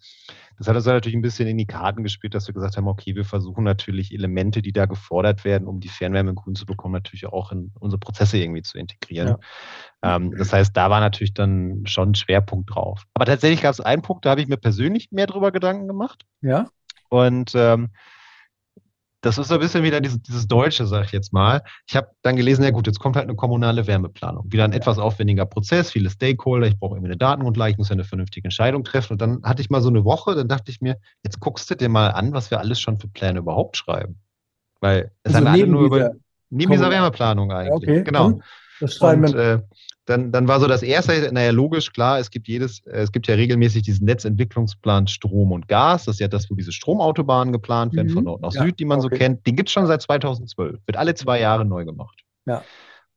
Das 0.57 0.67
hat 0.67 0.75
uns 0.75 0.85
natürlich 0.85 1.15
ein 1.15 1.21
bisschen 1.21 1.47
in 1.47 1.57
die 1.57 1.65
Karten 1.65 2.03
gespielt, 2.03 2.33
dass 2.33 2.47
wir 2.47 2.53
gesagt 2.53 2.77
haben, 2.77 2.87
okay, 2.87 3.15
wir 3.15 3.25
versuchen 3.25 3.63
natürlich 3.63 4.13
Elemente, 4.13 4.61
die 4.61 4.71
da 4.71 4.85
gefordert 4.85 5.43
werden, 5.43 5.67
um 5.67 5.79
die 5.79 5.89
Fernwärme 5.89 6.33
grün 6.33 6.55
zu 6.55 6.65
bekommen, 6.65 6.93
natürlich 6.93 7.25
auch 7.25 7.51
in 7.51 7.71
unsere 7.79 7.99
Prozesse 7.99 8.37
irgendwie 8.37 8.61
zu 8.61 8.77
integrieren. 8.77 9.37
Ja. 10.03 10.15
Ähm, 10.15 10.35
das 10.37 10.53
heißt, 10.53 10.75
da 10.75 10.89
war 10.89 10.99
natürlich 10.99 11.33
dann 11.33 11.83
schon 11.85 12.11
ein 12.11 12.15
Schwerpunkt 12.15 12.73
drauf. 12.73 13.03
Aber 13.13 13.25
tatsächlich 13.25 13.61
gab 13.61 13.73
es 13.73 13.81
einen 13.81 14.01
Punkt, 14.01 14.25
da 14.25 14.31
habe 14.31 14.41
ich 14.41 14.47
mir 14.47 14.57
persönlich 14.57 15.11
mehr 15.11 15.27
drüber 15.27 15.51
Gedanken 15.51 15.87
gemacht. 15.87 16.23
Ja. 16.41 16.67
Und 17.09 17.51
ähm, 17.55 17.89
das 19.25 19.39
ist 19.39 19.47
so 19.47 19.55
ein 19.55 19.59
bisschen 19.59 19.83
wieder 19.83 20.01
dieses, 20.01 20.21
dieses 20.21 20.47
Deutsche, 20.47 20.85
sag 20.85 21.05
ich 21.05 21.11
jetzt 21.11 21.33
mal. 21.33 21.63
Ich 21.87 21.95
habe 21.95 22.09
dann 22.21 22.35
gelesen, 22.35 22.63
ja 22.63 22.69
gut, 22.69 22.85
jetzt 22.85 22.99
kommt 22.99 23.15
halt 23.15 23.27
eine 23.27 23.35
kommunale 23.35 23.87
Wärmeplanung. 23.87 24.51
Wieder 24.51 24.65
ein 24.65 24.71
etwas 24.71 24.99
aufwendiger 24.99 25.47
Prozess, 25.47 25.91
viele 25.91 26.11
Stakeholder, 26.11 26.67
ich 26.67 26.77
brauche 26.77 26.93
irgendwie 26.93 27.09
eine 27.09 27.17
Datengrundlage, 27.17 27.71
ich 27.71 27.77
muss 27.79 27.89
ja 27.89 27.93
eine 27.93 28.03
vernünftige 28.03 28.45
Entscheidung 28.45 28.83
treffen. 28.83 29.13
Und 29.13 29.21
dann 29.21 29.41
hatte 29.43 29.63
ich 29.63 29.71
mal 29.71 29.81
so 29.81 29.89
eine 29.89 30.05
Woche, 30.05 30.35
dann 30.35 30.47
dachte 30.47 30.69
ich 30.69 30.79
mir, 30.79 30.97
jetzt 31.23 31.39
guckst 31.39 31.69
du 31.71 31.75
dir 31.75 31.89
mal 31.89 32.09
an, 32.09 32.33
was 32.33 32.51
wir 32.51 32.59
alles 32.59 32.79
schon 32.79 32.99
für 32.99 33.07
Pläne 33.07 33.39
überhaupt 33.39 33.77
schreiben. 33.77 34.19
Weil 34.79 35.11
es 35.23 35.33
also 35.33 35.47
haben 35.47 35.53
alle 35.55 35.67
nur 35.67 35.85
über, 35.85 36.11
neben 36.51 36.71
dieser 36.71 36.91
Wärmeplanung 36.91 37.51
eigentlich. 37.51 37.89
Okay. 37.89 38.03
Genau. 38.03 38.39
Das 38.79 38.99
Und, 38.99 39.33
äh, 39.33 39.59
dann, 40.05 40.31
dann 40.31 40.47
war 40.47 40.59
so 40.59 40.67
das 40.67 40.83
erste, 40.83 41.31
naja, 41.33 41.51
logisch, 41.51 41.91
klar, 41.91 42.19
es 42.19 42.29
gibt 42.29 42.47
jedes, 42.47 42.85
äh, 42.85 43.01
es 43.01 43.11
gibt 43.11 43.27
ja 43.27 43.35
regelmäßig 43.35 43.83
diesen 43.83 44.05
Netzentwicklungsplan 44.05 45.07
Strom 45.07 45.51
und 45.51 45.67
Gas. 45.67 46.05
Das 46.05 46.15
ist 46.15 46.19
ja 46.19 46.27
das, 46.27 46.49
wo 46.49 46.55
diese 46.55 46.71
Stromautobahnen 46.71 47.51
geplant 47.51 47.95
werden, 47.95 48.09
mhm. 48.09 48.13
von 48.13 48.23
Nord 48.25 48.41
nach 48.41 48.53
ja, 48.53 48.63
Süd, 48.63 48.79
die 48.79 48.85
man 48.85 48.99
okay. 48.99 49.15
so 49.15 49.17
kennt. 49.17 49.47
Den 49.47 49.55
gibt 49.55 49.69
es 49.69 49.73
schon 49.73 49.87
seit 49.87 50.01
2012. 50.01 50.79
Wird 50.85 50.97
alle 50.97 51.15
zwei 51.15 51.39
Jahre 51.39 51.65
neu 51.65 51.85
gemacht. 51.85 52.21
Ja. 52.45 52.63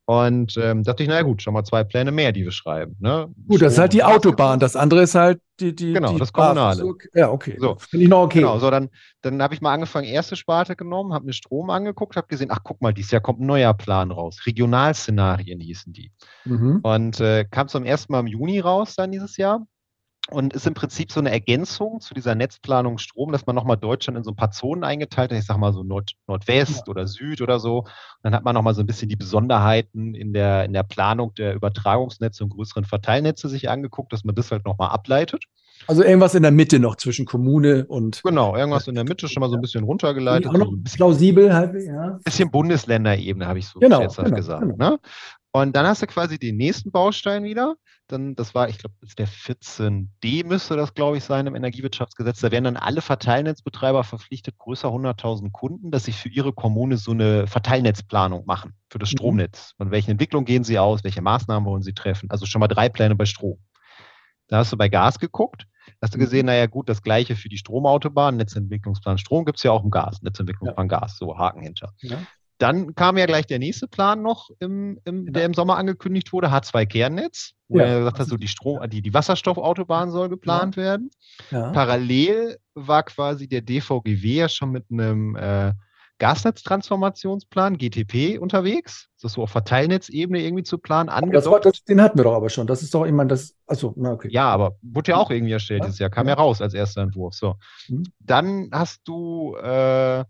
Und 0.08 0.56
ähm, 0.56 0.84
dachte 0.84 1.02
ich, 1.02 1.08
naja 1.10 1.20
gut, 1.20 1.42
schon 1.42 1.52
mal 1.52 1.64
zwei 1.64 1.84
Pläne 1.84 2.10
mehr, 2.12 2.32
die 2.32 2.42
wir 2.42 2.50
schreiben. 2.50 2.96
Ne? 2.98 3.28
Gut, 3.46 3.60
das 3.60 3.74
ist 3.74 3.78
halt 3.78 3.92
die 3.92 4.02
Autobahn, 4.02 4.58
das 4.58 4.74
andere 4.74 5.02
ist 5.02 5.14
halt 5.14 5.42
die, 5.60 5.76
die 5.76 5.92
Genau, 5.92 6.12
die 6.14 6.18
das 6.18 6.32
Kommunale. 6.32 6.82
Ja, 7.12 7.30
okay. 7.30 7.58
So. 7.60 7.76
Finde 7.78 8.04
ich 8.04 8.08
noch 8.08 8.22
okay. 8.22 8.38
Genau, 8.38 8.58
so 8.58 8.70
dann, 8.70 8.88
dann 9.20 9.42
habe 9.42 9.52
ich 9.52 9.60
mal 9.60 9.74
angefangen, 9.74 10.06
erste 10.06 10.34
Sparte 10.34 10.76
genommen, 10.76 11.12
habe 11.12 11.26
mir 11.26 11.34
Strom 11.34 11.68
angeguckt, 11.68 12.16
habe 12.16 12.26
gesehen, 12.26 12.48
ach 12.50 12.60
guck 12.64 12.80
mal, 12.80 12.94
dieses 12.94 13.10
Jahr 13.10 13.20
kommt 13.20 13.40
ein 13.40 13.46
neuer 13.46 13.74
Plan 13.74 14.10
raus. 14.10 14.46
Regionalszenarien 14.46 15.60
hießen 15.60 15.92
die. 15.92 16.10
Mhm. 16.46 16.80
Und 16.84 17.20
äh, 17.20 17.44
kam 17.44 17.68
zum 17.68 17.84
ersten 17.84 18.10
Mal 18.10 18.20
im 18.20 18.28
Juni 18.28 18.60
raus 18.60 18.94
dann 18.96 19.12
dieses 19.12 19.36
Jahr 19.36 19.66
und 20.30 20.52
ist 20.52 20.66
im 20.66 20.74
Prinzip 20.74 21.10
so 21.10 21.20
eine 21.20 21.30
Ergänzung 21.30 22.00
zu 22.00 22.14
dieser 22.14 22.34
Netzplanung 22.34 22.98
Strom, 22.98 23.32
dass 23.32 23.46
man 23.46 23.56
nochmal 23.56 23.76
Deutschland 23.76 24.18
in 24.18 24.24
so 24.24 24.30
ein 24.30 24.36
paar 24.36 24.50
Zonen 24.50 24.84
eingeteilt 24.84 25.30
hat, 25.30 25.38
ich 25.38 25.46
sage 25.46 25.60
mal 25.60 25.72
so 25.72 25.82
Nord 25.82 26.12
Nordwest 26.26 26.86
ja. 26.86 26.90
oder 26.90 27.06
Süd 27.06 27.40
oder 27.40 27.58
so. 27.58 27.78
Und 27.78 27.88
dann 28.22 28.34
hat 28.34 28.44
man 28.44 28.54
nochmal 28.54 28.74
so 28.74 28.80
ein 28.80 28.86
bisschen 28.86 29.08
die 29.08 29.16
Besonderheiten 29.16 30.14
in 30.14 30.32
der, 30.32 30.64
in 30.64 30.72
der 30.72 30.82
Planung 30.82 31.34
der 31.34 31.54
Übertragungsnetze 31.54 32.44
und 32.44 32.50
größeren 32.50 32.84
Verteilnetze 32.84 33.48
sich 33.48 33.70
angeguckt, 33.70 34.12
dass 34.12 34.24
man 34.24 34.34
das 34.34 34.50
halt 34.50 34.64
nochmal 34.64 34.90
ableitet. 34.90 35.44
Also 35.86 36.02
irgendwas 36.02 36.34
in 36.34 36.42
der 36.42 36.50
Mitte 36.50 36.78
noch 36.80 36.96
zwischen 36.96 37.24
Kommune 37.24 37.86
und. 37.86 38.20
Genau, 38.24 38.56
irgendwas 38.56 38.88
in 38.88 38.94
der 38.94 39.04
Mitte 39.04 39.28
schon 39.28 39.40
mal 39.40 39.48
so 39.48 39.54
ein 39.54 39.60
bisschen 39.60 39.84
runtergeleitet. 39.84 40.48
Auch 40.48 40.58
noch 40.58 40.72
ein 40.72 40.82
bisschen, 40.82 40.96
plausibel 40.96 41.54
halt, 41.54 41.74
ja. 41.86 42.18
Bisschen 42.24 42.50
Bundesländerebene, 42.50 43.46
habe 43.46 43.60
ich 43.60 43.68
so 43.68 43.78
genau, 43.78 44.06
genau 44.06 44.30
gesagt. 44.30 44.62
Genau. 44.62 44.76
Ne? 44.76 44.98
Und 45.52 45.74
dann 45.76 45.86
hast 45.86 46.02
du 46.02 46.06
quasi 46.06 46.38
den 46.38 46.56
nächsten 46.56 46.90
Baustein 46.90 47.44
wieder. 47.44 47.76
Dann, 48.08 48.34
das 48.34 48.54
war, 48.54 48.70
ich 48.70 48.78
glaube, 48.78 48.94
der 49.18 49.28
14d 49.28 50.46
müsste 50.46 50.76
das, 50.76 50.94
glaube 50.94 51.18
ich, 51.18 51.24
sein 51.24 51.46
im 51.46 51.54
Energiewirtschaftsgesetz. 51.54 52.40
Da 52.40 52.50
werden 52.50 52.64
dann 52.64 52.76
alle 52.78 53.02
Verteilnetzbetreiber 53.02 54.02
verpflichtet, 54.02 54.56
größer 54.56 54.88
100.000 54.88 55.52
Kunden, 55.52 55.90
dass 55.90 56.04
sie 56.04 56.12
für 56.12 56.30
ihre 56.30 56.54
Kommune 56.54 56.96
so 56.96 57.10
eine 57.10 57.46
Verteilnetzplanung 57.46 58.46
machen 58.46 58.72
für 58.90 58.98
das 58.98 59.12
mhm. 59.12 59.18
Stromnetz. 59.18 59.74
Von 59.76 59.90
welchen 59.90 60.12
Entwicklungen 60.12 60.46
gehen 60.46 60.64
sie 60.64 60.78
aus, 60.78 61.04
welche 61.04 61.20
Maßnahmen 61.20 61.68
wollen 61.68 61.82
sie 61.82 61.92
treffen? 61.92 62.30
Also 62.30 62.46
schon 62.46 62.60
mal 62.60 62.68
drei 62.68 62.88
Pläne 62.88 63.14
bei 63.14 63.26
Strom. 63.26 63.58
Da 64.48 64.58
hast 64.58 64.72
du 64.72 64.78
bei 64.78 64.88
Gas 64.88 65.18
geguckt, 65.18 65.66
hast 66.00 66.14
du 66.14 66.18
gesehen, 66.18 66.46
mhm. 66.46 66.46
naja 66.46 66.66
gut, 66.66 66.88
das 66.88 67.02
gleiche 67.02 67.36
für 67.36 67.50
die 67.50 67.58
Stromautobahn, 67.58 68.38
Netzentwicklungsplan 68.38 69.18
Strom 69.18 69.44
gibt 69.44 69.58
es 69.58 69.64
ja 69.64 69.72
auch 69.72 69.84
im 69.84 69.90
Gas, 69.90 70.22
Netzentwicklungsplan 70.22 70.88
ja. 70.88 70.98
Gas, 70.98 71.18
so 71.18 71.36
Haken 71.36 71.60
hinter. 71.60 71.92
Ja. 72.00 72.18
Dann 72.58 72.94
kam 72.94 73.16
ja 73.16 73.26
gleich 73.26 73.46
der 73.46 73.60
nächste 73.60 73.86
Plan 73.86 74.22
noch, 74.22 74.50
im, 74.58 74.98
im, 75.04 75.26
ja. 75.26 75.32
der 75.32 75.44
im 75.44 75.54
Sommer 75.54 75.76
angekündigt 75.76 76.32
wurde, 76.32 76.48
H2-Kernnetz, 76.48 77.52
wo 77.68 77.78
ja. 77.78 77.84
er 77.84 77.98
gesagt 78.00 78.18
hat, 78.18 78.26
so 78.26 78.36
die, 78.36 78.48
Strom, 78.48 78.80
die, 78.90 79.00
die 79.00 79.14
Wasserstoffautobahn 79.14 80.10
soll 80.10 80.28
geplant 80.28 80.76
ja. 80.76 80.82
werden. 80.82 81.10
Parallel 81.50 82.58
war 82.74 83.04
quasi 83.04 83.48
der 83.48 83.60
DVGW 83.60 84.34
ja 84.34 84.48
schon 84.48 84.72
mit 84.72 84.86
einem 84.90 85.36
äh, 85.36 85.72
Gasnetztransformationsplan, 86.18 87.78
GTP, 87.78 88.38
unterwegs. 88.38 89.08
Das 89.20 89.32
so 89.32 89.42
auf 89.42 89.50
Verteilnetzebene 89.50 90.40
irgendwie 90.40 90.62
zu 90.62 90.78
planen. 90.78 91.10
Das 91.32 91.46
war, 91.46 91.60
das, 91.60 91.82
den 91.84 92.00
hatten 92.00 92.18
wir 92.18 92.24
doch 92.24 92.34
aber 92.34 92.50
schon. 92.50 92.68
Das 92.68 92.82
ist 92.82 92.94
doch 92.94 93.04
immer 93.04 93.24
das. 93.24 93.56
Also, 93.66 93.92
na 93.96 94.12
okay. 94.12 94.28
Ja, 94.30 94.48
aber 94.48 94.76
wurde 94.82 95.12
ja 95.12 95.16
auch 95.16 95.30
irgendwie 95.30 95.52
erstellt 95.52 95.80
ja? 95.80 95.86
dieses 95.86 95.98
Jahr. 95.98 96.10
Kam 96.10 96.26
ja. 96.26 96.34
ja 96.34 96.38
raus 96.38 96.62
als 96.62 96.74
erster 96.74 97.02
Entwurf. 97.02 97.34
So. 97.34 97.56
Mhm. 97.88 98.04
Dann 98.20 98.68
hast 98.72 99.00
du 99.06 99.56
äh, 99.56 100.24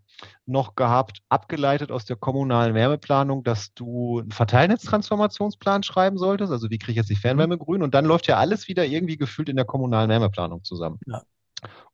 noch 0.47 0.75
gehabt, 0.75 1.19
abgeleitet 1.29 1.91
aus 1.91 2.05
der 2.05 2.15
kommunalen 2.15 2.73
Wärmeplanung, 2.73 3.43
dass 3.43 3.73
du 3.73 4.19
einen 4.19 4.31
Verteilnetztransformationsplan 4.31 5.83
schreiben 5.83 6.17
solltest. 6.17 6.51
Also, 6.51 6.69
wie 6.71 6.79
kriege 6.79 6.91
ich 6.93 6.97
jetzt 6.97 7.09
die 7.09 7.15
Fernwärme 7.15 7.55
mhm. 7.55 7.59
grün? 7.59 7.83
Und 7.83 7.93
dann 7.93 8.05
läuft 8.05 8.27
ja 8.27 8.37
alles 8.37 8.67
wieder 8.67 8.85
irgendwie 8.85 9.17
gefühlt 9.17 9.49
in 9.49 9.55
der 9.55 9.65
kommunalen 9.65 10.09
Wärmeplanung 10.09 10.63
zusammen. 10.63 10.99
Ja. 11.05 11.21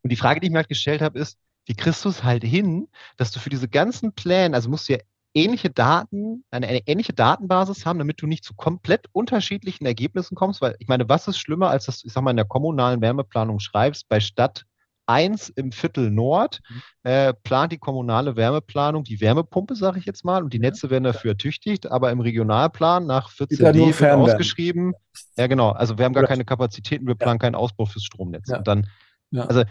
Und 0.02 0.12
die 0.12 0.16
Frage, 0.16 0.40
die 0.40 0.48
ich 0.48 0.52
mir 0.52 0.60
halt 0.60 0.70
gestellt 0.70 1.02
habe, 1.02 1.18
ist, 1.20 1.38
wie 1.66 1.76
kriegst 1.76 2.06
du 2.06 2.10
es 2.10 2.24
halt 2.24 2.44
hin, 2.44 2.88
dass 3.18 3.32
du 3.32 3.40
für 3.40 3.50
diese 3.50 3.68
ganzen 3.68 4.14
Pläne, 4.14 4.56
also 4.56 4.70
musst 4.70 4.88
du 4.90 4.94
ja 4.94 5.00
ähnliche 5.34 5.70
Daten, 5.70 6.46
eine, 6.50 6.68
eine, 6.68 6.88
ähnliche 6.88 7.14
Datenbasis 7.14 7.86
haben, 7.86 8.00
damit 8.00 8.22
du 8.22 8.28
nicht 8.28 8.46
zu 8.46 8.54
komplett 8.56 9.08
unterschiedlichen 9.12 9.86
Ergebnissen 9.86 10.36
kommst, 10.36 10.62
weil 10.62 10.76
ich 10.80 10.88
meine, 10.88 11.10
was 11.10 11.28
ist 11.28 11.38
schlimmer, 11.38 11.70
als 11.70 11.86
dass 11.86 12.02
du, 12.02 12.08
ich 12.08 12.14
sag 12.14 12.24
mal, 12.24 12.32
in 12.32 12.38
der 12.38 12.46
kommunalen 12.46 13.02
Wärmeplanung 13.02 13.60
schreibst, 13.60 14.08
bei 14.08 14.22
Stadt 14.22 14.66
1 15.08 15.50
im 15.50 15.72
Viertel 15.72 16.10
Nord 16.10 16.62
mhm. 16.70 16.82
äh, 17.04 17.34
plant 17.34 17.72
die 17.72 17.78
kommunale 17.78 18.36
Wärmeplanung 18.36 19.04
die 19.04 19.22
Wärmepumpe, 19.22 19.76
sage 19.76 20.00
ich 20.00 20.06
jetzt 20.06 20.26
mal, 20.26 20.44
und 20.44 20.54
die 20.54 20.60
Netze 20.60 20.90
werden 20.90 21.04
dafür 21.04 21.32
ertüchtigt, 21.32 21.92
aber 21.92 22.12
im 22.12 22.22
Regionalplan 22.22 23.06
nach 23.06 23.30
14d 23.30 24.00
wird 24.00 24.12
ausgeschrieben, 24.14 24.94
ja 25.38 25.48
genau, 25.48 25.72
also 25.72 25.98
wir 25.98 26.06
haben 26.06 26.14
gar 26.14 26.26
keine 26.26 26.46
Kapazitäten, 26.46 27.06
wir 27.08 27.16
planen 27.16 27.36
ja. 27.36 27.40
keinen 27.40 27.56
Ausbau 27.56 27.86
fürs 27.86 28.04
Stromnetz. 28.04 28.50
Ja. 28.50 28.58
Und 28.58 28.68
dann, 28.68 28.88
ja. 29.32 29.46
also 29.46 29.64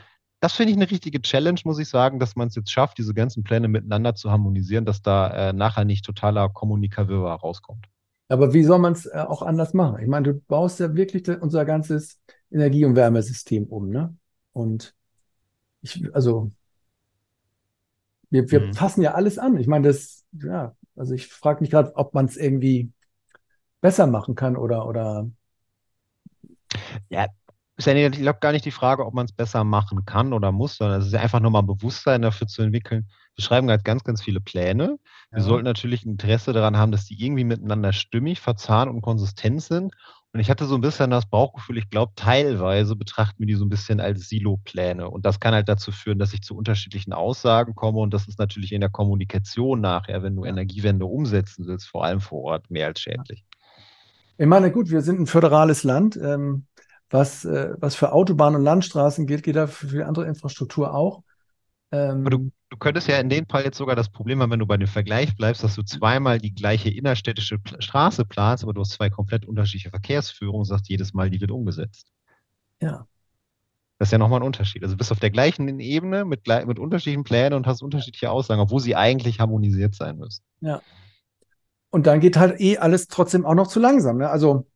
das 0.44 0.52
finde 0.52 0.72
ich 0.72 0.76
eine 0.76 0.90
richtige 0.90 1.22
Challenge, 1.22 1.58
muss 1.64 1.78
ich 1.78 1.88
sagen, 1.88 2.18
dass 2.18 2.36
man 2.36 2.48
es 2.48 2.54
jetzt 2.54 2.70
schafft, 2.70 2.98
diese 2.98 3.14
ganzen 3.14 3.44
Pläne 3.44 3.66
miteinander 3.66 4.14
zu 4.14 4.30
harmonisieren, 4.30 4.84
dass 4.84 5.00
da 5.00 5.48
äh, 5.48 5.52
nachher 5.54 5.86
nicht 5.86 6.04
totaler 6.04 6.50
Kommunikawirrwarr 6.50 7.40
rauskommt. 7.40 7.86
Aber 8.28 8.52
wie 8.52 8.62
soll 8.62 8.78
man 8.78 8.92
es 8.92 9.06
äh, 9.06 9.24
auch 9.26 9.40
anders 9.40 9.72
machen? 9.72 10.02
Ich 10.02 10.06
meine, 10.06 10.34
du 10.34 10.40
baust 10.46 10.80
ja 10.80 10.94
wirklich 10.94 11.26
unser 11.40 11.64
ganzes 11.64 12.20
Energie- 12.50 12.84
und 12.84 12.94
Wärmesystem 12.94 13.64
um, 13.68 13.88
ne? 13.88 14.14
Und 14.52 14.94
ich, 15.80 16.14
also, 16.14 16.52
wir, 18.28 18.50
wir 18.50 18.60
mhm. 18.60 18.74
fassen 18.74 19.00
ja 19.00 19.14
alles 19.14 19.38
an. 19.38 19.56
Ich 19.56 19.66
meine, 19.66 19.88
das, 19.88 20.26
ja, 20.32 20.76
also 20.94 21.14
ich 21.14 21.26
frage 21.28 21.62
mich 21.62 21.70
gerade, 21.70 21.96
ob 21.96 22.12
man 22.12 22.26
es 22.26 22.36
irgendwie 22.36 22.92
besser 23.80 24.06
machen 24.06 24.34
kann 24.34 24.58
oder, 24.58 24.86
oder. 24.86 25.26
Ja, 27.08 27.28
ist 27.76 27.86
ja 27.86 27.94
ich 27.94 28.12
glaube 28.12 28.38
gar 28.40 28.52
nicht 28.52 28.64
die 28.64 28.70
Frage, 28.70 29.04
ob 29.04 29.14
man 29.14 29.26
es 29.26 29.32
besser 29.32 29.64
machen 29.64 30.04
kann 30.04 30.32
oder 30.32 30.52
muss, 30.52 30.76
sondern 30.76 31.00
es 31.00 31.08
ist 31.08 31.12
ja 31.12 31.20
einfach 31.20 31.40
nur 31.40 31.50
mal 31.50 31.60
ein 31.60 31.66
Bewusstsein 31.66 32.22
dafür 32.22 32.46
zu 32.46 32.62
entwickeln. 32.62 33.08
Wir 33.34 33.44
schreiben 33.44 33.68
halt 33.68 33.84
ganz, 33.84 34.04
ganz 34.04 34.22
viele 34.22 34.40
Pläne. 34.40 34.98
Wir 35.30 35.40
ja. 35.40 35.44
sollten 35.44 35.64
natürlich 35.64 36.06
Interesse 36.06 36.52
daran 36.52 36.76
haben, 36.76 36.92
dass 36.92 37.06
die 37.06 37.20
irgendwie 37.20 37.42
miteinander 37.42 37.92
stimmig, 37.92 38.40
verzahnt 38.40 38.92
und 38.92 39.02
konsistent 39.02 39.60
sind. 39.60 39.92
Und 40.32 40.40
ich 40.40 40.50
hatte 40.50 40.66
so 40.66 40.76
ein 40.76 40.80
bisschen 40.80 41.10
das 41.10 41.26
Bauchgefühl, 41.26 41.78
ich 41.78 41.90
glaube, 41.90 42.12
teilweise 42.16 42.96
betrachten 42.96 43.38
wir 43.38 43.46
die 43.46 43.54
so 43.54 43.64
ein 43.64 43.68
bisschen 43.68 44.00
als 44.00 44.28
Silo-Pläne. 44.28 45.08
Und 45.08 45.26
das 45.26 45.40
kann 45.40 45.54
halt 45.54 45.68
dazu 45.68 45.90
führen, 45.90 46.18
dass 46.18 46.32
ich 46.32 46.42
zu 46.42 46.56
unterschiedlichen 46.56 47.12
Aussagen 47.12 47.74
komme. 47.74 47.98
Und 47.98 48.14
das 48.14 48.28
ist 48.28 48.38
natürlich 48.38 48.72
in 48.72 48.80
der 48.80 48.90
Kommunikation 48.90 49.80
nachher, 49.80 50.22
wenn 50.22 50.36
du 50.36 50.44
Energiewende 50.44 51.06
umsetzen 51.06 51.66
willst, 51.66 51.88
vor 51.88 52.04
allem 52.04 52.20
vor 52.20 52.42
Ort, 52.42 52.70
mehr 52.70 52.88
als 52.88 53.00
schädlich. 53.00 53.44
Ich 54.36 54.46
meine, 54.46 54.72
gut, 54.72 54.90
wir 54.90 55.02
sind 55.02 55.20
ein 55.20 55.26
föderales 55.26 55.84
Land. 55.84 56.16
Ähm 56.16 56.66
was, 57.14 57.44
äh, 57.44 57.74
was 57.78 57.94
für 57.94 58.12
Autobahnen 58.12 58.58
und 58.58 58.64
Landstraßen 58.64 59.26
gilt, 59.28 59.44
geht 59.44 59.54
da 59.54 59.68
für 59.68 59.86
die 59.86 60.02
andere 60.02 60.26
Infrastruktur 60.26 60.92
auch. 60.92 61.22
Ähm, 61.92 62.24
du, 62.24 62.50
du, 62.70 62.76
könntest 62.76 63.06
ja 63.06 63.18
in 63.18 63.28
dem 63.28 63.46
Fall 63.46 63.62
jetzt 63.62 63.78
sogar 63.78 63.94
das 63.94 64.08
Problem 64.08 64.42
haben, 64.42 64.50
wenn 64.50 64.58
du 64.58 64.66
bei 64.66 64.76
dem 64.76 64.88
Vergleich 64.88 65.36
bleibst, 65.36 65.62
dass 65.62 65.76
du 65.76 65.84
zweimal 65.84 66.38
die 66.38 66.52
gleiche 66.52 66.90
innerstädtische 66.90 67.58
Straße 67.78 68.24
planst, 68.24 68.64
aber 68.64 68.74
du 68.74 68.80
hast 68.80 68.90
zwei 68.90 69.10
komplett 69.10 69.46
unterschiedliche 69.46 69.90
Verkehrsführungen 69.90 70.62
und 70.62 70.64
sagst 70.64 70.88
jedes 70.88 71.14
Mal, 71.14 71.30
die 71.30 71.40
wird 71.40 71.52
umgesetzt. 71.52 72.10
Ja. 72.82 73.06
Das 73.98 74.08
ist 74.08 74.12
ja 74.12 74.18
nochmal 74.18 74.40
ein 74.40 74.46
Unterschied. 74.46 74.82
Also 74.82 74.94
du 74.94 74.98
bist 74.98 75.12
auf 75.12 75.20
der 75.20 75.30
gleichen 75.30 75.78
Ebene 75.78 76.24
mit, 76.24 76.48
mit 76.66 76.80
unterschiedlichen 76.80 77.22
Plänen 77.22 77.54
und 77.54 77.68
hast 77.68 77.80
unterschiedliche 77.80 78.28
Aussagen, 78.28 78.60
obwohl 78.60 78.80
sie 78.80 78.96
eigentlich 78.96 79.38
harmonisiert 79.38 79.94
sein 79.94 80.18
müssen. 80.18 80.42
Ja. 80.60 80.82
Und 81.90 82.08
dann 82.08 82.18
geht 82.18 82.36
halt 82.36 82.60
eh 82.60 82.78
alles 82.78 83.06
trotzdem 83.06 83.46
auch 83.46 83.54
noch 83.54 83.68
zu 83.68 83.78
langsam. 83.78 84.18
Ne? 84.18 84.28
Also 84.28 84.66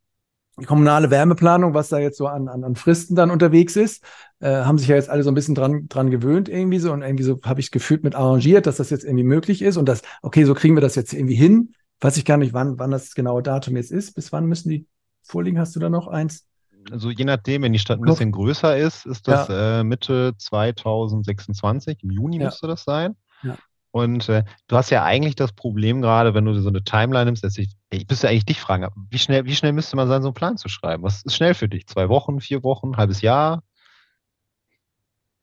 die 0.60 0.66
kommunale 0.66 1.10
Wärmeplanung, 1.10 1.74
was 1.74 1.88
da 1.88 1.98
jetzt 1.98 2.18
so 2.18 2.26
an, 2.26 2.48
an, 2.48 2.64
an 2.64 2.76
Fristen 2.76 3.14
dann 3.14 3.30
unterwegs 3.30 3.76
ist, 3.76 4.04
äh, 4.40 4.50
haben 4.50 4.78
sich 4.78 4.88
ja 4.88 4.96
jetzt 4.96 5.10
alle 5.10 5.22
so 5.22 5.30
ein 5.30 5.34
bisschen 5.34 5.54
dran, 5.54 5.88
dran 5.88 6.10
gewöhnt 6.10 6.48
irgendwie 6.48 6.78
so 6.78 6.92
und 6.92 7.02
irgendwie 7.02 7.24
so 7.24 7.40
habe 7.44 7.60
ich 7.60 7.70
gefühlt 7.70 8.04
mit 8.04 8.14
arrangiert, 8.14 8.66
dass 8.66 8.76
das 8.76 8.90
jetzt 8.90 9.04
irgendwie 9.04 9.24
möglich 9.24 9.62
ist 9.62 9.76
und 9.76 9.86
dass, 9.86 10.02
okay, 10.22 10.44
so 10.44 10.54
kriegen 10.54 10.76
wir 10.76 10.80
das 10.80 10.94
jetzt 10.94 11.12
irgendwie 11.12 11.34
hin. 11.34 11.74
Weiß 12.00 12.16
ich 12.16 12.24
gar 12.24 12.36
nicht, 12.36 12.52
wann, 12.52 12.78
wann 12.78 12.90
das 12.90 13.14
genaue 13.14 13.42
Datum 13.42 13.76
jetzt 13.76 13.90
ist. 13.90 14.14
Bis 14.14 14.32
wann 14.32 14.46
müssen 14.46 14.68
die 14.68 14.86
vorliegen? 15.22 15.58
Hast 15.58 15.74
du 15.74 15.80
da 15.80 15.88
noch 15.88 16.06
eins? 16.06 16.46
Also 16.90 17.10
je 17.10 17.24
nachdem, 17.24 17.62
wenn 17.62 17.72
die 17.72 17.78
Stadt 17.78 17.98
ein 17.98 18.04
bisschen 18.04 18.32
größer 18.32 18.76
ist, 18.76 19.04
ist 19.06 19.28
das 19.28 19.48
ja. 19.48 19.80
äh, 19.80 19.84
Mitte 19.84 20.32
2026, 20.38 22.02
im 22.02 22.10
Juni 22.10 22.38
ja. 22.38 22.46
müsste 22.46 22.66
das 22.66 22.84
sein. 22.84 23.16
Ja. 23.42 23.56
Und 23.90 24.28
äh, 24.28 24.44
du 24.66 24.76
hast 24.76 24.90
ja 24.90 25.04
eigentlich 25.04 25.34
das 25.34 25.52
Problem 25.52 26.02
gerade, 26.02 26.34
wenn 26.34 26.44
du 26.44 26.54
so 26.60 26.68
eine 26.68 26.84
Timeline 26.84 27.24
nimmst, 27.26 27.42
dass 27.42 27.56
ich, 27.56 27.74
ich 27.90 28.06
müsste 28.08 28.28
eigentlich 28.28 28.44
dich 28.44 28.60
fragen, 28.60 28.86
wie 29.10 29.18
schnell, 29.18 29.44
wie 29.46 29.54
schnell 29.54 29.72
müsste 29.72 29.96
man 29.96 30.08
sein, 30.08 30.22
so 30.22 30.28
einen 30.28 30.34
Plan 30.34 30.56
zu 30.56 30.68
schreiben? 30.68 31.02
Was 31.02 31.22
ist 31.22 31.34
schnell 31.34 31.54
für 31.54 31.68
dich? 31.68 31.86
Zwei 31.86 32.08
Wochen, 32.08 32.40
vier 32.40 32.62
Wochen, 32.62 32.96
halbes 32.96 33.22
Jahr? 33.22 33.62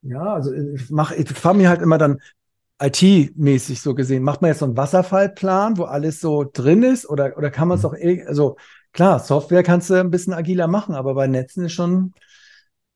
Ja, 0.01 0.33
also 0.33 0.53
ich 0.53 0.91
mache, 0.91 1.15
ich 1.15 1.27
fahre 1.29 1.55
mir 1.55 1.69
halt 1.69 1.81
immer 1.81 1.97
dann 1.97 2.19
IT-mäßig 2.79 3.81
so 3.81 3.95
gesehen. 3.95 4.21
Macht 4.21 4.41
man 4.41 4.49
jetzt 4.49 4.59
so 4.59 4.65
einen 4.65 4.77
Wasserfallplan, 4.77 5.77
wo 5.77 5.85
alles 5.85 6.19
so 6.19 6.43
drin 6.51 6.83
ist, 6.83 7.09
oder, 7.09 7.37
oder 7.37 7.49
kann 7.49 7.67
man 7.67 7.77
es 7.77 7.83
mhm. 7.83 7.89
auch, 7.89 8.27
also 8.27 8.57
klar, 8.91 9.19
Software 9.19 9.63
kannst 9.63 9.89
du 9.89 9.95
ein 9.95 10.11
bisschen 10.11 10.33
agiler 10.33 10.67
machen, 10.67 10.93
aber 10.93 11.15
bei 11.15 11.27
Netzen 11.27 11.65
ist 11.65 11.73
schon, 11.73 12.13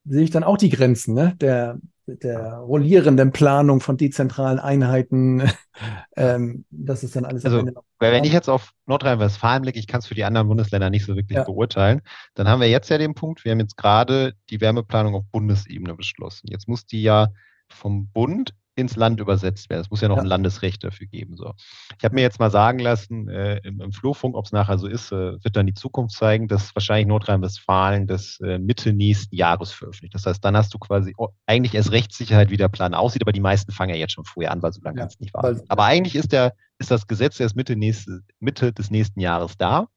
sehe 0.04 0.22
ich 0.22 0.30
dann 0.30 0.44
auch 0.44 0.56
die 0.56 0.70
Grenzen, 0.70 1.14
ne? 1.14 1.34
Der, 1.40 1.78
der 2.16 2.58
rollierenden 2.58 3.32
Planung 3.32 3.80
von 3.80 3.96
dezentralen 3.96 4.58
Einheiten, 4.58 5.50
ähm, 6.16 6.64
das 6.70 7.02
ist 7.04 7.16
dann 7.16 7.24
alles. 7.24 7.44
Also, 7.44 7.64
wenn 7.98 8.24
ich 8.24 8.32
jetzt 8.32 8.48
auf 8.48 8.72
Nordrhein-Westfalen 8.86 9.62
blicke, 9.62 9.78
ich 9.78 9.86
kann 9.86 10.00
es 10.00 10.06
für 10.06 10.14
die 10.14 10.24
anderen 10.24 10.48
Bundesländer 10.48 10.90
nicht 10.90 11.04
so 11.04 11.16
wirklich 11.16 11.36
ja. 11.36 11.44
beurteilen, 11.44 12.02
dann 12.34 12.48
haben 12.48 12.60
wir 12.60 12.68
jetzt 12.68 12.90
ja 12.90 12.98
den 12.98 13.14
Punkt, 13.14 13.44
wir 13.44 13.52
haben 13.52 13.60
jetzt 13.60 13.76
gerade 13.76 14.34
die 14.50 14.60
Wärmeplanung 14.60 15.14
auf 15.14 15.24
Bundesebene 15.30 15.94
beschlossen. 15.94 16.48
Jetzt 16.50 16.68
muss 16.68 16.86
die 16.86 17.02
ja 17.02 17.28
vom 17.72 18.10
Bund 18.10 18.54
ins 18.80 18.96
Land 18.96 19.20
übersetzt 19.20 19.70
werden. 19.70 19.82
Es 19.82 19.90
muss 19.90 20.00
ja 20.00 20.08
noch 20.08 20.16
ja. 20.16 20.22
ein 20.22 20.28
Landesrecht 20.28 20.82
dafür 20.82 21.06
geben. 21.06 21.36
So. 21.36 21.52
Ich 21.98 22.04
habe 22.04 22.14
mir 22.14 22.22
jetzt 22.22 22.40
mal 22.40 22.50
sagen 22.50 22.78
lassen, 22.78 23.28
äh, 23.28 23.58
im, 23.58 23.80
im 23.80 23.92
Flurfunk, 23.92 24.36
ob 24.36 24.46
es 24.46 24.52
nachher 24.52 24.78
so 24.78 24.86
ist, 24.86 25.12
äh, 25.12 25.42
wird 25.42 25.56
dann 25.56 25.66
die 25.66 25.74
Zukunft 25.74 26.16
zeigen, 26.16 26.48
dass 26.48 26.74
wahrscheinlich 26.74 27.06
Nordrhein-Westfalen 27.06 28.06
das 28.06 28.40
äh, 28.40 28.58
Mitte 28.58 28.92
nächsten 28.92 29.34
Jahres 29.34 29.72
veröffentlicht. 29.72 30.14
Das 30.14 30.26
heißt, 30.26 30.44
dann 30.44 30.56
hast 30.56 30.72
du 30.72 30.78
quasi 30.78 31.14
oh, 31.16 31.28
eigentlich 31.46 31.74
erst 31.74 31.92
Rechtssicherheit, 31.92 32.50
wie 32.50 32.56
der 32.56 32.68
Plan 32.68 32.94
aussieht, 32.94 33.22
aber 33.22 33.32
die 33.32 33.40
meisten 33.40 33.72
fangen 33.72 33.90
ja 33.90 34.00
jetzt 34.00 34.12
schon 34.12 34.24
vorher 34.24 34.52
an, 34.52 34.62
weil 34.62 34.72
so 34.72 34.80
lange 34.82 34.96
ja, 34.96 35.02
kann 35.02 35.08
es 35.08 35.20
nicht 35.20 35.34
warten. 35.34 35.62
Aber 35.68 35.84
eigentlich 35.84 36.16
ist, 36.16 36.32
der, 36.32 36.54
ist 36.78 36.90
das 36.90 37.06
Gesetz 37.06 37.38
erst 37.38 37.56
Mitte, 37.56 37.76
nächste, 37.76 38.22
Mitte 38.38 38.72
des 38.72 38.90
nächsten 38.90 39.20
Jahres 39.20 39.56
da. 39.56 39.88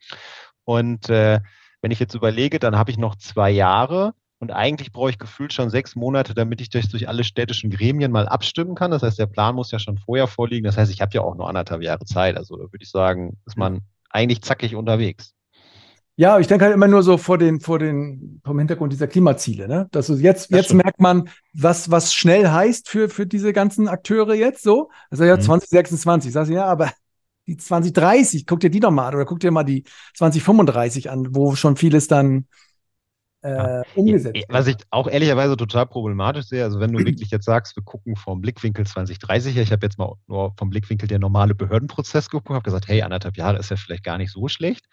Und 0.65 1.09
äh, 1.09 1.39
wenn 1.81 1.91
ich 1.91 1.99
jetzt 1.99 2.15
überlege, 2.15 2.59
dann 2.59 2.77
habe 2.77 2.91
ich 2.91 2.97
noch 2.97 3.15
zwei 3.15 3.51
Jahre 3.51 4.13
und 4.43 4.51
eigentlich 4.51 4.91
brauche 4.91 5.09
ich 5.09 5.17
gefühlt 5.17 5.53
schon 5.53 5.69
sechs 5.69 5.95
Monate, 5.95 6.33
damit 6.33 6.59
ich 6.59 6.69
das 6.69 6.89
durch 6.89 7.07
alle 7.07 7.23
städtischen 7.23 7.69
Gremien 7.69 8.11
mal 8.11 8.27
abstimmen 8.27 8.75
kann. 8.75 8.91
Das 8.91 9.01
heißt, 9.01 9.17
der 9.17 9.25
Plan 9.25 9.55
muss 9.55 9.71
ja 9.71 9.79
schon 9.79 9.97
vorher 9.97 10.27
vorliegen. 10.27 10.65
Das 10.65 10.75
heißt, 10.75 10.91
ich 10.91 10.99
habe 10.99 11.13
ja 11.13 11.21
auch 11.21 11.35
nur 11.35 11.47
anderthalb 11.47 11.81
Jahre 11.81 12.03
Zeit. 12.03 12.35
Also 12.35 12.57
da 12.57 12.63
würde 12.63 12.83
ich 12.83 12.89
sagen, 12.89 13.37
ist 13.45 13.57
man 13.57 13.79
eigentlich 14.09 14.41
zackig 14.41 14.75
unterwegs. 14.75 15.33
Ja, 16.17 16.39
ich 16.39 16.47
denke 16.47 16.65
halt 16.65 16.73
immer 16.73 16.89
nur 16.89 17.03
so 17.03 17.17
vor 17.17 17.37
den, 17.37 17.61
vor 17.61 17.79
den, 17.79 18.41
vom 18.43 18.59
Hintergrund 18.59 18.91
dieser 18.91 19.07
Klimaziele, 19.07 19.69
ne? 19.69 19.87
Dass 19.91 20.07
du 20.07 20.15
jetzt, 20.15 20.51
das 20.51 20.57
jetzt 20.57 20.65
stimmt. 20.65 20.83
merkt 20.83 20.99
man, 20.99 21.29
was, 21.53 21.89
was 21.89 22.13
schnell 22.13 22.49
heißt 22.49 22.89
für, 22.89 23.07
für 23.07 23.25
diese 23.25 23.53
ganzen 23.53 23.87
Akteure 23.87 24.33
jetzt 24.33 24.61
so. 24.61 24.89
Also 25.09 25.23
ja, 25.23 25.37
mhm. 25.37 25.41
2026, 25.41 26.33
sagst 26.33 26.51
du, 26.51 26.55
ja, 26.55 26.65
aber 26.65 26.91
die 27.47 27.55
2030, 27.55 28.45
guck 28.45 28.59
dir 28.59 28.69
die 28.69 28.81
doch 28.81 28.91
mal 28.91 29.07
an 29.07 29.15
oder 29.15 29.25
guck 29.25 29.39
dir 29.39 29.51
mal 29.51 29.63
die 29.63 29.85
2035 30.15 31.09
an, 31.09 31.27
wo 31.31 31.55
schon 31.55 31.77
vieles 31.77 32.07
dann 32.07 32.47
äh, 33.43 33.83
umgesetzt. 33.95 34.45
Was 34.49 34.67
ich 34.67 34.77
auch 34.89 35.07
ehrlicherweise 35.07 35.57
total 35.57 35.85
problematisch 35.85 36.45
sehe, 36.45 36.63
also 36.63 36.79
wenn 36.79 36.91
du 36.91 36.99
wirklich 37.05 37.29
jetzt 37.29 37.45
sagst, 37.45 37.75
wir 37.75 37.83
gucken 37.83 38.15
vom 38.15 38.41
Blickwinkel 38.41 38.85
2030 38.85 39.55
her, 39.55 39.63
ich 39.63 39.71
habe 39.71 39.85
jetzt 39.85 39.97
mal 39.97 40.13
nur 40.27 40.53
vom 40.57 40.69
Blickwinkel 40.69 41.07
der 41.07 41.19
normale 41.19 41.53
Behördenprozess 41.53 42.29
geguckt, 42.29 42.49
habe 42.49 42.63
gesagt, 42.63 42.87
hey, 42.87 43.01
anderthalb 43.01 43.37
Jahre 43.37 43.57
ist 43.57 43.69
ja 43.69 43.75
vielleicht 43.75 44.03
gar 44.03 44.17
nicht 44.17 44.31
so 44.31 44.47
schlecht. 44.47 44.85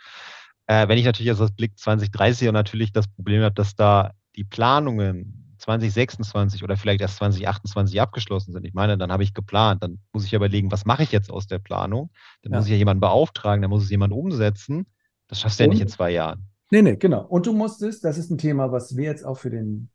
Äh, 0.67 0.89
wenn 0.89 0.99
ich 0.99 1.05
natürlich 1.05 1.29
jetzt 1.29 1.41
das 1.41 1.53
Blick 1.53 1.79
2030 1.79 2.49
und 2.49 2.55
natürlich 2.55 2.93
das 2.93 3.09
Problem 3.09 3.43
habe, 3.43 3.55
dass 3.55 3.75
da 3.75 4.13
die 4.37 4.45
Planungen 4.45 5.57
2026 5.59 6.65
oder 6.65 6.77
vielleicht 6.77 7.01
erst 7.01 7.17
2028 7.17 8.01
abgeschlossen 8.01 8.53
sind. 8.53 8.65
Ich 8.65 8.75
meine, 8.75 8.97
dann 8.97 9.13
habe 9.13 9.23
ich 9.23 9.35
geplant, 9.35 9.83
dann 9.83 9.99
muss 10.13 10.25
ich 10.25 10.33
überlegen, 10.33 10.73
was 10.73 10.87
mache 10.87 11.03
ich 11.03 11.13
jetzt 11.13 11.31
aus 11.31 11.47
der 11.47 11.59
Planung? 11.59 12.11
Dann 12.43 12.53
ja. 12.53 12.59
muss 12.59 12.67
ich 12.67 12.73
ja 12.73 12.79
jemanden 12.79 13.01
beauftragen, 13.01 13.63
dann 13.63 13.71
muss 13.71 13.85
es 13.85 13.91
jemand 13.91 14.13
umsetzen. 14.13 14.87
Das 15.29 15.41
schaffst 15.41 15.61
du 15.61 15.65
ja 15.65 15.71
nicht 15.71 15.83
in 15.83 15.89
zwei 15.89 16.11
Jahren. 16.11 16.50
Nee, 16.71 16.83
nee, 16.83 16.97
genau. 16.97 17.27
Und 17.27 17.47
du 17.47 17.53
musstest, 17.53 18.05
das 18.05 18.17
ist 18.17 18.31
ein 18.31 18.39
Thema, 18.39 18.71
was 18.71 18.97
wir 18.97 19.05
jetzt 19.05 19.25
auch 19.25 19.39
für 19.39 19.51
den 19.51 19.91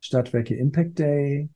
Stadtwerke 0.00 0.54
Impact 0.54 0.98
Day 0.98 1.50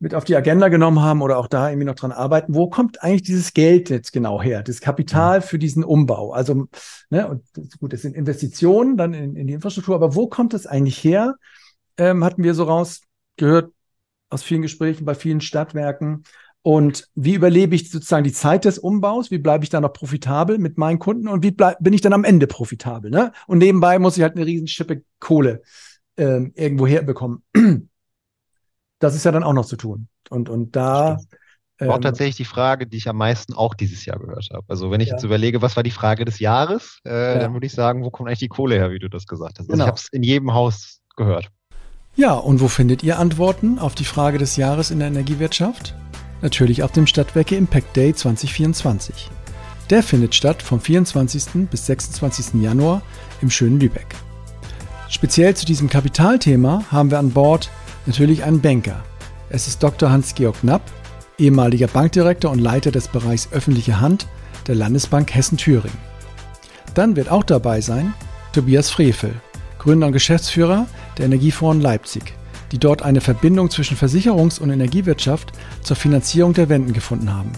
mit 0.00 0.14
auf 0.14 0.24
die 0.24 0.36
Agenda 0.36 0.68
genommen 0.68 1.00
haben 1.00 1.22
oder 1.22 1.38
auch 1.38 1.46
da 1.46 1.70
irgendwie 1.70 1.86
noch 1.86 1.94
dran 1.94 2.12
arbeiten. 2.12 2.54
Wo 2.54 2.68
kommt 2.68 3.02
eigentlich 3.02 3.22
dieses 3.22 3.54
Geld 3.54 3.90
jetzt 3.90 4.12
genau 4.12 4.42
her? 4.42 4.62
Das 4.62 4.80
Kapital 4.80 5.38
mhm. 5.38 5.42
für 5.42 5.58
diesen 5.58 5.84
Umbau. 5.84 6.32
Also, 6.32 6.66
ne, 7.10 7.28
und 7.28 7.44
gut, 7.78 7.92
das 7.92 8.02
sind 8.02 8.16
Investitionen 8.16 8.96
dann 8.96 9.14
in, 9.14 9.36
in 9.36 9.46
die 9.46 9.54
Infrastruktur, 9.54 9.94
aber 9.94 10.14
wo 10.14 10.26
kommt 10.26 10.52
das 10.52 10.66
eigentlich 10.66 11.02
her? 11.02 11.36
Ähm, 11.96 12.24
hatten 12.24 12.42
wir 12.42 12.54
so 12.54 12.64
rausgehört 12.64 13.72
aus 14.28 14.42
vielen 14.42 14.62
Gesprächen 14.62 15.04
bei 15.04 15.14
vielen 15.14 15.40
Stadtwerken. 15.40 16.24
Und 16.66 17.10
wie 17.14 17.34
überlebe 17.34 17.74
ich 17.74 17.90
sozusagen 17.90 18.24
die 18.24 18.32
Zeit 18.32 18.64
des 18.64 18.78
Umbaus? 18.78 19.30
Wie 19.30 19.36
bleibe 19.36 19.64
ich 19.64 19.70
da 19.70 19.82
noch 19.82 19.92
profitabel 19.92 20.56
mit 20.56 20.78
meinen 20.78 20.98
Kunden? 20.98 21.28
Und 21.28 21.42
wie 21.42 21.50
bleib, 21.50 21.76
bin 21.80 21.92
ich 21.92 22.00
dann 22.00 22.14
am 22.14 22.24
Ende 22.24 22.46
profitabel? 22.46 23.10
Ne? 23.10 23.32
Und 23.46 23.58
nebenbei 23.58 23.98
muss 23.98 24.16
ich 24.16 24.22
halt 24.22 24.34
eine 24.34 24.46
riesen 24.46 24.66
Schippe 24.66 25.02
Kohle 25.20 25.60
ähm, 26.16 26.52
irgendwo 26.56 26.86
herbekommen. 26.86 27.42
Das 29.00 29.14
ist 29.14 29.24
ja 29.24 29.32
dann 29.32 29.42
auch 29.42 29.52
noch 29.52 29.66
zu 29.66 29.76
tun. 29.76 30.08
Und, 30.30 30.48
und 30.48 30.76
da. 30.76 31.18
Ähm, 31.78 31.90
auch 31.90 31.98
tatsächlich 31.98 32.36
die 32.36 32.46
Frage, 32.46 32.86
die 32.86 32.96
ich 32.96 33.06
am 33.06 33.18
meisten 33.18 33.52
auch 33.52 33.74
dieses 33.74 34.06
Jahr 34.06 34.18
gehört 34.18 34.48
habe. 34.50 34.64
Also 34.68 34.90
wenn 34.90 35.02
ich 35.02 35.08
ja. 35.08 35.14
jetzt 35.14 35.24
überlege, 35.24 35.60
was 35.60 35.76
war 35.76 35.82
die 35.82 35.90
Frage 35.90 36.24
des 36.24 36.38
Jahres, 36.38 37.00
äh, 37.04 37.10
ja. 37.34 37.38
dann 37.40 37.52
würde 37.52 37.66
ich 37.66 37.72
sagen, 37.72 38.02
wo 38.02 38.10
kommt 38.10 38.28
eigentlich 38.28 38.38
die 38.38 38.48
Kohle 38.48 38.76
her, 38.76 38.92
wie 38.92 39.00
du 39.00 39.10
das 39.10 39.26
gesagt 39.26 39.58
hast. 39.58 39.68
Also 39.68 39.72
genau. 39.72 39.84
ich 39.84 39.88
habe 39.88 39.98
es 39.98 40.08
in 40.08 40.22
jedem 40.22 40.54
Haus 40.54 41.02
gehört. 41.16 41.50
Ja, 42.16 42.32
und 42.32 42.62
wo 42.62 42.68
findet 42.68 43.02
ihr 43.02 43.18
Antworten 43.18 43.78
auf 43.78 43.94
die 43.94 44.04
Frage 44.04 44.38
des 44.38 44.56
Jahres 44.56 44.90
in 44.90 45.00
der 45.00 45.08
Energiewirtschaft? 45.08 45.94
Natürlich 46.44 46.82
auf 46.82 46.92
dem 46.92 47.06
Stadtwerke 47.06 47.56
Impact 47.56 47.96
Day 47.96 48.14
2024. 48.14 49.30
Der 49.88 50.02
findet 50.02 50.34
statt 50.34 50.62
vom 50.62 50.78
24. 50.78 51.66
bis 51.70 51.86
26. 51.86 52.62
Januar 52.62 53.00
im 53.40 53.48
schönen 53.48 53.80
Lübeck. 53.80 54.14
Speziell 55.08 55.56
zu 55.56 55.64
diesem 55.64 55.88
Kapitalthema 55.88 56.84
haben 56.92 57.10
wir 57.10 57.18
an 57.18 57.30
Bord 57.30 57.70
natürlich 58.04 58.44
einen 58.44 58.60
Banker. 58.60 59.02
Es 59.48 59.68
ist 59.68 59.82
Dr. 59.82 60.10
Hans-Georg 60.10 60.60
Knapp, 60.60 60.82
ehemaliger 61.38 61.86
Bankdirektor 61.86 62.50
und 62.50 62.58
Leiter 62.58 62.90
des 62.90 63.08
Bereichs 63.08 63.48
öffentliche 63.50 64.02
Hand 64.02 64.26
der 64.66 64.74
Landesbank 64.74 65.34
Hessen-Thüringen. 65.34 65.96
Dann 66.92 67.16
wird 67.16 67.30
auch 67.30 67.44
dabei 67.44 67.80
sein 67.80 68.12
Tobias 68.52 68.90
Frevel, 68.90 69.32
Gründer 69.78 70.08
und 70.08 70.12
Geschäftsführer 70.12 70.88
der 71.16 71.24
Energiefonds 71.24 71.82
Leipzig 71.82 72.34
die 72.74 72.80
dort 72.80 73.02
eine 73.02 73.20
Verbindung 73.20 73.70
zwischen 73.70 73.96
Versicherungs- 73.96 74.58
und 74.58 74.68
Energiewirtschaft 74.68 75.52
zur 75.82 75.94
Finanzierung 75.94 76.54
der 76.54 76.68
Wenden 76.68 76.92
gefunden 76.92 77.32
haben. 77.32 77.52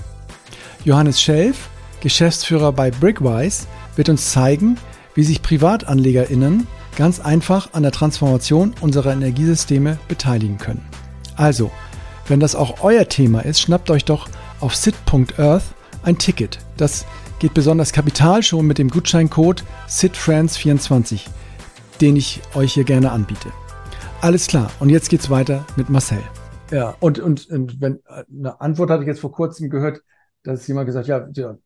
Johannes 0.84 1.22
Schelf, 1.22 1.70
Geschäftsführer 2.00 2.70
bei 2.70 2.90
Brickwise, 2.90 3.66
wird 3.96 4.10
uns 4.10 4.30
zeigen, 4.30 4.76
wie 5.14 5.24
sich 5.24 5.40
PrivatanlegerInnen 5.40 6.66
ganz 6.96 7.18
einfach 7.18 7.72
an 7.72 7.82
der 7.82 7.92
Transformation 7.92 8.74
unserer 8.82 9.14
Energiesysteme 9.14 9.98
beteiligen 10.06 10.58
können. 10.58 10.84
Also, 11.34 11.70
wenn 12.28 12.38
das 12.38 12.54
auch 12.54 12.84
euer 12.84 13.08
Thema 13.08 13.40
ist, 13.40 13.62
schnappt 13.62 13.90
euch 13.90 14.04
doch 14.04 14.28
auf 14.60 14.76
sit.earth 14.76 15.64
ein 16.02 16.18
Ticket. 16.18 16.58
Das 16.76 17.06
geht 17.38 17.54
besonders 17.54 17.94
Kapital 17.94 18.42
schon 18.42 18.66
mit 18.66 18.76
dem 18.76 18.90
Gutscheincode 18.90 19.64
SITFriends24, 19.88 21.20
den 22.02 22.16
ich 22.16 22.42
euch 22.54 22.74
hier 22.74 22.84
gerne 22.84 23.12
anbiete. 23.12 23.50
Alles 24.26 24.48
klar. 24.48 24.72
Und 24.80 24.88
jetzt 24.88 25.08
geht's 25.08 25.30
weiter 25.30 25.64
mit 25.76 25.88
Marcel. 25.88 26.18
Ja, 26.72 26.96
und, 26.98 27.20
und, 27.20 27.48
und 27.48 27.80
wenn 27.80 28.00
eine 28.08 28.60
Antwort 28.60 28.90
hatte 28.90 29.04
ich 29.04 29.06
jetzt 29.06 29.20
vor 29.20 29.30
kurzem 29.30 29.70
gehört, 29.70 30.02
dass 30.42 30.66
jemand 30.66 30.86
gesagt 30.86 31.06
ja, 31.06 31.28
ja 31.32 31.58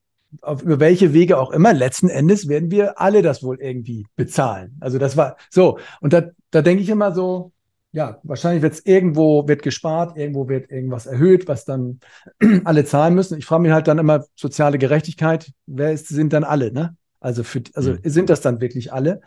auf, 0.42 0.62
über 0.62 0.78
welche 0.78 1.14
Wege 1.14 1.38
auch 1.38 1.52
immer, 1.52 1.72
letzten 1.72 2.10
Endes 2.10 2.48
werden 2.48 2.70
wir 2.70 3.00
alle 3.00 3.22
das 3.22 3.42
wohl 3.42 3.58
irgendwie 3.62 4.06
bezahlen. 4.14 4.76
Also 4.80 4.98
das 4.98 5.16
war 5.16 5.38
so. 5.48 5.78
Und 6.02 6.12
da, 6.12 6.24
da 6.50 6.60
denke 6.60 6.82
ich 6.82 6.90
immer 6.90 7.14
so, 7.14 7.52
ja, 7.92 8.20
wahrscheinlich 8.24 8.60
wird 8.60 8.74
es 8.74 8.84
irgendwo 8.84 9.48
wird 9.48 9.62
gespart, 9.62 10.18
irgendwo 10.18 10.46
wird 10.46 10.70
irgendwas 10.70 11.06
erhöht, 11.06 11.48
was 11.48 11.64
dann 11.64 12.00
alle 12.64 12.84
zahlen 12.84 13.14
müssen. 13.14 13.38
Ich 13.38 13.46
frage 13.46 13.62
mich 13.62 13.72
halt 13.72 13.88
dann 13.88 13.96
immer 13.96 14.26
soziale 14.34 14.76
Gerechtigkeit, 14.76 15.50
wer 15.64 15.92
ist, 15.92 16.08
sind 16.08 16.34
dann 16.34 16.44
alle, 16.44 16.74
ne? 16.74 16.94
Also 17.20 17.42
für, 17.42 17.62
also 17.72 17.92
mhm. 17.92 18.00
sind 18.04 18.28
das 18.28 18.42
dann 18.42 18.60
wirklich 18.60 18.92
alle? 18.92 19.22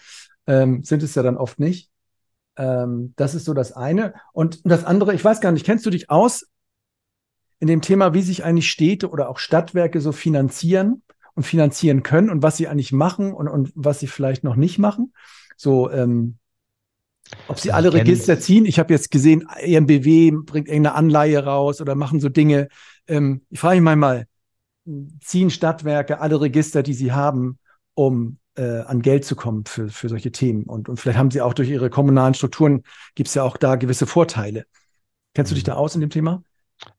Ähm, 0.45 0.84
sind 0.84 1.01
es 1.01 1.15
ja 1.15 1.23
dann 1.23 1.38
oft 1.38 1.59
nicht. 1.59 1.89
Ähm, 2.58 3.14
das 3.16 3.36
ist 3.36 3.45
so 3.45 3.54
das 3.54 3.72
eine. 3.72 4.14
Und 4.34 4.62
das 4.66 4.84
andere, 4.84 5.14
ich 5.14 5.24
weiß 5.24 5.41
gar 5.41 5.51
nicht, 5.51 5.66
kennst 5.66 5.86
du 5.86 5.89
dich 5.89 6.10
aus 6.10 6.47
in 7.60 7.68
dem 7.68 7.82
Thema, 7.82 8.14
wie 8.14 8.22
sich 8.22 8.43
eigentlich 8.43 8.70
Städte 8.70 9.10
oder 9.10 9.30
auch 9.30 9.38
Stadtwerke 9.38 10.01
so 10.01 10.12
finanzieren 10.12 11.04
und 11.36 11.43
finanzieren 11.43 12.04
können 12.04 12.30
und 12.30 12.43
was 12.43 12.58
sie 12.58 12.68
eigentlich 12.68 12.91
machen 12.91 13.34
und, 13.34 13.47
und 13.47 13.72
was 13.76 13.99
sie 13.99 14.08
vielleicht 14.08 14.43
noch 14.43 14.56
nicht 14.56 14.80
machen? 14.80 15.14
So, 15.56 15.89
ähm, 15.89 16.38
ob 17.47 17.60
sie 17.60 17.72
alle 17.72 17.93
Register 17.93 18.39
ziehen. 18.39 18.66
Ich 18.66 18.80
habe 18.80 18.93
jetzt 18.93 19.12
gesehen, 19.12 19.47
EMBW 19.58 20.32
bringt 20.43 20.68
irgendeine 20.68 20.95
Anleihe 20.95 21.43
raus 21.43 21.82
oder 21.82 21.95
machen 21.95 22.20
so 22.20 22.30
Dinge. 22.30 22.68
Ähm, 23.08 23.41
ich 23.49 23.60
frage 23.60 23.76
mich 23.76 23.86
manchmal, 23.86 24.28
ziehen 25.22 25.49
Stadtwerke 25.49 26.20
alle 26.20 26.41
Register, 26.41 26.84
die 26.84 26.93
sie 26.93 27.12
haben, 27.12 27.60
um 27.93 28.38
äh, 28.56 28.82
an 28.82 29.01
Geld 29.01 29.26
zu 29.26 29.36
kommen 29.36 29.66
für, 29.66 29.89
für 29.89 30.10
solche 30.10 30.32
Themen. 30.32 30.64
Und, 30.64 30.89
und 30.89 30.99
vielleicht 30.99 31.18
haben 31.18 31.32
sie 31.32 31.41
auch 31.41 31.54
durch 31.54 31.70
ihre 31.70 31.89
kommunalen 31.89 32.34
Strukturen, 32.34 32.84
gibt 33.16 33.28
es 33.28 33.36
ja 33.36 33.43
auch 33.43 33.58
da 33.58 33.76
gewisse 33.76 34.08
Vorteile. 34.08 34.66
Kennst 35.34 35.51
du 35.51 35.56
dich 35.56 35.64
mhm. 35.64 35.68
da 35.68 35.74
aus 35.76 35.95
in 35.95 36.01
dem 36.01 36.10
Thema? 36.10 36.43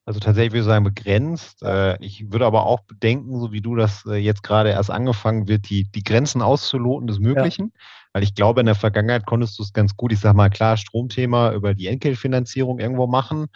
Also 0.06 0.20
tatsächlich 0.20 0.52
würde 0.52 0.60
ich 0.60 0.66
sagen 0.66 0.84
begrenzt. 0.84 1.62
Äh, 1.62 2.02
ich 2.02 2.32
würde 2.32 2.46
aber 2.46 2.66
auch 2.66 2.80
bedenken, 2.80 3.38
so 3.38 3.52
wie 3.52 3.60
du 3.60 3.76
das 3.76 4.04
äh, 4.06 4.16
jetzt 4.16 4.42
gerade 4.42 4.70
erst 4.70 4.90
angefangen 4.90 5.48
wird, 5.48 5.68
die, 5.68 5.84
die 5.90 6.02
Grenzen 6.02 6.42
auszuloten 6.42 7.06
des 7.06 7.18
Möglichen. 7.18 7.72
Ja. 7.74 7.80
Weil 8.14 8.22
ich 8.22 8.34
glaube, 8.34 8.60
in 8.60 8.66
der 8.66 8.74
Vergangenheit 8.74 9.26
konntest 9.26 9.58
du 9.58 9.62
es 9.62 9.72
ganz 9.72 9.96
gut, 9.96 10.12
ich 10.12 10.20
sag 10.20 10.34
mal 10.34 10.50
klar, 10.50 10.76
Stromthema 10.76 11.52
über 11.52 11.74
die 11.74 11.88
Enkelfinanzierung 11.88 12.78
irgendwo 12.78 13.06
machen 13.06 13.48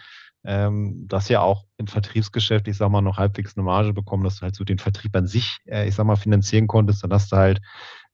ähm, 0.44 1.06
das 1.08 1.28
ja 1.28 1.40
auch 1.40 1.64
im 1.76 1.86
Vertriebsgeschäft, 1.86 2.68
ich 2.68 2.76
sag 2.76 2.90
mal, 2.90 3.00
noch 3.00 3.18
halbwegs 3.18 3.56
eine 3.56 3.64
Marge 3.64 3.92
bekommen, 3.92 4.24
dass 4.24 4.36
du 4.36 4.42
halt 4.42 4.54
so 4.54 4.64
den 4.64 4.78
Vertrieb 4.78 5.14
an 5.16 5.26
sich, 5.26 5.58
äh, 5.66 5.88
ich 5.88 5.94
sag 5.94 6.06
mal, 6.06 6.16
finanzieren 6.16 6.66
konntest, 6.66 7.02
dann 7.04 7.12
hast 7.12 7.32
du 7.32 7.36
halt, 7.36 7.60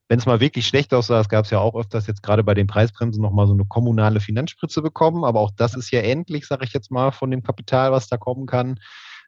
wenn 0.08 0.18
es 0.18 0.26
mal 0.26 0.40
wirklich 0.40 0.66
schlecht 0.66 0.92
aussah, 0.92 1.18
das 1.18 1.28
gab 1.28 1.44
es 1.44 1.50
ja 1.50 1.58
auch 1.60 1.74
öfters 1.74 2.06
jetzt 2.06 2.22
gerade 2.22 2.44
bei 2.44 2.54
den 2.54 2.66
Preisbremsen 2.66 3.22
nochmal 3.22 3.46
so 3.46 3.54
eine 3.54 3.64
kommunale 3.64 4.20
Finanzspritze 4.20 4.82
bekommen, 4.82 5.24
aber 5.24 5.40
auch 5.40 5.50
das 5.56 5.74
ist 5.74 5.90
ja 5.90 6.00
endlich, 6.00 6.46
sage 6.46 6.64
ich 6.64 6.72
jetzt 6.72 6.90
mal, 6.90 7.10
von 7.10 7.30
dem 7.30 7.42
Kapital, 7.42 7.92
was 7.92 8.08
da 8.08 8.16
kommen 8.16 8.46
kann. 8.46 8.78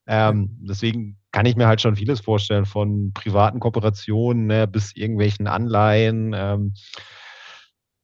Ähm, 0.06 0.56
deswegen 0.60 1.18
kann 1.32 1.46
ich 1.46 1.56
mir 1.56 1.66
halt 1.66 1.80
schon 1.80 1.96
vieles 1.96 2.20
vorstellen, 2.20 2.64
von 2.64 3.12
privaten 3.12 3.58
Kooperationen 3.58 4.46
ne, 4.46 4.68
bis 4.68 4.94
irgendwelchen 4.94 5.48
Anleihen. 5.48 6.32
Ähm, 6.34 6.74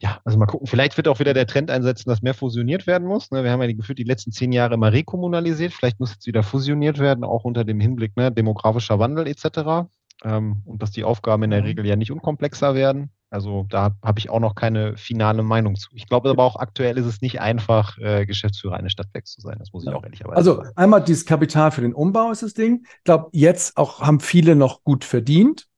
ja, 0.02 0.20
also 0.24 0.36
mal 0.36 0.46
gucken, 0.46 0.66
vielleicht 0.66 0.96
wird 0.96 1.06
auch 1.06 1.20
wieder 1.20 1.32
der 1.32 1.46
Trend 1.46 1.70
einsetzen, 1.70 2.08
dass 2.08 2.22
mehr 2.22 2.34
fusioniert 2.34 2.88
werden 2.88 3.06
muss. 3.06 3.30
Ne? 3.30 3.44
Wir 3.44 3.52
haben 3.52 3.62
ja 3.62 3.72
gefühlt 3.72 4.00
die 4.00 4.04
letzten 4.04 4.32
zehn 4.32 4.50
Jahre 4.50 4.74
immer 4.74 4.92
rekommunalisiert. 4.92 5.72
Vielleicht 5.72 6.00
muss 6.00 6.12
jetzt 6.12 6.26
wieder 6.26 6.42
fusioniert 6.42 6.98
werden, 6.98 7.22
auch 7.22 7.44
unter 7.44 7.64
dem 7.64 7.78
Hinblick 7.78 8.16
ne, 8.16 8.32
demografischer 8.32 8.98
Wandel 8.98 9.28
etc. 9.28 9.88
Ähm, 10.24 10.62
und 10.64 10.82
dass 10.82 10.90
die 10.90 11.04
Aufgaben 11.04 11.44
in 11.44 11.50
der 11.50 11.60
mhm. 11.60 11.66
Regel 11.66 11.86
ja 11.86 11.94
nicht 11.94 12.10
unkomplexer 12.10 12.74
werden. 12.74 13.10
Also 13.30 13.64
da 13.70 13.92
habe 14.02 14.18
ich 14.18 14.28
auch 14.28 14.40
noch 14.40 14.56
keine 14.56 14.96
finale 14.96 15.44
Meinung 15.44 15.76
zu. 15.76 15.88
Ich 15.94 16.08
glaube 16.08 16.30
aber 16.30 16.42
auch 16.42 16.56
aktuell 16.56 16.98
ist 16.98 17.06
es 17.06 17.20
nicht 17.20 17.40
einfach, 17.40 17.96
äh, 17.98 18.26
Geschäftsführer 18.26 18.74
eines 18.74 18.90
Stadtwerks 18.90 19.30
zu 19.30 19.40
sein. 19.40 19.56
Das 19.60 19.72
muss 19.72 19.84
ich 19.84 19.90
ja. 19.90 19.96
auch 19.96 20.02
ehrlicherweise 20.02 20.36
also, 20.36 20.54
sagen. 20.56 20.66
Also 20.66 20.76
einmal 20.76 21.04
dieses 21.04 21.26
Kapital 21.26 21.70
für 21.70 21.80
den 21.80 21.94
Umbau 21.94 22.32
ist 22.32 22.42
das 22.42 22.54
Ding. 22.54 22.84
Ich 22.98 23.04
glaube, 23.04 23.28
jetzt 23.32 23.76
auch 23.76 24.00
haben 24.00 24.18
viele 24.18 24.56
noch 24.56 24.82
gut 24.82 25.04
verdient 25.04 25.68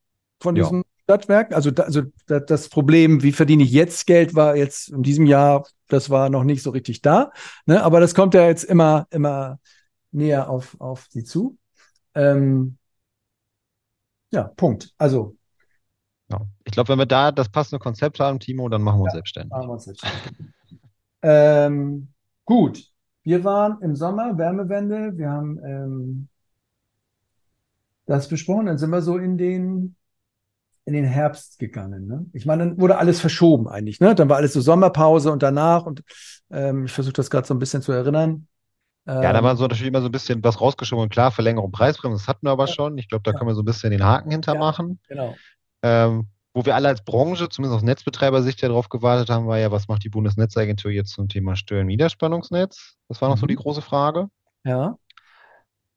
von 0.40 0.54
diesem 0.54 0.78
ja. 0.78 0.93
Stadtwerk. 1.04 1.54
Also, 1.54 1.70
da, 1.70 1.84
also 1.84 2.02
da, 2.26 2.40
das 2.40 2.68
Problem, 2.68 3.22
wie 3.22 3.32
verdiene 3.32 3.62
ich 3.62 3.72
jetzt 3.72 4.06
Geld, 4.06 4.34
war 4.34 4.56
jetzt 4.56 4.88
in 4.88 5.02
diesem 5.02 5.26
Jahr, 5.26 5.66
das 5.88 6.10
war 6.10 6.30
noch 6.30 6.44
nicht 6.44 6.62
so 6.62 6.70
richtig 6.70 7.02
da. 7.02 7.30
Ne? 7.66 7.82
Aber 7.82 8.00
das 8.00 8.14
kommt 8.14 8.34
ja 8.34 8.46
jetzt 8.46 8.64
immer, 8.64 9.06
immer 9.10 9.58
näher 10.12 10.48
auf, 10.48 10.76
auf 10.80 11.06
sie 11.10 11.24
zu. 11.24 11.58
Ähm, 12.14 12.78
ja, 14.30 14.44
Punkt. 14.56 14.92
Also. 14.98 15.36
Ja. 16.30 16.40
Ich 16.64 16.72
glaube, 16.72 16.88
wenn 16.88 16.98
wir 16.98 17.06
da 17.06 17.30
das 17.30 17.48
passende 17.48 17.78
Konzept 17.78 18.18
haben, 18.18 18.40
Timo, 18.40 18.68
dann 18.68 18.82
machen 18.82 18.98
wir 18.98 19.04
uns 19.04 19.12
ja, 19.12 19.18
selbstständig. 19.18 19.50
Machen 19.50 19.68
wir 19.68 19.72
uns 19.74 19.84
selbstständig. 19.84 20.32
ähm, 21.22 22.08
gut. 22.44 22.90
Wir 23.22 23.44
waren 23.44 23.80
im 23.82 23.94
Sommer, 23.94 24.36
Wärmewende. 24.36 25.16
Wir 25.16 25.30
haben 25.30 25.58
ähm, 25.64 26.28
das 28.06 28.28
besprochen. 28.28 28.66
Dann 28.66 28.78
sind 28.78 28.90
wir 28.90 29.02
so 29.02 29.18
in 29.18 29.38
den, 29.38 29.96
in 30.86 30.94
den 30.94 31.04
Herbst 31.04 31.58
gegangen. 31.58 32.06
Ne? 32.06 32.26
Ich 32.32 32.46
meine, 32.46 32.64
dann 32.66 32.80
wurde 32.80 32.98
alles 32.98 33.20
verschoben 33.20 33.68
eigentlich. 33.68 34.00
Ne? 34.00 34.14
Dann 34.14 34.28
war 34.28 34.36
alles 34.36 34.52
so 34.52 34.60
Sommerpause 34.60 35.32
und 35.32 35.42
danach. 35.42 35.86
Und 35.86 36.02
ähm, 36.50 36.84
ich 36.84 36.92
versuche 36.92 37.14
das 37.14 37.30
gerade 37.30 37.46
so 37.46 37.54
ein 37.54 37.58
bisschen 37.58 37.82
zu 37.82 37.92
erinnern. 37.92 38.46
Ja, 39.06 39.34
da 39.34 39.42
war 39.42 39.54
so 39.56 39.64
natürlich 39.64 39.86
immer 39.86 40.00
so 40.00 40.08
ein 40.08 40.12
bisschen 40.12 40.42
was 40.42 40.62
rausgeschoben. 40.62 41.10
Klar, 41.10 41.30
Verlängerung 41.30 41.70
Preisbremse, 41.72 42.16
das 42.16 42.28
hatten 42.28 42.46
wir 42.46 42.52
aber 42.52 42.66
ja. 42.66 42.72
schon. 42.72 42.96
Ich 42.96 43.08
glaube, 43.08 43.22
da 43.22 43.32
ja. 43.32 43.36
können 43.36 43.50
wir 43.50 43.54
so 43.54 43.60
ein 43.60 43.66
bisschen 43.66 43.90
den 43.90 44.02
Haken 44.02 44.30
hintermachen. 44.30 44.98
Ja, 45.10 45.14
genau. 45.14 45.34
Ähm, 45.82 46.28
wo 46.54 46.64
wir 46.64 46.74
alle 46.74 46.88
als 46.88 47.04
Branche, 47.04 47.48
zumindest 47.50 47.78
aus 47.78 47.82
Netzbetreibersicht 47.82 48.62
ja 48.62 48.68
drauf 48.68 48.88
gewartet 48.88 49.28
haben, 49.28 49.46
war 49.46 49.58
ja, 49.58 49.70
was 49.70 49.88
macht 49.88 50.04
die 50.04 50.08
Bundesnetzagentur 50.08 50.90
jetzt 50.90 51.10
zum 51.10 51.28
Thema 51.28 51.54
Steuern- 51.56 51.86
Niederspannungsnetz? 51.86 52.94
Das 53.08 53.20
war 53.20 53.28
noch 53.28 53.36
mhm. 53.36 53.40
so 53.40 53.46
die 53.46 53.56
große 53.56 53.82
Frage. 53.82 54.28
Ja. 54.64 54.96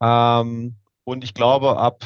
Ähm, 0.02 0.76
und 1.06 1.24
ich 1.24 1.34
glaube, 1.34 1.78
ab, 1.78 2.04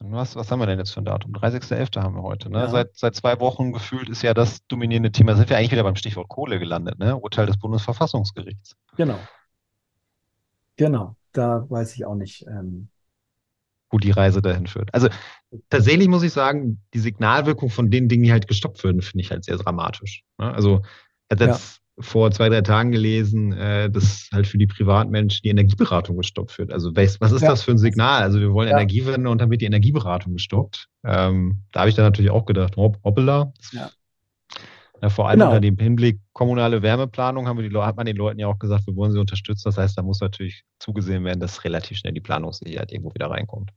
was, 0.00 0.36
was 0.36 0.50
haben 0.50 0.60
wir 0.60 0.66
denn 0.66 0.78
jetzt 0.78 0.92
für 0.92 1.00
ein 1.00 1.04
Datum? 1.04 1.32
30.11. 1.32 2.00
haben 2.00 2.14
wir 2.14 2.22
heute. 2.22 2.50
Ne? 2.50 2.58
Ja. 2.60 2.68
Seit, 2.68 2.96
seit 2.96 3.14
zwei 3.16 3.40
Wochen 3.40 3.72
gefühlt 3.72 4.08
ist 4.08 4.22
ja 4.22 4.32
das 4.32 4.66
dominierende 4.68 5.10
Thema, 5.10 5.34
sind 5.34 5.50
wir 5.50 5.56
eigentlich 5.56 5.72
wieder 5.72 5.82
beim 5.82 5.96
Stichwort 5.96 6.28
Kohle 6.28 6.58
gelandet, 6.58 6.98
ne? 6.98 7.16
Urteil 7.16 7.46
des 7.46 7.58
Bundesverfassungsgerichts. 7.58 8.76
Genau. 8.96 9.18
Genau, 10.76 11.16
da 11.32 11.68
weiß 11.68 11.96
ich 11.96 12.06
auch 12.06 12.14
nicht. 12.14 12.46
Ähm, 12.46 12.88
wo 13.90 13.98
die 13.98 14.10
Reise 14.10 14.42
dahin 14.42 14.66
führt. 14.66 14.92
Also 14.92 15.08
tatsächlich 15.70 16.08
muss 16.08 16.22
ich 16.22 16.32
sagen, 16.32 16.82
die 16.94 16.98
Signalwirkung 16.98 17.70
von 17.70 17.90
den 17.90 18.08
Dingen, 18.08 18.22
die 18.22 18.32
halt 18.32 18.46
gestoppt 18.46 18.84
würden, 18.84 19.02
finde 19.02 19.22
ich 19.22 19.30
halt 19.30 19.44
sehr 19.44 19.56
dramatisch. 19.56 20.24
Ne? 20.38 20.52
Also 20.52 20.82
jetzt 21.30 21.40
ja. 21.40 21.56
Vor 22.00 22.30
zwei, 22.30 22.48
drei 22.48 22.60
Tagen 22.60 22.92
gelesen, 22.92 23.52
äh, 23.52 23.90
dass 23.90 24.28
halt 24.32 24.46
für 24.46 24.58
die 24.58 24.66
Privatmenschen 24.66 25.40
die 25.42 25.48
Energieberatung 25.48 26.16
gestoppt 26.16 26.58
wird. 26.58 26.72
Also 26.72 26.94
was, 26.94 27.32
ist 27.32 27.42
ja. 27.42 27.48
das 27.48 27.62
für 27.62 27.72
ein 27.72 27.78
Signal? 27.78 28.22
Also 28.22 28.40
wir 28.40 28.52
wollen 28.52 28.68
ja. 28.68 28.74
Energiewende 28.74 29.28
und 29.30 29.40
dann 29.40 29.50
wird 29.50 29.60
die 29.60 29.66
Energieberatung 29.66 30.34
gestoppt. 30.34 30.88
Ähm, 31.04 31.62
da 31.72 31.80
habe 31.80 31.90
ich 31.90 31.96
dann 31.96 32.04
natürlich 32.04 32.30
auch 32.30 32.44
gedacht, 32.44 32.76
hopp, 32.76 32.98
hoppala. 33.04 33.52
Ja. 33.72 33.90
Ja, 35.00 35.10
vor 35.10 35.28
allem 35.28 35.38
genau. 35.38 35.50
unter 35.50 35.60
dem 35.60 35.78
Hinblick 35.78 36.18
kommunale 36.32 36.82
Wärmeplanung 36.82 37.46
haben 37.46 37.58
wir 37.58 37.68
die, 37.68 37.76
hat 37.76 37.96
man 37.96 38.06
den 38.06 38.16
Leuten 38.16 38.40
ja 38.40 38.48
auch 38.48 38.58
gesagt, 38.58 38.86
wir 38.86 38.96
wollen 38.96 39.12
sie 39.12 39.20
unterstützen. 39.20 39.62
Das 39.64 39.78
heißt, 39.78 39.96
da 39.96 40.02
muss 40.02 40.20
natürlich 40.20 40.64
zugesehen 40.80 41.24
werden, 41.24 41.38
dass 41.38 41.64
relativ 41.64 41.98
schnell 41.98 42.12
die 42.12 42.20
Planungssicherheit 42.20 42.90
irgendwo 42.90 43.14
wieder 43.14 43.30
reinkommt. 43.30 43.70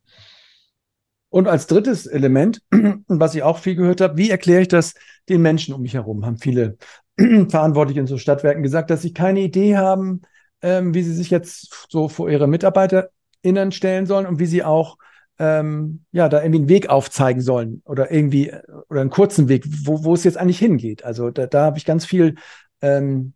Und 1.30 1.48
als 1.48 1.68
drittes 1.68 2.08
Element, 2.08 2.62
was 3.08 3.36
ich 3.36 3.44
auch 3.44 3.60
viel 3.60 3.76
gehört 3.76 4.02
habe, 4.02 4.18
wie 4.18 4.32
erkläre 4.32 4.64
ich 4.64 4.68
das 4.68 4.96
den 5.30 5.42
Menschen 5.42 5.74
um 5.74 5.82
mich 5.82 5.94
herum? 5.94 6.26
Haben 6.26 6.38
viele 6.38 6.78
Verantwortliche 7.50 8.00
in 8.00 8.08
so 8.08 8.18
Stadtwerken 8.18 8.64
gesagt, 8.64 8.90
dass 8.90 9.02
sie 9.02 9.14
keine 9.14 9.42
Idee 9.42 9.78
haben, 9.78 10.22
ähm, 10.62 10.94
wie 10.94 11.04
sie 11.04 11.14
sich 11.14 11.30
jetzt 11.30 11.88
so 11.90 12.10
vor 12.10 12.30
ihre 12.30 12.48
MitarbeiterInnen 12.48 13.72
stellen 13.72 14.06
sollen 14.06 14.26
und 14.26 14.40
wie 14.40 14.46
sie 14.46 14.64
auch 14.64 14.98
ähm, 15.40 16.06
ja, 16.12 16.30
da 16.30 16.42
irgendwie 16.42 16.60
einen 16.60 16.70
Weg 16.70 16.90
aufzeigen 16.90 17.42
sollen 17.42 17.82
oder 17.86 18.12
irgendwie 18.12 18.54
oder 18.90 19.02
einen 19.02 19.10
kurzen 19.10 19.48
Weg, 19.48 19.66
wo, 19.86 20.04
wo 20.04 20.14
es 20.14 20.24
jetzt 20.24 20.38
eigentlich 20.38 20.60
hingeht. 20.60 21.04
Also 21.04 21.32
da, 21.32 21.48
da 21.48 21.66
habe 21.66 21.78
ich 21.78 21.86
ganz 21.86 22.06
viel 22.06 22.36
ähm, 22.82 23.34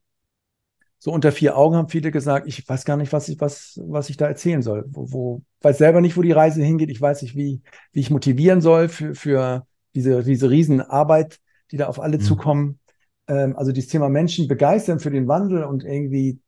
so 1.05 1.11
unter 1.11 1.31
vier 1.31 1.55
Augen 1.55 1.75
haben 1.75 1.87
viele 1.87 2.09
gesagt, 2.09 2.47
ich 2.47 2.67
weiß 2.67 2.83
gar 2.83 2.97
nicht, 2.97 3.13
was 3.13 3.29
ich, 3.29 3.39
was, 3.39 3.79
was 3.85 4.09
ich 4.09 4.17
da 4.17 4.25
erzählen 4.25 4.63
soll. 4.63 4.85
Wo, 4.87 5.11
wo, 5.11 5.41
weiß 5.61 5.77
selber 5.77 6.01
nicht, 6.01 6.17
wo 6.17 6.23
die 6.23 6.31
Reise 6.31 6.63
hingeht. 6.63 6.89
Ich 6.89 6.99
weiß 6.99 7.21
nicht, 7.21 7.35
wie, 7.35 7.61
wie 7.91 7.99
ich 7.99 8.09
motivieren 8.09 8.59
soll 8.59 8.89
für, 8.89 9.13
für 9.13 9.67
diese, 9.93 10.23
diese 10.23 10.49
Riesenarbeit, 10.49 11.39
die 11.71 11.77
da 11.77 11.85
auf 11.89 11.99
alle 11.99 12.17
mhm. 12.17 12.21
zukommen. 12.21 12.79
Ähm, 13.27 13.55
also 13.57 13.71
dieses 13.71 13.89
Thema 13.89 14.09
Menschen 14.09 14.47
begeistern 14.47 14.99
für 14.99 15.11
den 15.11 15.27
Wandel 15.27 15.63
und 15.63 15.83
irgendwie, 15.83 16.39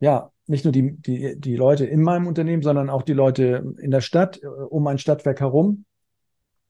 ja, 0.00 0.30
nicht 0.46 0.64
nur 0.64 0.72
die, 0.72 0.96
die, 0.96 1.38
die 1.38 1.56
Leute 1.56 1.84
in 1.84 2.02
meinem 2.02 2.26
Unternehmen, 2.26 2.62
sondern 2.62 2.90
auch 2.90 3.02
die 3.02 3.12
Leute 3.12 3.74
in 3.78 3.90
der 3.90 4.00
Stadt, 4.00 4.42
äh, 4.42 4.46
um 4.46 4.86
ein 4.86 4.98
Stadtwerk 4.98 5.40
herum. 5.40 5.84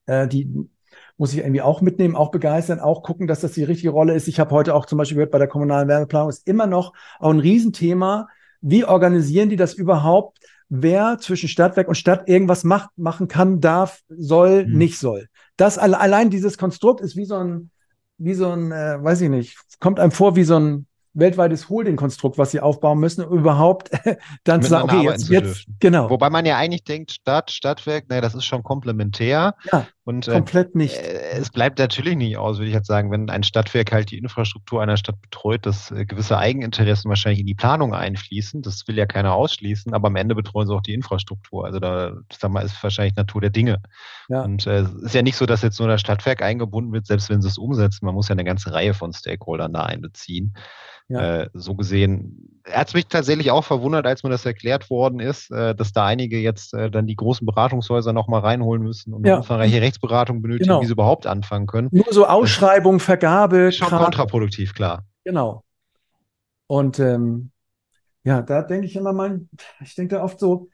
Äh, 0.07 0.29
die 0.29 0.69
muss 1.17 1.33
ich 1.33 1.41
irgendwie 1.41 1.63
auch 1.63 1.81
mitnehmen, 1.81 2.17
auch 2.17 2.31
begeistern, 2.31 2.81
auch 2.81 3.03
gucken, 3.03 3.27
dass 3.27 3.41
das 3.41 3.53
die 3.53 3.65
richtige 3.65 3.91
Rolle 3.91 4.15
ist. 4.15 4.29
Ich 4.29 4.41
habe 4.41 4.51
heute 4.53 4.75
auch 4.75 4.87
zum 4.87 4.99
Beispiel 4.99 5.17
gehört, 5.17 5.33
bei 5.33 5.39
der 5.39 5.49
kommunalen 5.49 5.89
Wärmeplanung 5.89 6.29
ist 6.31 6.47
immer 6.47 6.67
noch 6.67 6.93
auch 7.19 7.31
ein 7.31 7.41
Riesenthema. 7.41 8.29
Wie 8.61 8.85
organisieren 8.85 9.49
die 9.49 9.57
das 9.57 9.75
überhaupt? 9.75 10.39
Wer 10.69 11.19
zwischen 11.19 11.49
Stadtwerk 11.49 11.89
und 11.89 11.95
Stadt 11.95 12.29
irgendwas 12.29 12.63
macht, 12.65 12.91
machen 12.97 13.27
kann, 13.27 13.61
darf, 13.61 14.03
soll, 14.09 14.67
mhm. 14.67 14.79
nicht 14.79 14.99
soll. 14.99 15.29
Das 15.57 15.79
allein 15.79 16.31
dieses 16.31 16.59
Konstrukt 16.59 17.01
ist 17.01 17.17
wie 17.17 17.25
so 17.25 17.37
ein, 17.37 17.71
wie 18.19 18.35
so 18.35 18.51
ein, 18.51 18.73
äh, 18.73 19.03
weiß 19.03 19.21
ich 19.23 19.31
nicht, 19.31 19.57
kommt 19.81 20.01
einem 20.01 20.13
vor 20.13 20.37
wie 20.37 20.45
so 20.45 20.59
ein 20.59 20.87
weltweites 21.15 21.69
Holding-Konstrukt, 21.69 22.39
was 22.39 22.51
sie 22.51 22.61
aufbauen 22.61 22.99
müssen, 22.99 23.25
um 23.25 23.39
überhaupt 23.39 23.91
dann 24.45 24.63
zu 24.63 24.69
sagen, 24.69 24.91
okay, 24.91 25.05
jetzt, 25.05 25.29
jetzt, 25.29 25.67
genau. 25.81 26.11
Wobei 26.11 26.31
man 26.31 26.47
ja 26.47 26.57
eigentlich 26.57 26.85
denkt, 26.85 27.13
Stadt, 27.13 27.51
Stadtwerk, 27.51 28.09
naja, 28.09 28.21
das 28.21 28.35
ist 28.35 28.45
schon 28.45 28.63
komplementär. 28.63 29.55
Ja, 29.73 29.87
und, 30.09 30.27
äh, 30.27 30.33
komplett 30.33 30.75
nicht. 30.75 30.97
Äh, 30.97 31.33
es 31.39 31.51
bleibt 31.51 31.79
natürlich 31.79 32.17
nicht 32.17 32.39
aus, 32.39 32.57
würde 32.57 32.69
ich 32.69 32.75
jetzt 32.75 32.87
sagen, 32.87 33.11
wenn 33.11 33.29
ein 33.29 33.43
Stadtwerk 33.43 33.93
halt 33.93 34.11
die 34.11 34.17
Infrastruktur 34.17 34.81
einer 34.81 34.97
Stadt 34.97 35.21
betreut, 35.21 35.67
dass 35.67 35.91
äh, 35.91 36.07
gewisse 36.07 36.39
Eigeninteressen 36.39 37.11
wahrscheinlich 37.11 37.41
in 37.41 37.47
die 37.47 37.55
Planung 37.55 37.93
einfließen. 37.93 38.63
Das 38.63 38.89
will 38.89 38.97
ja 38.97 39.05
keiner 39.05 39.35
ausschließen, 39.35 39.93
aber 39.93 40.09
am 40.09 40.17
Ende 40.17 40.35
betreuen 40.35 40.67
sie 40.67 40.75
auch 40.75 40.81
die 40.81 40.95
Infrastruktur. 40.95 41.67
Also 41.67 41.79
da, 41.79 42.15
sag 42.33 42.51
mal, 42.51 42.65
ist 42.65 42.83
wahrscheinlich 42.83 43.17
Natur 43.17 43.43
der 43.43 43.51
Dinge. 43.51 43.83
Ja. 44.31 44.45
Und 44.45 44.67
äh, 44.67 44.79
es 44.79 44.95
ist 44.95 45.15
ja 45.15 45.21
nicht 45.21 45.37
so, 45.37 45.45
dass 45.45 45.61
jetzt 45.61 45.79
nur 45.79 45.89
das 45.89 46.01
Stadtwerk 46.01 46.41
eingebunden 46.41 46.91
wird, 46.91 47.07
selbst 47.07 47.29
wenn 47.29 47.43
sie 47.43 47.49
es 47.49 47.59
umsetzen. 47.59 48.07
Man 48.07 48.15
muss 48.15 48.29
ja 48.29 48.33
eine 48.33 48.45
ganze 48.45 48.73
Reihe 48.73 48.95
von 48.95 49.13
Stakeholdern 49.13 49.75
da 49.75 49.83
einbeziehen. 49.83 50.55
Ja. 51.11 51.43
Äh, 51.43 51.51
so 51.53 51.75
gesehen, 51.75 52.58
er 52.73 52.81
hat 52.81 52.95
mich 52.95 53.07
tatsächlich 53.07 53.51
auch 53.51 53.65
verwundert, 53.65 54.07
als 54.07 54.23
mir 54.23 54.31
das 54.31 54.45
erklärt 54.47 54.91
worden 54.91 55.21
ist, 55.21 55.51
äh, 55.51 55.75
dass 55.75 55.93
da 55.93 56.07
einige 56.07 56.39
jetzt 56.39 56.75
äh, 56.75 56.91
dann 56.91 57.07
die 57.07 57.17
großen 57.17 57.47
Beratungshäuser 57.47 58.13
nochmal 58.13 58.41
reinholen 58.41 58.83
müssen 58.83 59.15
und 59.15 59.27
ja. 59.27 59.35
eine 59.35 59.41
umfangreiche 59.41 59.81
Rechtsberatung 59.81 60.43
benötigen, 60.43 60.69
genau. 60.69 60.83
wie 60.83 60.87
sie 60.87 60.93
überhaupt 60.93 61.27
anfangen 61.27 61.67
können. 61.67 61.89
Nur 61.93 62.07
so 62.11 62.27
Ausschreibung, 62.27 63.01
Vergabe. 63.01 63.73
Schon 63.73 63.89
kontraproduktiv, 63.89 64.75
klar. 64.75 65.05
Genau. 65.25 65.65
Und 66.67 66.99
ähm, 66.99 67.51
ja, 68.25 68.43
da 68.43 68.63
denke 68.63 68.87
ich 68.87 68.97
immer 68.97 69.13
mal, 69.13 69.41
ich 69.83 69.95
denke 69.95 70.17
da 70.17 70.23
oft 70.23 70.39
so, 70.39 70.69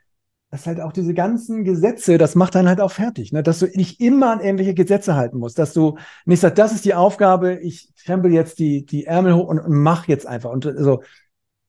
dass 0.50 0.66
halt 0.68 0.80
auch 0.80 0.92
diese 0.92 1.14
ganzen 1.14 1.64
Gesetze, 1.64 2.16
das 2.16 2.36
macht 2.36 2.54
dann 2.54 2.68
halt 2.68 2.80
auch 2.80 2.92
fertig, 2.92 3.32
ne? 3.32 3.42
dass 3.42 3.58
du 3.58 3.66
nicht 3.74 4.00
immer 4.00 4.30
an 4.30 4.40
irgendwelche 4.40 4.74
Gesetze 4.74 5.16
halten 5.16 5.38
musst, 5.38 5.58
dass 5.58 5.72
du 5.72 5.98
nicht 6.26 6.38
sagst, 6.38 6.58
das 6.58 6.72
ist 6.72 6.84
die 6.84 6.94
Aufgabe, 6.94 7.58
ich 7.60 7.92
krempel 8.04 8.32
jetzt 8.32 8.60
die, 8.60 8.86
die 8.86 9.04
Ärmel 9.04 9.34
hoch 9.34 9.48
und, 9.48 9.58
und 9.58 9.72
mach 9.72 10.06
jetzt 10.06 10.26
einfach. 10.28 10.50
Und 10.50 10.62
so, 10.78 11.02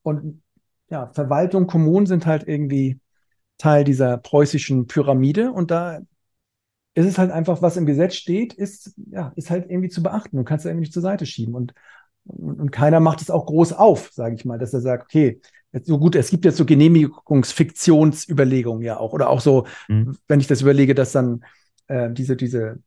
und 0.06 0.42
ja, 0.90 1.12
Verwaltung, 1.14 1.68
Kommunen 1.68 2.06
sind 2.06 2.26
halt 2.26 2.48
irgendwie 2.48 3.00
Teil 3.58 3.84
dieser 3.84 4.18
preußischen 4.18 4.88
Pyramide 4.88 5.52
und 5.52 5.72
da 5.72 6.00
ist 6.94 7.06
es 7.06 7.18
halt 7.18 7.32
einfach, 7.32 7.62
was 7.62 7.78
im 7.78 7.86
Gesetz 7.86 8.16
steht, 8.16 8.54
ist, 8.54 8.94
ja, 9.12 9.34
ist 9.36 9.50
halt 9.50 9.70
irgendwie 9.70 9.90
zu 9.90 10.02
beachten. 10.02 10.38
Du 10.38 10.46
kannst 10.46 10.66
es 10.66 10.70
irgendwie 10.70 10.84
nicht 10.84 10.94
zur 10.94 11.02
Seite 11.02 11.26
schieben. 11.26 11.54
Und, 11.54 11.74
und, 12.24 12.62
und 12.62 12.72
keiner 12.72 13.02
macht 13.02 13.22
es 13.22 13.30
auch 13.30 13.46
groß 13.46 13.74
auf, 13.74 14.12
sage 14.14 14.36
ich 14.36 14.46
mal, 14.46 14.58
dass 14.58 14.74
er 14.74 14.80
sagt, 14.80 15.04
okay, 15.04 15.42
so 15.84 16.00
gut, 16.00 16.16
es 16.16 16.30
gibt 16.30 16.46
jetzt 16.46 16.56
so 16.56 16.64
Genehmigungsfiktionsüberlegungen 16.66 18.82
ja 18.82 18.98
auch. 18.98 19.12
Oder 19.12 19.30
auch 19.30 19.42
so, 19.42 19.68
mhm. 19.90 20.18
wenn 20.30 20.40
ich 20.40 20.48
das 20.48 20.62
überlege, 20.62 20.96
dass 20.96 21.12
dann 21.12 21.44
äh, 21.88 22.10
diese, 22.12 22.38
diese, 22.38 22.80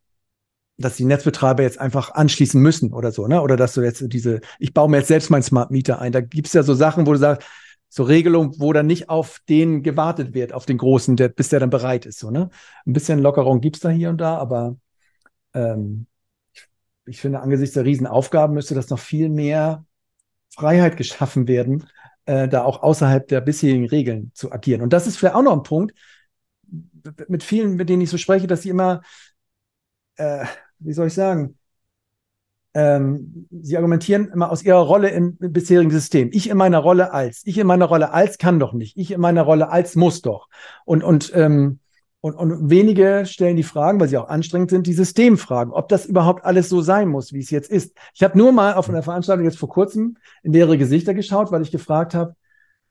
dass 0.79 0.97
die 0.97 1.05
Netzbetreiber 1.05 1.63
jetzt 1.63 1.81
einfach 1.81 2.15
anschließen 2.15 2.61
müssen 2.61 2.93
oder 2.93 3.11
so, 3.11 3.27
ne? 3.27 3.43
Oder 3.43 3.57
dass 3.57 3.75
du 3.75 3.83
jetzt 3.83 4.03
diese, 4.13 4.41
ich 4.59 4.73
baue 4.73 4.89
mir 4.89 4.99
jetzt 4.99 5.09
selbst 5.09 5.29
mein 5.29 5.43
Smart 5.43 5.71
Meter 5.71 6.01
ein. 6.01 6.13
Da 6.13 6.21
gibt's 6.21 6.53
ja 6.53 6.63
so 6.63 6.75
Sachen, 6.75 7.07
wo 7.07 7.13
du 7.13 7.19
sagst, 7.19 7.47
so 7.89 8.05
Regelungen, 8.05 8.55
wo 8.59 8.73
dann 8.73 8.87
nicht 8.87 9.09
auf 9.09 9.41
den 9.49 9.83
gewartet 9.83 10.35
wird, 10.35 10.53
auf 10.53 10.67
den 10.67 10.79
großen, 10.79 11.17
der, 11.17 11.29
bis 11.31 11.49
der 11.49 11.61
dann 11.61 11.71
bereit 11.71 12.07
ist. 12.07 12.19
So, 12.21 12.31
ne? 12.31 12.51
Ein 12.87 12.93
bisschen 12.93 13.19
Lockerung 13.19 13.61
gibt's 13.61 13.81
da 13.81 13.89
hier 13.91 14.11
und 14.11 14.19
da, 14.19 14.37
aber 14.39 14.77
ähm, 15.55 16.07
ich, 16.53 16.69
ich 17.07 17.21
finde, 17.21 17.41
angesichts 17.41 17.75
der 17.75 17.85
Riesenaufgaben 17.85 18.55
müsste 18.55 18.75
das 18.75 18.91
noch 18.91 19.01
viel 19.01 19.29
mehr 19.29 19.85
Freiheit 20.55 20.97
geschaffen 20.97 21.49
werden, 21.49 21.89
äh, 22.27 22.47
da 22.47 22.63
auch 22.63 22.83
außerhalb 22.83 23.27
der 23.27 23.41
bisherigen 23.41 23.89
Regeln 23.89 24.31
zu 24.35 24.53
agieren. 24.53 24.83
Und 24.83 24.93
das 24.93 25.07
ist 25.07 25.17
vielleicht 25.17 25.35
auch 25.35 25.43
noch 25.43 25.55
ein 25.55 25.63
Punkt, 25.65 25.95
mit 27.29 27.43
vielen, 27.43 27.77
mit 27.77 27.89
denen 27.89 28.03
ich 28.03 28.11
so 28.11 28.19
spreche, 28.19 28.47
dass 28.47 28.63
sie 28.63 28.69
immer, 28.69 29.03
äh, 30.17 30.45
wie 30.79 30.93
soll 30.93 31.09
ich 31.09 31.15
sagen, 31.15 31.59
ähm, 32.75 33.49
sie 33.51 33.77
argumentieren 33.77 34.29
immer 34.29 34.51
aus 34.51 34.63
ihrer 34.63 34.81
Rolle 34.81 35.09
im, 35.09 35.37
bisherigen 35.39 35.91
System. 35.91 36.31
Ich 36.33 36.49
in 36.49 36.57
meiner 36.57 36.79
Rolle 36.79 37.13
als, 37.13 37.43
ich 37.45 37.59
in 37.59 37.67
meiner 37.67 37.87
Rolle 37.87 38.13
als 38.13 38.39
kann 38.39 38.61
doch 38.61 38.73
nicht, 38.73 38.97
ich 38.97 39.11
in 39.11 39.21
meiner 39.21 39.43
Rolle 39.43 39.71
als 39.71 39.97
muss 39.97 40.23
doch. 40.23 40.49
Und, 40.85 41.03
und 41.03 41.33
ähm, 41.35 41.81
und, 42.21 42.35
und 42.35 42.69
wenige 42.69 43.27
stellen 43.27 43.57
die 43.57 43.63
Fragen, 43.63 44.01
weil 44.01 44.09
sie 44.09 44.17
auch 44.17 44.29
anstrengend 44.29 44.71
sind, 44.71 44.87
die 44.89 44.93
Systemfragen, 44.93 45.73
ob 45.73 45.89
das 45.89 46.05
überhaupt 46.05 46.45
alles 46.45 46.69
so 46.69 46.81
sein 46.81 47.09
muss, 47.09 47.33
wie 47.33 47.39
es 47.39 47.51
jetzt 47.51 47.71
ist. 47.71 47.97
Ich 48.13 48.25
habe 48.25 48.37
nur 48.37 48.51
mal 48.51 48.75
auf 48.75 48.89
einer 48.89 49.05
Veranstaltung 49.05 49.45
jetzt 49.45 49.59
vor 49.59 49.69
kurzem 49.69 50.17
in 50.43 50.53
leere 50.53 50.79
Gesichter 50.79 51.15
geschaut, 51.15 51.53
weil 51.53 51.63
ich 51.63 51.71
gefragt 51.71 52.15
habe, 52.15 52.35